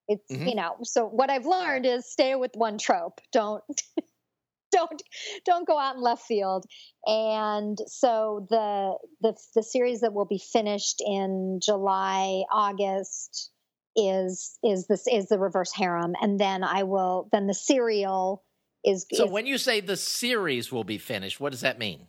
It's, 0.08 0.32
mm-hmm. 0.32 0.48
you 0.48 0.56
know, 0.56 0.78
so 0.84 1.06
what 1.06 1.30
I've 1.30 1.46
learned 1.46 1.86
is 1.86 2.12
stay 2.12 2.36
with 2.36 2.52
one 2.56 2.78
trope. 2.78 3.22
Don't 3.32 3.64
don't 4.72 5.02
don't 5.46 5.68
go 5.68 5.78
out 5.78 5.96
in 5.96 6.02
left 6.02 6.24
field. 6.24 6.66
And 7.06 7.78
so 7.88 8.48
the 8.50 8.98
the 9.22 9.38
the 9.56 9.64
series 9.64 10.02
that 10.02 10.14
will 10.14 10.26
be 10.26 10.42
finished 10.52 11.02
in 11.06 11.60
July, 11.64 12.44
August 12.52 13.52
is 13.96 14.58
is 14.64 14.88
this 14.88 15.06
is 15.08 15.28
the 15.28 15.40
reverse 15.40 15.72
harem, 15.72 16.14
and 16.22 16.40
then 16.40 16.64
I 16.64 16.84
will 16.84 17.30
then 17.32 17.48
the 17.48 17.54
serial 17.54 18.44
is. 18.84 19.06
So 19.14 19.26
is, 19.26 19.32
when 19.32 19.46
you 19.46 19.58
say 19.58 19.82
the 19.82 19.98
series 19.98 20.72
will 20.72 20.84
be 20.84 20.98
finished, 20.98 21.40
what 21.40 21.52
does 21.52 21.62
that 21.62 21.80
mean? 21.80 22.08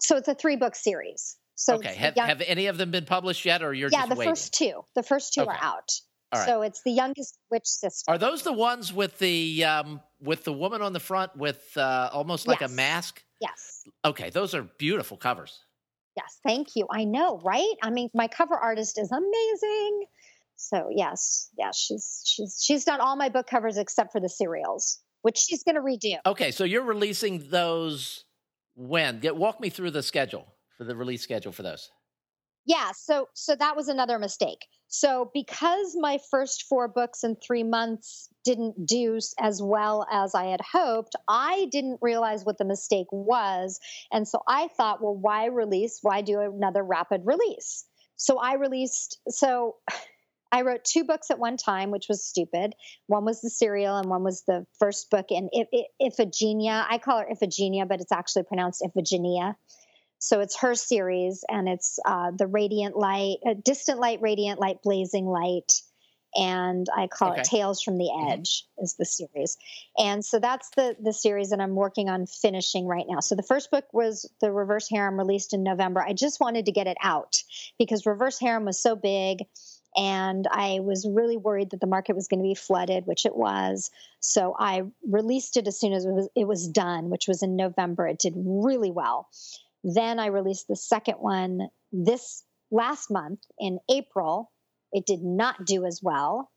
So 0.00 0.16
it's 0.16 0.28
a 0.28 0.34
three 0.34 0.56
book 0.56 0.74
series. 0.74 1.36
So 1.54 1.74
okay, 1.76 1.94
have, 1.94 2.16
young, 2.16 2.28
have 2.28 2.40
any 2.40 2.66
of 2.66 2.78
them 2.78 2.90
been 2.90 3.04
published 3.04 3.44
yet, 3.44 3.62
or 3.62 3.74
you're 3.74 3.90
yeah, 3.90 4.06
the 4.06 4.14
waiting? 4.14 4.32
first 4.32 4.54
two. 4.54 4.84
The 4.94 5.02
first 5.02 5.34
two 5.34 5.42
okay. 5.42 5.50
are 5.50 5.58
out. 5.60 5.90
So 6.44 6.62
it's 6.62 6.82
the 6.82 6.90
youngest 6.90 7.38
witch 7.50 7.66
sister. 7.66 8.10
Are 8.10 8.18
those 8.18 8.42
the 8.42 8.52
ones 8.52 8.92
with 8.92 9.18
the 9.18 9.64
um, 9.64 10.00
with 10.20 10.44
the 10.44 10.52
woman 10.52 10.82
on 10.82 10.92
the 10.92 11.00
front 11.00 11.34
with 11.36 11.72
uh, 11.76 12.10
almost 12.12 12.46
like 12.46 12.60
yes. 12.60 12.70
a 12.70 12.74
mask? 12.74 13.24
Yes. 13.40 13.84
Okay, 14.04 14.30
those 14.30 14.54
are 14.54 14.62
beautiful 14.62 15.16
covers. 15.16 15.58
Yes, 16.16 16.38
thank 16.44 16.68
you. 16.74 16.86
I 16.90 17.04
know, 17.04 17.40
right? 17.42 17.74
I 17.82 17.90
mean, 17.90 18.10
my 18.12 18.28
cover 18.28 18.56
artist 18.56 18.98
is 18.98 19.10
amazing. 19.10 20.04
So 20.56 20.88
yes, 20.90 21.48
yes, 21.56 21.78
she's 21.78 22.22
she's 22.26 22.60
she's 22.62 22.84
done 22.84 23.00
all 23.00 23.16
my 23.16 23.30
book 23.30 23.46
covers 23.46 23.78
except 23.78 24.12
for 24.12 24.20
the 24.20 24.28
serials, 24.28 25.00
which 25.28 25.36
she's 25.36 25.62
going 25.62 25.74
to 25.74 25.82
redo. 25.82 26.16
Okay, 26.24 26.50
so 26.50 26.64
you're 26.64 26.82
releasing 26.84 27.50
those 27.50 28.24
when? 28.74 29.20
Get 29.20 29.36
walk 29.36 29.60
me 29.60 29.68
through 29.68 29.90
the 29.90 30.02
schedule 30.02 30.46
for 30.78 30.84
the 30.84 30.96
release 30.96 31.20
schedule 31.20 31.52
for 31.52 31.62
those. 31.62 31.90
Yeah, 32.64 32.92
so 32.96 33.28
so 33.34 33.54
that 33.54 33.76
was 33.76 33.88
another 33.88 34.18
mistake. 34.18 34.64
So 34.86 35.30
because 35.34 35.94
my 36.00 36.18
first 36.30 36.64
four 36.66 36.88
books 36.88 37.24
in 37.24 37.36
3 37.46 37.62
months 37.64 38.30
didn't 38.42 38.86
do 38.86 39.18
as 39.38 39.60
well 39.62 40.06
as 40.10 40.34
I 40.34 40.46
had 40.46 40.62
hoped, 40.62 41.14
I 41.28 41.68
didn't 41.70 41.98
realize 42.00 42.46
what 42.46 42.56
the 42.56 42.64
mistake 42.64 43.08
was, 43.12 43.78
and 44.10 44.26
so 44.26 44.40
I 44.48 44.68
thought, 44.78 45.02
well, 45.02 45.14
why 45.14 45.44
release? 45.48 45.98
Why 46.00 46.22
do 46.22 46.40
another 46.40 46.82
rapid 46.82 47.20
release? 47.26 47.84
So 48.16 48.38
I 48.38 48.54
released 48.54 49.20
so 49.28 49.76
I 50.50 50.62
wrote 50.62 50.84
two 50.84 51.04
books 51.04 51.30
at 51.30 51.38
one 51.38 51.56
time, 51.56 51.90
which 51.90 52.06
was 52.08 52.24
stupid. 52.24 52.74
One 53.06 53.24
was 53.24 53.40
the 53.40 53.50
serial, 53.50 53.96
and 53.96 54.08
one 54.08 54.24
was 54.24 54.44
the 54.46 54.66
first 54.78 55.10
book 55.10 55.26
in 55.30 55.50
Iphigenia. 56.02 56.86
I 56.88 56.98
call 56.98 57.18
her 57.18 57.28
Iphigenia, 57.30 57.86
but 57.86 58.00
it's 58.00 58.12
actually 58.12 58.44
pronounced 58.44 58.82
Iphigenia. 58.82 59.56
So 60.20 60.40
it's 60.40 60.58
her 60.60 60.74
series, 60.74 61.44
and 61.48 61.68
it's 61.68 61.98
uh, 62.04 62.32
the 62.36 62.46
radiant 62.46 62.96
light, 62.96 63.36
uh, 63.46 63.54
distant 63.62 64.00
light, 64.00 64.20
radiant 64.20 64.58
light, 64.58 64.82
blazing 64.82 65.26
light, 65.26 65.82
and 66.34 66.86
I 66.94 67.06
call 67.06 67.32
okay. 67.32 67.40
it 67.40 67.44
Tales 67.44 67.82
from 67.82 67.98
the 67.98 68.10
Edge 68.30 68.62
mm-hmm. 68.62 68.84
is 68.84 68.94
the 68.98 69.04
series. 69.04 69.56
And 69.96 70.24
so 70.24 70.38
that's 70.38 70.70
the 70.70 70.96
the 71.00 71.12
series 71.12 71.50
that 71.50 71.60
I'm 71.60 71.74
working 71.74 72.08
on 72.08 72.26
finishing 72.26 72.86
right 72.86 73.06
now. 73.08 73.20
So 73.20 73.34
the 73.34 73.42
first 73.42 73.70
book 73.70 73.84
was 73.92 74.28
the 74.40 74.52
Reverse 74.52 74.88
Harem, 74.88 75.18
released 75.18 75.54
in 75.54 75.62
November. 75.62 76.02
I 76.02 76.12
just 76.12 76.40
wanted 76.40 76.66
to 76.66 76.72
get 76.72 76.86
it 76.86 76.98
out 77.02 77.42
because 77.78 78.06
Reverse 78.06 78.38
Harem 78.38 78.64
was 78.64 78.80
so 78.80 78.96
big 78.96 79.38
and 79.96 80.46
I 80.50 80.80
was 80.80 81.08
really 81.10 81.36
worried 81.36 81.70
that 81.70 81.80
the 81.80 81.86
market 81.86 82.14
was 82.14 82.28
going 82.28 82.40
to 82.40 82.48
be 82.48 82.54
flooded, 82.54 83.06
which 83.06 83.26
it 83.26 83.36
was. 83.36 83.90
So 84.20 84.54
I 84.58 84.82
released 85.08 85.56
it 85.56 85.66
as 85.66 85.78
soon 85.78 85.92
as 85.92 86.04
it 86.04 86.12
was, 86.12 86.28
it 86.36 86.46
was 86.46 86.68
done, 86.68 87.10
which 87.10 87.26
was 87.26 87.42
in 87.42 87.56
November. 87.56 88.06
It 88.06 88.18
did 88.18 88.34
really 88.36 88.90
well. 88.90 89.28
Then 89.82 90.18
I 90.18 90.26
released 90.26 90.68
the 90.68 90.76
second 90.76 91.14
one 91.14 91.68
this 91.92 92.44
last 92.70 93.10
month 93.10 93.40
in 93.58 93.78
April. 93.90 94.50
It 94.92 95.06
did 95.06 95.22
not 95.22 95.64
do 95.64 95.84
as 95.84 96.00
well. 96.02 96.50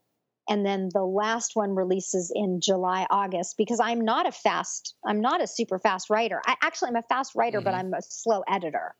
And 0.50 0.66
then 0.66 0.90
the 0.94 1.06
last 1.06 1.52
one 1.56 1.76
releases 1.76 2.32
in 2.34 2.60
July, 2.62 3.06
August, 3.10 3.56
because 3.58 3.80
I'm 3.80 4.02
not 4.02 4.28
a 4.28 4.32
fast, 4.32 4.96
I'm 5.06 5.22
not 5.22 5.42
a 5.42 5.48
super 5.48 5.80
fast 5.80 6.10
writer. 6.10 6.42
I 6.46 6.56
actually 6.62 6.90
I'm 6.90 6.96
a 6.98 7.04
fast 7.04 7.36
writer, 7.36 7.60
mm-hmm. 7.60 7.66
but 7.66 7.74
I'm 7.76 7.94
a 7.94 8.02
slow 8.02 8.44
editor 8.48 8.96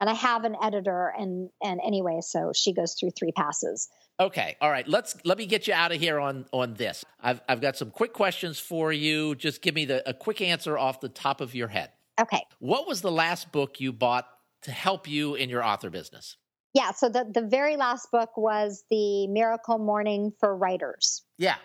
and 0.00 0.08
I 0.08 0.14
have 0.14 0.44
an 0.44 0.56
editor 0.62 1.12
and 1.18 1.50
and 1.62 1.80
anyway, 1.84 2.20
so 2.20 2.52
she 2.54 2.72
goes 2.72 2.94
through 2.94 3.10
three 3.10 3.32
passes. 3.32 3.88
Okay, 4.20 4.56
all 4.60 4.70
right. 4.70 4.86
Let's 4.86 5.16
let 5.24 5.38
me 5.38 5.46
get 5.46 5.66
you 5.66 5.74
out 5.74 5.92
of 5.92 6.00
here 6.00 6.18
on 6.18 6.46
on 6.52 6.74
this. 6.74 7.04
I've 7.20 7.40
I've 7.48 7.60
got 7.60 7.76
some 7.76 7.90
quick 7.90 8.12
questions 8.12 8.58
for 8.58 8.92
you. 8.92 9.34
Just 9.34 9.62
give 9.62 9.74
me 9.74 9.84
the 9.84 10.08
a 10.08 10.14
quick 10.14 10.40
answer 10.40 10.78
off 10.78 11.00
the 11.00 11.08
top 11.08 11.40
of 11.40 11.54
your 11.54 11.68
head. 11.68 11.90
Okay. 12.20 12.42
What 12.58 12.86
was 12.86 13.00
the 13.00 13.12
last 13.12 13.52
book 13.52 13.80
you 13.80 13.92
bought 13.92 14.26
to 14.62 14.72
help 14.72 15.08
you 15.08 15.34
in 15.34 15.48
your 15.48 15.64
author 15.64 15.90
business? 15.90 16.36
Yeah, 16.74 16.92
so 16.92 17.08
the 17.08 17.30
the 17.32 17.46
very 17.46 17.76
last 17.76 18.10
book 18.10 18.36
was 18.36 18.84
the 18.90 19.26
Miracle 19.28 19.78
Morning 19.78 20.32
for 20.38 20.56
Writers. 20.56 21.22
Yeah. 21.38 21.56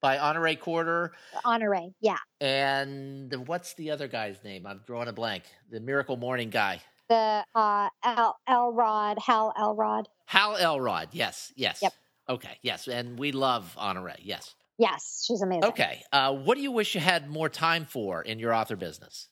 By 0.00 0.18
Honore 0.18 0.54
Corder. 0.54 1.10
Honore, 1.44 1.90
yeah. 2.00 2.16
And 2.40 3.46
what's 3.46 3.74
the 3.74 3.90
other 3.90 4.08
guy's 4.08 4.42
name? 4.42 4.66
I'm 4.66 4.80
drawing 4.86 5.08
a 5.08 5.12
blank. 5.12 5.44
The 5.70 5.78
Miracle 5.78 6.16
Morning 6.16 6.48
guy 6.48 6.80
the 7.10 7.44
uh, 7.54 7.88
El- 8.04 8.38
Elrod, 8.48 9.18
Hal 9.18 9.52
Elrod. 9.58 10.08
Hal 10.26 10.56
Elrod, 10.56 11.08
yes, 11.12 11.52
yes. 11.56 11.82
Yep. 11.82 11.92
Okay, 12.28 12.58
yes, 12.62 12.86
and 12.88 13.18
we 13.18 13.32
love 13.32 13.74
Honore, 13.76 14.14
yes. 14.20 14.54
Yes, 14.78 15.24
she's 15.26 15.42
amazing. 15.42 15.64
Okay, 15.64 16.02
uh, 16.12 16.32
what 16.32 16.54
do 16.56 16.62
you 16.62 16.70
wish 16.70 16.94
you 16.94 17.00
had 17.00 17.28
more 17.28 17.48
time 17.48 17.84
for 17.84 18.22
in 18.22 18.38
your 18.38 18.54
author 18.54 18.76
business? 18.76 19.28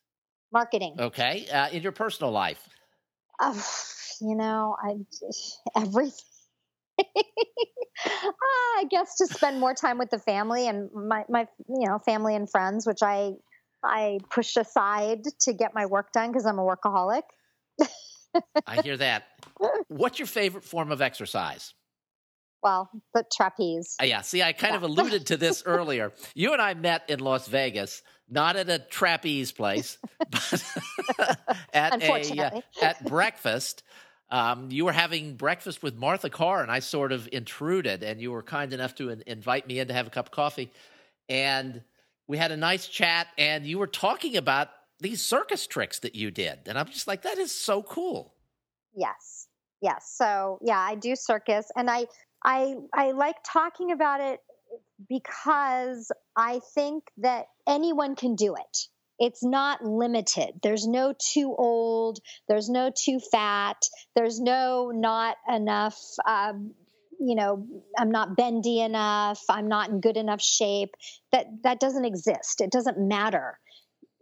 Marketing. 0.53 0.97
Okay, 0.99 1.47
uh, 1.49 1.69
in 1.71 1.83
your 1.83 1.93
personal 1.93 2.33
life? 2.33 2.69
Uh, 3.41 3.55
you 4.21 4.35
know, 4.35 4.77
I 4.83 4.97
everything. 5.81 6.13
Ah, 8.07 8.79
I 8.79 8.85
guess 8.89 9.17
to 9.17 9.27
spend 9.27 9.59
more 9.59 9.75
time 9.75 9.99
with 9.99 10.11
the 10.11 10.21
family 10.21 10.69
and 10.69 10.89
my, 10.95 11.25
my 11.29 11.49
you 11.69 11.89
know 11.89 11.99
family 11.99 12.37
and 12.37 12.49
friends, 12.49 12.87
which 12.87 13.03
I 13.03 13.33
I 13.83 14.21
push 14.31 14.57
aside 14.57 15.25
to 15.41 15.53
get 15.53 15.75
my 15.75 15.87
work 15.87 16.13
done 16.13 16.31
because 16.31 16.47
I'm 16.47 16.61
a 16.61 16.63
workaholic. 16.63 17.23
I 18.67 18.83
hear 18.83 18.97
that. 18.97 19.25
What's 19.89 20.19
your 20.19 20.27
favorite 20.27 20.65
form 20.65 20.93
of 20.93 21.01
exercise? 21.01 21.75
Well, 22.63 22.91
the 23.15 23.25
trapeze. 23.33 23.97
Uh, 24.01 24.07
yeah. 24.07 24.21
See, 24.23 24.43
I 24.43 24.53
kind 24.53 24.73
yeah. 24.73 24.79
of 24.79 24.83
alluded 24.83 25.27
to 25.27 25.37
this 25.37 25.63
earlier. 25.67 26.13
You 26.35 26.53
and 26.53 26.63
I 26.63 26.75
met 26.75 27.09
in 27.09 27.21
Las 27.21 27.47
Vegas, 27.49 28.03
not 28.29 28.57
at 28.57 28.69
a 28.69 28.79
trapeze 28.79 29.53
place, 29.53 29.99
but 30.19 30.65
at 31.73 32.03
a 32.03 32.43
uh, 32.43 32.61
at 32.83 33.05
breakfast. 33.05 33.83
Um, 34.31 34.71
you 34.71 34.85
were 34.85 34.93
having 34.93 35.37
breakfast 35.37 35.83
with 35.83 35.97
Martha 35.97 36.29
Carr, 36.29 36.63
and 36.63 36.71
I 36.71 36.81
sort 36.81 37.13
of 37.13 37.29
intruded, 37.33 38.03
and 38.03 38.21
you 38.21 38.31
were 38.31 38.43
kind 38.43 38.75
enough 38.75 38.95
to 38.97 39.09
in- 39.09 39.23
invite 39.27 39.67
me 39.67 39.79
in 39.79 39.89
to 39.89 39.95
have 39.95 40.07
a 40.07 40.11
cup 40.11 40.27
of 40.27 40.33
coffee, 40.33 40.71
and 41.31 41.83
we 42.27 42.37
had 42.37 42.53
a 42.53 42.57
nice 42.57 42.87
chat. 42.89 43.29
And 43.39 43.65
you 43.65 43.79
were 43.79 43.87
talking 43.87 44.37
about 44.37 44.69
these 45.01 45.25
circus 45.25 45.67
tricks 45.67 45.99
that 46.01 46.15
you 46.15 46.31
did. 46.31 46.61
And 46.67 46.79
I'm 46.79 46.87
just 46.87 47.07
like, 47.07 47.23
that 47.23 47.39
is 47.39 47.53
so 47.53 47.83
cool. 47.83 48.35
Yes. 48.95 49.49
Yes. 49.81 50.13
So 50.17 50.59
yeah, 50.63 50.79
I 50.79 50.97
do 50.97 51.15
circus 51.15 51.67
and 51.77 51.91
I 51.91 52.07
I 52.45 52.75
I 52.93 53.13
like 53.13 53.37
talking 53.45 53.93
about 53.93 54.21
it 54.21 54.41
because 55.09 56.11
I 56.37 56.61
think 56.75 57.05
that 57.19 57.47
anyone 57.67 58.17
can 58.17 58.35
do 58.35 58.55
it. 58.55 58.79
It's 59.21 59.45
not 59.45 59.85
limited. 59.85 60.51
There's 60.63 60.87
no 60.87 61.15
too 61.33 61.55
old. 61.57 62.19
There's 62.49 62.69
no 62.69 62.91
too 62.95 63.21
fat. 63.33 63.77
There's 64.15 64.41
no 64.41 64.91
not 64.93 65.37
enough. 65.49 65.99
Um, 66.27 66.75
you 67.21 67.35
know, 67.35 67.67
I'm 67.99 68.11
not 68.11 68.37
bendy 68.37 68.81
enough. 68.81 69.43
I'm 69.49 69.67
not 69.67 69.91
in 69.91 70.01
good 70.01 70.17
enough 70.17 70.41
shape. 70.41 70.91
That 71.33 71.47
that 71.65 71.81
doesn't 71.81 72.05
exist. 72.05 72.61
It 72.61 72.71
doesn't 72.71 72.99
matter 72.99 73.59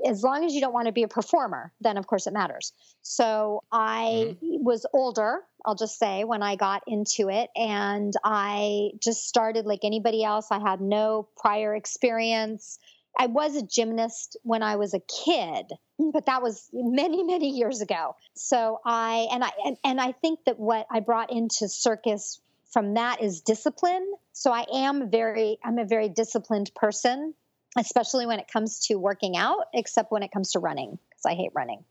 as 0.04 0.22
long 0.22 0.44
as 0.44 0.52
you 0.52 0.60
don't 0.60 0.72
want 0.72 0.86
to 0.86 0.92
be 0.92 1.02
a 1.02 1.08
performer, 1.08 1.72
then 1.80 1.96
of 1.96 2.06
course 2.06 2.26
it 2.26 2.32
matters. 2.32 2.72
So 3.02 3.62
I 3.72 4.36
mm-hmm. 4.42 4.64
was 4.64 4.86
older, 4.92 5.40
I'll 5.64 5.74
just 5.74 5.98
say, 5.98 6.24
when 6.24 6.42
I 6.42 6.56
got 6.56 6.82
into 6.86 7.28
it, 7.28 7.50
and 7.56 8.12
I 8.24 8.90
just 9.02 9.26
started 9.26 9.66
like 9.66 9.80
anybody 9.84 10.22
else. 10.24 10.48
I 10.50 10.58
had 10.58 10.80
no 10.80 11.28
prior 11.36 11.74
experience. 11.74 12.78
I 13.18 13.26
was 13.26 13.56
a 13.56 13.62
gymnast 13.62 14.36
when 14.42 14.62
I 14.62 14.76
was 14.76 14.92
a 14.92 15.00
kid, 15.00 15.66
but 16.12 16.26
that 16.26 16.42
was 16.42 16.68
many, 16.72 17.24
many 17.24 17.50
years 17.50 17.80
ago. 17.80 18.14
So 18.34 18.80
I 18.84 19.28
and 19.32 19.42
I 19.42 19.50
and, 19.64 19.76
and 19.84 20.00
I 20.00 20.12
think 20.12 20.40
that 20.44 20.58
what 20.58 20.86
I 20.90 21.00
brought 21.00 21.32
into 21.32 21.68
circus 21.68 22.40
from 22.70 22.94
that 22.94 23.22
is 23.22 23.40
discipline. 23.40 24.06
So 24.32 24.52
I 24.52 24.66
am 24.72 25.10
very 25.10 25.58
I'm 25.64 25.78
a 25.78 25.86
very 25.86 26.10
disciplined 26.10 26.70
person 26.74 27.34
especially 27.76 28.26
when 28.26 28.38
it 28.38 28.48
comes 28.48 28.80
to 28.86 28.96
working 28.96 29.36
out, 29.36 29.66
except 29.74 30.10
when 30.10 30.22
it 30.22 30.30
comes 30.30 30.52
to 30.52 30.58
running, 30.58 30.98
because 31.08 31.26
I 31.26 31.34
hate 31.34 31.50
running, 31.54 31.84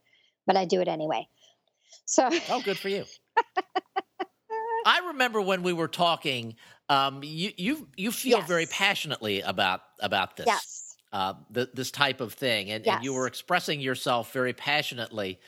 but 0.46 0.56
I 0.56 0.64
do 0.64 0.80
it 0.80 0.88
anyway. 0.88 1.28
So, 2.04 2.28
oh, 2.50 2.62
good 2.62 2.78
for 2.78 2.88
you. 2.88 3.04
I 4.86 5.08
remember 5.08 5.40
when 5.40 5.62
we 5.62 5.72
were 5.72 5.88
talking, 5.88 6.54
um, 6.88 7.20
you 7.24 7.50
you 7.56 7.88
you 7.96 8.12
feel 8.12 8.38
yes. 8.38 8.48
very 8.48 8.66
passionately 8.66 9.40
about 9.40 9.80
about 10.00 10.36
this, 10.36 10.46
yes. 10.46 10.96
uh, 11.12 11.34
the, 11.50 11.68
this 11.74 11.90
type 11.90 12.20
of 12.20 12.34
thing, 12.34 12.70
and, 12.70 12.86
yes. 12.86 12.96
and, 12.96 13.04
you 13.04 13.12
were 13.12 13.26
expressing 13.26 13.80
yourself 13.80 14.32
very 14.32 14.52
passionately, 14.52 15.40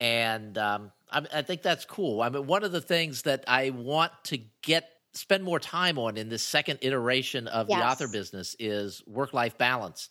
and 0.00 0.56
um, 0.56 0.92
I, 1.10 1.26
I 1.34 1.42
think 1.42 1.60
that's 1.60 1.84
cool. 1.84 2.22
I 2.22 2.30
mean, 2.30 2.46
one 2.46 2.64
of 2.64 2.72
the 2.72 2.80
things 2.80 3.22
that 3.22 3.44
I 3.46 3.70
want 3.70 4.12
to 4.24 4.38
get 4.62 4.88
spend 5.16 5.44
more 5.44 5.58
time 5.58 5.98
on 5.98 6.16
in 6.16 6.28
this 6.28 6.42
second 6.42 6.78
iteration 6.82 7.48
of 7.48 7.68
yes. 7.68 7.78
the 7.78 7.86
author 7.86 8.08
business 8.08 8.54
is 8.58 9.02
work 9.06 9.32
life 9.32 9.56
balance. 9.58 10.08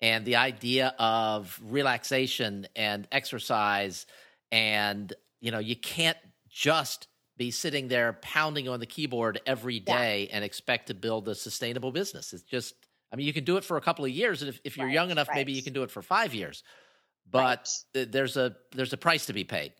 and 0.00 0.24
the 0.26 0.36
idea 0.36 0.94
of 0.98 1.58
relaxation 1.62 2.66
and 2.76 3.08
exercise 3.12 4.06
and 4.52 5.14
you 5.40 5.50
know 5.50 5.58
you 5.58 5.76
can't 5.76 6.18
just 6.48 7.08
be 7.36 7.50
sitting 7.50 7.88
there 7.88 8.14
pounding 8.22 8.68
on 8.68 8.80
the 8.80 8.86
keyboard 8.86 9.40
every 9.46 9.80
day 9.80 10.26
yeah. 10.28 10.36
and 10.36 10.44
expect 10.44 10.88
to 10.88 10.94
build 10.94 11.28
a 11.28 11.34
sustainable 11.34 11.92
business 11.92 12.32
it's 12.32 12.42
just 12.42 12.74
i 13.12 13.16
mean 13.16 13.26
you 13.26 13.32
can 13.32 13.44
do 13.44 13.56
it 13.56 13.64
for 13.64 13.76
a 13.76 13.80
couple 13.80 14.04
of 14.04 14.10
years 14.10 14.42
and 14.42 14.48
if, 14.48 14.60
if 14.64 14.76
you're 14.76 14.86
right, 14.86 14.94
young 14.94 15.10
enough 15.10 15.28
right. 15.28 15.36
maybe 15.36 15.52
you 15.52 15.62
can 15.62 15.72
do 15.72 15.82
it 15.82 15.90
for 15.90 16.02
five 16.02 16.34
years 16.34 16.62
but 17.30 17.68
right. 17.94 18.12
there's 18.12 18.36
a 18.36 18.54
there's 18.72 18.92
a 18.92 18.96
price 18.96 19.26
to 19.26 19.32
be 19.32 19.44
paid 19.44 19.72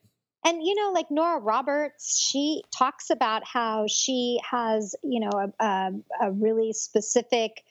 and 0.46 0.62
you 0.62 0.74
know 0.74 0.92
like 0.92 1.10
nora 1.10 1.38
roberts 1.38 2.18
she 2.18 2.62
talks 2.76 3.10
about 3.10 3.42
how 3.46 3.86
she 3.86 4.40
has 4.50 4.94
you 5.02 5.20
know 5.20 5.30
a, 5.60 5.64
a, 5.64 5.90
a 6.22 6.32
really 6.32 6.72
specific 6.72 7.62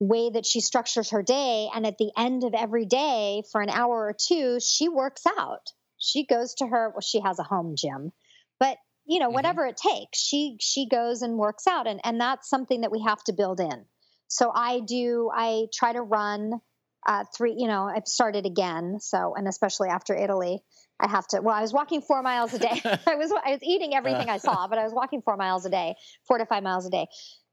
way 0.00 0.30
that 0.30 0.46
she 0.46 0.60
structures 0.60 1.10
her 1.10 1.22
day. 1.22 1.68
And 1.74 1.86
at 1.86 1.98
the 1.98 2.10
end 2.16 2.44
of 2.44 2.54
every 2.54 2.84
day, 2.84 3.42
for 3.50 3.60
an 3.60 3.70
hour 3.70 4.06
or 4.06 4.12
two, 4.12 4.58
she 4.60 4.88
works 4.88 5.24
out. 5.38 5.72
She 5.98 6.26
goes 6.26 6.54
to 6.54 6.66
her, 6.66 6.90
well, 6.90 7.00
she 7.00 7.20
has 7.20 7.38
a 7.38 7.44
home 7.44 7.76
gym, 7.76 8.12
but 8.58 8.76
you 9.06 9.18
know, 9.18 9.26
mm-hmm. 9.26 9.34
whatever 9.34 9.66
it 9.66 9.76
takes, 9.76 10.18
she 10.18 10.56
she 10.60 10.88
goes 10.88 11.22
and 11.22 11.38
works 11.38 11.66
out. 11.66 11.86
And 11.86 12.00
and 12.04 12.20
that's 12.20 12.48
something 12.48 12.82
that 12.82 12.92
we 12.92 13.02
have 13.02 13.22
to 13.24 13.32
build 13.32 13.60
in. 13.60 13.84
So 14.28 14.50
I 14.54 14.80
do, 14.80 15.30
I 15.32 15.66
try 15.72 15.92
to 15.92 16.02
run 16.02 16.60
uh, 17.06 17.24
three, 17.36 17.54
you 17.56 17.68
know, 17.68 17.84
I've 17.84 18.08
started 18.08 18.46
again. 18.46 18.98
So, 19.00 19.34
and 19.36 19.46
especially 19.46 19.90
after 19.90 20.14
Italy, 20.14 20.60
I 21.04 21.08
have 21.08 21.26
to. 21.28 21.40
Well, 21.40 21.54
I 21.54 21.60
was 21.60 21.72
walking 21.72 22.00
four 22.00 22.22
miles 22.22 22.54
a 22.54 22.58
day. 22.58 22.80
I 22.84 23.14
was 23.16 23.30
I 23.44 23.50
was 23.50 23.60
eating 23.62 23.94
everything 23.94 24.30
I 24.30 24.36
uh. 24.36 24.38
saw, 24.38 24.66
but 24.66 24.78
I 24.78 24.84
was 24.84 24.92
walking 24.92 25.20
four 25.22 25.36
miles 25.36 25.66
a 25.66 25.70
day, 25.70 25.94
four 26.26 26.38
to 26.38 26.46
five 26.46 26.62
miles 26.62 26.86
a 26.86 26.90
day. 26.90 27.06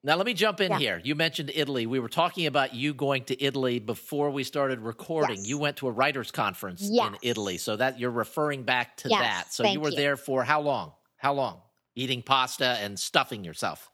Now, 0.03 0.15
let 0.15 0.25
me 0.25 0.33
jump 0.33 0.61
in 0.61 0.71
yeah. 0.71 0.79
here. 0.79 1.01
You 1.03 1.13
mentioned 1.13 1.51
Italy. 1.53 1.85
We 1.85 1.99
were 1.99 2.09
talking 2.09 2.47
about 2.47 2.73
you 2.73 2.95
going 2.95 3.25
to 3.25 3.43
Italy 3.43 3.77
before 3.77 4.31
we 4.31 4.43
started 4.43 4.79
recording. 4.79 5.37
Yes. 5.37 5.47
You 5.47 5.59
went 5.59 5.77
to 5.77 5.87
a 5.87 5.91
writers' 5.91 6.31
conference 6.31 6.81
yes. 6.89 7.07
in 7.09 7.17
Italy, 7.21 7.57
so 7.57 7.75
that 7.75 7.99
you're 7.99 8.09
referring 8.09 8.63
back 8.63 8.97
to 8.97 9.09
yes, 9.09 9.19
that. 9.19 9.53
So 9.53 9.65
you 9.65 9.79
were 9.79 9.89
you. 9.89 9.97
there 9.97 10.17
for 10.17 10.43
how 10.43 10.61
long? 10.61 10.93
How 11.17 11.33
long? 11.33 11.61
Eating 11.93 12.23
pasta 12.23 12.77
and 12.81 12.97
stuffing 12.97 13.43
yourself 13.43 13.90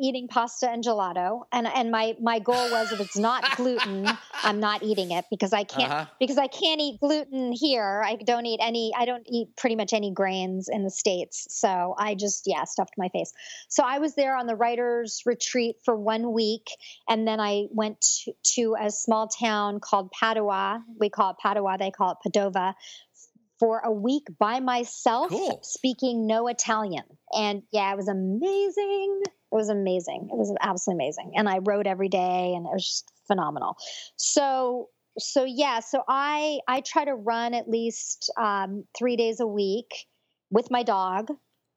eating 0.00 0.28
pasta 0.28 0.68
and 0.68 0.82
gelato 0.82 1.42
and 1.52 1.66
and 1.66 1.90
my 1.90 2.14
my 2.20 2.38
goal 2.38 2.70
was 2.70 2.90
if 2.92 3.00
it's 3.00 3.16
not 3.16 3.44
gluten 3.56 4.08
i'm 4.42 4.58
not 4.58 4.82
eating 4.82 5.10
it 5.10 5.24
because 5.30 5.52
i 5.52 5.62
can't 5.62 5.92
uh-huh. 5.92 6.06
because 6.18 6.38
i 6.38 6.46
can't 6.46 6.80
eat 6.80 6.98
gluten 7.00 7.52
here 7.52 8.02
i 8.04 8.16
don't 8.16 8.46
eat 8.46 8.60
any 8.62 8.92
i 8.96 9.04
don't 9.04 9.26
eat 9.26 9.48
pretty 9.56 9.76
much 9.76 9.92
any 9.92 10.10
grains 10.12 10.68
in 10.70 10.82
the 10.82 10.90
states 10.90 11.46
so 11.50 11.94
i 11.98 12.14
just 12.14 12.44
yeah 12.46 12.64
stuffed 12.64 12.94
my 12.96 13.08
face 13.08 13.32
so 13.68 13.82
i 13.86 13.98
was 13.98 14.14
there 14.14 14.36
on 14.36 14.46
the 14.46 14.56
writers 14.56 15.22
retreat 15.26 15.76
for 15.84 15.94
one 15.94 16.32
week 16.32 16.70
and 17.08 17.28
then 17.28 17.38
i 17.38 17.66
went 17.70 18.00
to, 18.00 18.32
to 18.42 18.76
a 18.80 18.90
small 18.90 19.28
town 19.28 19.80
called 19.80 20.10
padua 20.10 20.82
we 20.98 21.10
call 21.10 21.30
it 21.30 21.36
padua 21.42 21.76
they 21.78 21.90
call 21.90 22.12
it 22.12 22.18
padova 22.26 22.74
for 23.60 23.80
a 23.84 23.92
week 23.92 24.26
by 24.38 24.58
myself 24.58 25.28
cool. 25.28 25.60
speaking 25.62 26.26
no 26.26 26.48
Italian. 26.48 27.04
And 27.32 27.62
yeah, 27.72 27.92
it 27.92 27.96
was 27.96 28.08
amazing. 28.08 29.22
It 29.24 29.54
was 29.54 29.68
amazing. 29.68 30.28
It 30.32 30.36
was 30.36 30.54
absolutely 30.60 31.04
amazing. 31.04 31.32
And 31.36 31.48
I 31.48 31.58
wrote 31.58 31.86
every 31.86 32.08
day 32.08 32.54
and 32.54 32.66
it 32.66 32.70
was 32.72 32.84
just 32.84 33.10
phenomenal. 33.26 33.76
So 34.16 34.88
so 35.18 35.44
yeah, 35.44 35.80
so 35.80 36.02
I 36.08 36.60
I 36.68 36.80
try 36.80 37.04
to 37.04 37.14
run 37.14 37.54
at 37.54 37.68
least 37.68 38.32
um, 38.38 38.84
three 38.96 39.16
days 39.16 39.40
a 39.40 39.46
week 39.46 40.06
with 40.50 40.70
my 40.70 40.82
dog. 40.82 41.30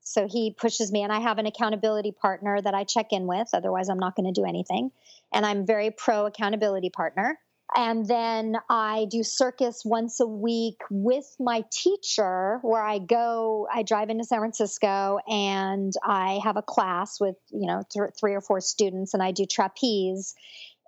So 0.06 0.28
he 0.28 0.52
pushes 0.52 0.92
me, 0.92 1.02
and 1.02 1.10
I 1.10 1.20
have 1.20 1.38
an 1.38 1.46
accountability 1.46 2.12
partner 2.12 2.60
that 2.60 2.74
I 2.74 2.84
check 2.84 3.12
in 3.12 3.26
with. 3.26 3.48
Otherwise, 3.54 3.88
I'm 3.88 3.98
not 3.98 4.14
going 4.16 4.32
to 4.32 4.38
do 4.38 4.46
anything. 4.46 4.90
And 5.32 5.46
I'm 5.46 5.66
very 5.66 5.90
pro 5.90 6.26
accountability 6.26 6.90
partner. 6.90 7.38
And 7.76 8.06
then 8.06 8.56
I 8.70 9.06
do 9.10 9.24
circus 9.24 9.82
once 9.84 10.20
a 10.20 10.26
week 10.26 10.80
with 10.90 11.34
my 11.40 11.64
teacher, 11.72 12.60
where 12.62 12.82
I 12.82 12.98
go, 12.98 13.66
I 13.72 13.82
drive 13.82 14.10
into 14.10 14.22
San 14.22 14.38
Francisco 14.38 15.18
and 15.28 15.92
I 16.04 16.40
have 16.44 16.56
a 16.56 16.62
class 16.62 17.20
with, 17.20 17.34
you 17.50 17.66
know, 17.66 17.82
th- 17.90 18.10
three 18.18 18.34
or 18.34 18.40
four 18.40 18.60
students, 18.60 19.12
and 19.12 19.22
I 19.22 19.32
do 19.32 19.44
trapeze. 19.44 20.34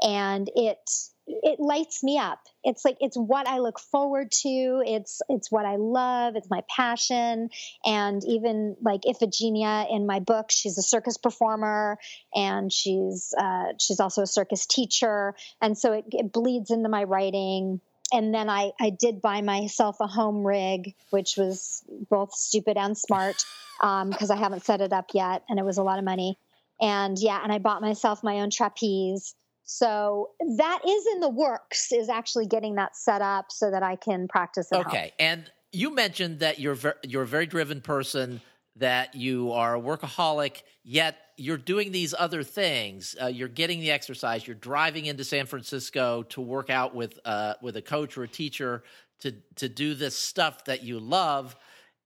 And 0.01 0.49
it 0.55 0.79
it 1.27 1.59
lights 1.59 2.05
me 2.05 2.19
up. 2.19 2.41
It's 2.63 2.85
like 2.85 2.97
it's 3.01 3.17
what 3.17 3.49
I 3.49 3.59
look 3.59 3.81
forward 3.81 4.31
to. 4.43 4.83
It's 4.87 5.21
it's 5.29 5.51
what 5.51 5.67
I 5.67 5.77
love. 5.77 6.37
It's 6.37 6.49
my 6.49 6.63
passion. 6.75 7.51
And 7.85 8.23
even 8.25 8.77
like 8.81 9.03
Iphigenia 9.03 9.93
in 9.93 10.07
my 10.07 10.21
book, 10.21 10.47
she's 10.51 10.79
a 10.79 10.83
circus 10.83 11.17
performer 11.17 11.99
and 12.35 12.73
she's 12.73 13.35
uh, 13.37 13.73
she's 13.81 14.01
also 14.01 14.23
a 14.23 14.27
circus 14.27 14.67
teacher. 14.67 15.35
And 15.61 15.77
so 15.77 15.93
it, 15.93 16.05
it 16.11 16.33
bleeds 16.33 16.71
into 16.71 16.89
my 16.89 17.05
writing. 17.05 17.81
And 18.13 18.33
then 18.33 18.49
I 18.49 18.71
I 18.81 18.91
did 18.91 19.21
buy 19.21 19.41
myself 19.43 19.97
a 20.01 20.07
home 20.07 20.47
rig, 20.47 20.95
which 21.11 21.37
was 21.37 21.83
both 22.09 22.35
stupid 22.35 22.77
and 22.77 22.97
smart 22.97 23.45
because 23.81 24.31
um, 24.31 24.37
I 24.37 24.37
haven't 24.37 24.65
set 24.65 24.81
it 24.81 24.93
up 24.93 25.11
yet, 25.13 25.43
and 25.49 25.59
it 25.59 25.65
was 25.65 25.79
a 25.79 25.83
lot 25.83 25.99
of 25.99 26.05
money. 26.05 26.39
And 26.81 27.19
yeah, 27.19 27.41
and 27.43 27.53
I 27.53 27.59
bought 27.59 27.83
myself 27.83 28.23
my 28.23 28.41
own 28.41 28.51
trapeze 28.51 29.35
so 29.67 30.31
that 30.57 30.81
is 30.87 31.07
in 31.15 31.21
the 31.21 31.29
works, 31.29 31.93
is 31.93 32.09
actually 32.09 32.47
getting 32.47 32.77
that 32.77 32.97
set 32.97 33.21
up 33.21 33.51
so 33.51 33.71
that 33.71 33.83
I 33.83 33.97
can 33.97 34.29
practice. 34.29 34.69
home. 34.71 34.83
Okay. 34.87 35.13
And 35.19 35.51
you 35.73 35.93
mentioned 35.93 36.39
that 36.39 36.61
you're 36.61 36.77
ver- 36.77 36.99
you're 37.03 37.25
a 37.25 37.27
very 37.27 37.47
driven 37.47 37.81
person, 37.81 38.41
that 38.77 39.17
you 39.17 39.51
are 39.53 39.75
a 39.75 39.81
workaholic, 39.81 40.63
yet 40.85 41.19
you're 41.37 41.57
doing 41.57 41.91
these 41.91 42.15
other 42.17 42.45
things. 42.45 43.17
Uh, 43.21 43.27
you're 43.27 43.49
getting 43.49 43.81
the 43.81 43.91
exercise. 43.91 44.47
You're 44.47 44.55
driving 44.55 45.07
into 45.07 45.25
San 45.25 45.47
Francisco 45.47 46.23
to 46.31 46.41
work 46.41 46.71
out 46.71 46.95
with 46.95 47.19
uh, 47.25 47.55
with 47.61 47.77
a 47.77 47.83
coach 47.83 48.17
or 48.17 48.23
a 48.23 48.29
teacher 48.29 48.85
to 49.21 49.33
to 49.57 49.69
do 49.69 49.95
this 49.95 50.17
stuff 50.17 50.65
that 50.67 50.85
you 50.85 51.01
love 51.01 51.57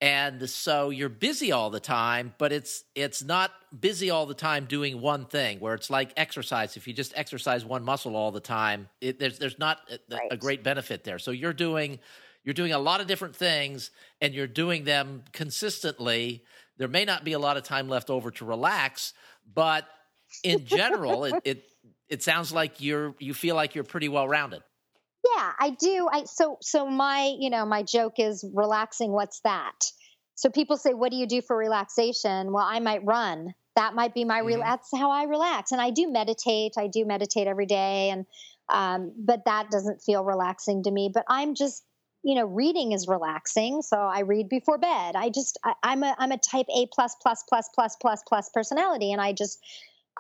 and 0.01 0.49
so 0.49 0.91
you're 0.91 1.09
busy 1.09 1.53
all 1.53 1.71
the 1.71 1.81
time 1.81 2.35
but 2.39 2.53
it's 2.53 2.85
it's 2.95 3.23
not 3.23 3.51
busy 3.79 4.11
all 4.11 4.27
the 4.27 4.35
time 4.35 4.65
doing 4.65 5.01
one 5.01 5.27
thing 5.27 5.61
where 5.61 5.75
it's 5.75 5.91
like 5.91 6.13
exercise. 6.17 6.77
If 6.77 6.89
you 6.89 6.95
just 6.95 7.13
exercise 7.17 7.65
one 7.65 7.85
muscle 7.85 8.17
all 8.17 8.33
the 8.33 8.41
time 8.41 8.89
it, 9.01 9.19
there's 9.19 9.39
there's 9.39 9.59
not 9.59 9.79
a, 9.91 10.15
right. 10.15 10.29
a, 10.31 10.37
great 10.37 10.65
benefit 10.65 11.05
there. 11.05 11.19
So 11.19 11.31
you're 11.31 11.53
doing 11.53 11.99
you're 12.43 12.55
doing 12.55 12.73
a 12.73 12.79
lot 12.79 13.01
of 13.01 13.07
different 13.07 13.37
things 13.37 13.91
and 14.21 14.35
you're 14.35 14.47
doing 14.47 14.85
them 14.85 15.25
consistently. 15.33 16.45
There 16.79 16.89
may 16.89 17.05
not 17.05 17.25
be 17.25 17.33
a 17.33 17.39
lot 17.39 17.57
of 17.57 17.63
time 17.63 17.89
left 17.89 18.11
over 18.11 18.31
to 18.33 18.45
relax 18.45 19.13
but 19.53 19.87
in 20.43 20.65
general 20.65 21.25
it, 21.25 21.35
it 21.45 21.65
it 22.09 22.23
sounds 22.23 22.53
like 22.53 22.81
you're 22.81 23.15
you 23.19 23.35
feel 23.35 23.55
like 23.55 23.75
you're 23.75 23.85
pretty 23.85 24.09
well 24.09 24.27
rounded 24.27 24.63
yeah, 25.25 25.53
I 25.59 25.71
do. 25.71 26.09
I 26.11 26.25
so 26.25 26.59
so 26.61 26.87
my, 26.87 27.35
you 27.39 27.51
know, 27.51 27.67
my 27.67 27.83
joke 27.83 28.15
is 28.19 28.45
relaxing 28.55 29.13
what's 29.13 29.41
that? 29.41 29.79
So 30.35 30.49
people 30.49 30.77
say 30.77 30.95
what 30.95 31.11
do 31.11 31.17
you 31.17 31.27
do 31.27 31.43
for 31.43 31.57
relaxation? 31.57 32.53
Well, 32.53 32.65
I 32.65 32.81
might 32.81 33.05
run. 33.05 33.55
That 33.77 33.95
might 33.95 34.15
be 34.15 34.25
my 34.25 34.41
mm-hmm. 34.41 34.61
that's 34.61 34.89
how 34.97 35.11
I 35.11 35.25
relax. 35.25 35.73
And 35.73 35.81
I 35.81 35.91
do 35.91 36.11
meditate. 36.11 36.73
I 36.79 36.87
do 36.87 37.05
meditate 37.05 37.47
every 37.47 37.67
day 37.67 38.11
and 38.11 38.27
um, 38.69 39.13
but 39.19 39.45
that 39.47 39.69
doesn't 39.71 40.01
feel 40.01 40.25
relaxing 40.25 40.85
to 40.85 40.93
me, 40.93 41.11
but 41.13 41.25
I'm 41.29 41.55
just 41.55 41.85
you 42.23 42.35
know 42.35 42.45
reading 42.45 42.93
is 42.93 43.09
relaxing 43.09 43.81
so 43.81 43.97
i 43.97 44.21
read 44.21 44.49
before 44.49 44.77
bed 44.77 45.17
i 45.17 45.31
just 45.31 45.59
I, 45.65 45.73
i'm 45.83 46.03
a 46.03 46.15
i'm 46.19 46.33
a 46.33 46.39
type 46.39 46.67
a 46.69 46.87
plus 46.93 47.17
plus 47.23 47.43
plus 47.49 47.71
plus 47.75 47.97
plus 48.01 48.23
plus 48.29 48.51
personality 48.53 49.13
and 49.13 49.21
i 49.23 49.33
just 49.33 49.59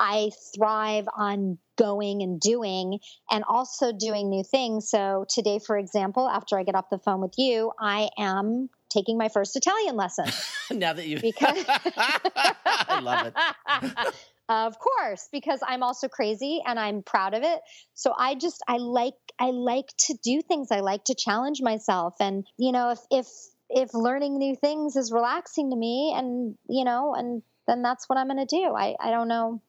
I 0.00 0.30
thrive 0.56 1.06
on 1.14 1.58
going 1.76 2.22
and 2.22 2.40
doing 2.40 3.00
and 3.30 3.44
also 3.46 3.92
doing 3.92 4.30
new 4.30 4.42
things. 4.42 4.88
So, 4.88 5.26
today, 5.28 5.58
for 5.58 5.76
example, 5.76 6.26
after 6.26 6.58
I 6.58 6.62
get 6.62 6.74
off 6.74 6.88
the 6.90 6.98
phone 6.98 7.20
with 7.20 7.34
you, 7.36 7.70
I 7.78 8.08
am 8.18 8.70
taking 8.88 9.18
my 9.18 9.28
first 9.28 9.56
Italian 9.56 9.96
lesson. 9.96 10.24
now 10.70 10.94
that 10.94 11.06
you've 11.06 11.20
because 11.22 11.64
I 11.68 13.00
love 13.02 13.26
it. 13.26 14.14
of 14.48 14.78
course, 14.78 15.28
because 15.30 15.60
I'm 15.66 15.82
also 15.82 16.08
crazy 16.08 16.62
and 16.66 16.80
I'm 16.80 17.02
proud 17.02 17.34
of 17.34 17.42
it. 17.42 17.60
So 17.92 18.14
I 18.16 18.36
just 18.36 18.62
I 18.66 18.78
like 18.78 19.14
I 19.38 19.50
like 19.50 19.88
to 20.06 20.14
do 20.24 20.40
things. 20.40 20.68
I 20.70 20.80
like 20.80 21.04
to 21.04 21.14
challenge 21.14 21.60
myself 21.60 22.14
and 22.20 22.46
you 22.56 22.72
know 22.72 22.90
if 22.90 23.00
if 23.10 23.26
if 23.68 23.94
learning 23.94 24.38
new 24.38 24.56
things 24.56 24.96
is 24.96 25.12
relaxing 25.12 25.70
to 25.70 25.76
me 25.76 26.14
and 26.16 26.56
you 26.68 26.84
know 26.84 27.14
and 27.14 27.42
then 27.66 27.82
that's 27.82 28.08
what 28.08 28.18
I'm 28.18 28.28
going 28.28 28.44
to 28.44 28.56
do. 28.56 28.74
I 28.74 28.96
I 28.98 29.10
don't 29.10 29.28
know 29.28 29.60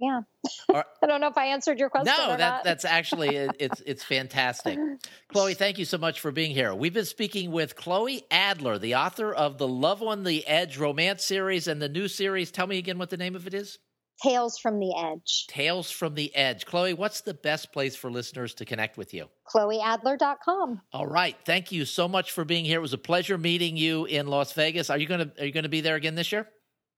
yeah. 0.00 0.20
I 0.74 1.06
don't 1.06 1.20
know 1.20 1.28
if 1.28 1.36
I 1.36 1.46
answered 1.46 1.78
your 1.78 1.90
question. 1.90 2.14
No, 2.16 2.36
that, 2.36 2.64
that's 2.64 2.84
actually 2.84 3.36
it's 3.36 3.80
it's 3.84 4.02
fantastic. 4.02 4.78
Chloe, 5.32 5.54
thank 5.54 5.78
you 5.78 5.84
so 5.84 5.98
much 5.98 6.20
for 6.20 6.32
being 6.32 6.52
here. 6.52 6.74
We've 6.74 6.94
been 6.94 7.04
speaking 7.04 7.52
with 7.52 7.76
Chloe 7.76 8.24
Adler, 8.30 8.78
the 8.78 8.94
author 8.96 9.32
of 9.32 9.58
the 9.58 9.68
Love 9.68 10.02
on 10.02 10.24
the 10.24 10.46
Edge 10.46 10.78
romance 10.78 11.24
series 11.24 11.68
and 11.68 11.80
the 11.80 11.88
new 11.88 12.08
series. 12.08 12.50
Tell 12.50 12.66
me 12.66 12.78
again 12.78 12.98
what 12.98 13.10
the 13.10 13.16
name 13.16 13.34
of 13.34 13.46
it 13.46 13.54
is. 13.54 13.78
Tales 14.22 14.58
from 14.58 14.78
the 14.78 14.92
Edge. 14.98 15.46
Tales 15.48 15.90
from 15.90 16.14
the 16.14 16.34
Edge. 16.34 16.66
Chloe, 16.66 16.92
what's 16.92 17.22
the 17.22 17.32
best 17.32 17.72
place 17.72 17.96
for 17.96 18.10
listeners 18.10 18.52
to 18.54 18.64
connect 18.64 18.98
with 18.98 19.14
you? 19.14 19.28
ChloeAdler.com. 19.54 20.82
All 20.92 21.06
right. 21.06 21.36
Thank 21.46 21.72
you 21.72 21.84
so 21.86 22.06
much 22.06 22.32
for 22.32 22.44
being 22.44 22.64
here. 22.64 22.78
It 22.78 22.82
was 22.82 22.92
a 22.92 22.98
pleasure 22.98 23.38
meeting 23.38 23.76
you 23.76 24.04
in 24.04 24.26
Las 24.26 24.52
Vegas. 24.52 24.90
Are 24.90 24.98
you 24.98 25.06
gonna 25.06 25.32
are 25.38 25.46
you 25.46 25.52
gonna 25.52 25.70
be 25.70 25.80
there 25.80 25.96
again 25.96 26.14
this 26.14 26.32
year? 26.32 26.48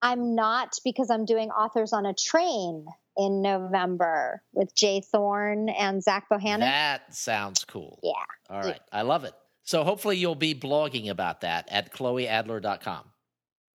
I'm 0.03 0.35
not 0.35 0.77
because 0.85 1.11
I'm 1.11 1.25
doing 1.25 1.51
authors 1.51 1.93
on 1.93 2.05
a 2.07 2.13
train 2.13 2.87
in 3.17 3.41
November 3.43 4.43
with 4.53 4.75
J. 4.75 5.01
Thorn 5.01 5.69
and 5.69 6.03
Zach 6.03 6.27
Bohannon. 6.31 6.61
That 6.61 7.15
sounds 7.15 7.65
cool. 7.65 8.01
Yeah. 8.03 8.13
All 8.51 8.61
right. 8.61 8.81
Yeah. 8.93 8.99
I 8.99 9.03
love 9.03 9.25
it. 9.25 9.33
So 9.63 9.85
hopefully 9.85 10.17
you'll 10.17 10.35
be 10.35 10.55
blogging 10.55 11.09
about 11.09 11.43
that 11.43 11.69
at 11.71 11.93
chloeadler.com. 11.93 13.05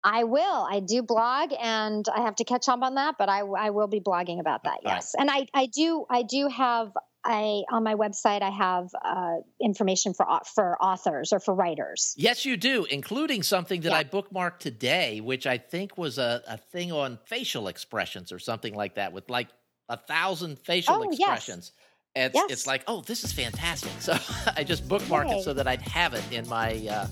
I 0.03 0.23
will. 0.25 0.67
I 0.69 0.79
do 0.79 1.01
blog, 1.01 1.51
and 1.59 2.05
I 2.13 2.21
have 2.21 2.35
to 2.35 2.43
catch 2.43 2.69
up 2.69 2.81
on 2.81 2.95
that, 2.95 3.15
but 3.17 3.29
I, 3.29 3.39
I 3.39 3.71
will 3.71 3.87
be 3.87 3.99
blogging 3.99 4.39
about 4.39 4.63
that. 4.63 4.79
Yes, 4.83 5.13
right. 5.17 5.21
and 5.21 5.29
I, 5.29 5.47
I 5.53 5.65
do 5.65 6.05
I 6.09 6.21
do 6.21 6.47
have 6.47 6.91
I 7.27 7.63
on 7.71 7.83
my 7.83 7.95
website 7.95 8.41
I 8.41 8.49
have 8.49 8.89
uh, 9.03 9.35
information 9.61 10.13
for 10.13 10.25
for 10.55 10.81
authors 10.81 11.33
or 11.33 11.39
for 11.39 11.53
writers. 11.53 12.13
Yes, 12.17 12.45
you 12.45 12.55
do, 12.55 12.85
including 12.85 13.43
something 13.43 13.81
that 13.81 13.91
yeah. 13.91 13.97
I 13.97 14.03
bookmarked 14.05 14.59
today, 14.59 15.19
which 15.19 15.45
I 15.45 15.57
think 15.57 15.97
was 15.97 16.17
a, 16.17 16.41
a 16.47 16.57
thing 16.57 16.91
on 16.91 17.19
facial 17.25 17.67
expressions 17.67 18.31
or 18.31 18.39
something 18.39 18.73
like 18.73 18.95
that, 18.95 19.11
with 19.11 19.29
like 19.29 19.49
a 19.89 19.97
thousand 19.97 20.57
facial 20.59 20.95
oh, 20.95 21.09
expressions. 21.09 21.71
Yes. 21.75 21.83
It's, 22.15 22.35
yes. 22.35 22.51
it's 22.51 22.67
like, 22.67 22.83
oh, 22.87 23.01
this 23.01 23.23
is 23.23 23.31
fantastic. 23.31 23.91
So 23.99 24.17
I 24.55 24.63
just 24.63 24.87
bookmarked 24.87 25.37
it 25.37 25.43
so 25.43 25.53
that 25.53 25.67
I'd 25.67 25.81
have 25.81 26.13
it 26.13 26.23
in 26.31 26.47
my 26.47 26.75
uh, 26.89 27.07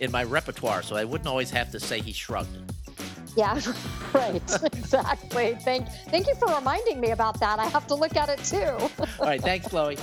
in 0.00 0.10
my 0.10 0.24
repertoire, 0.24 0.82
so 0.82 0.96
I 0.96 1.04
wouldn't 1.04 1.28
always 1.28 1.50
have 1.50 1.70
to 1.72 1.80
say 1.80 2.00
he 2.00 2.12
shrugged. 2.12 2.48
Yeah, 3.36 3.60
right. 4.14 4.36
exactly. 4.36 5.56
Thank 5.60 5.88
thank 6.08 6.26
you 6.26 6.34
for 6.36 6.54
reminding 6.54 7.00
me 7.00 7.10
about 7.10 7.40
that. 7.40 7.58
I 7.58 7.66
have 7.66 7.86
to 7.88 7.94
look 7.94 8.16
at 8.16 8.28
it 8.28 8.38
too. 8.44 8.66
All 9.18 9.26
right, 9.26 9.40
thanks, 9.40 9.68
Chloe. 9.68 9.98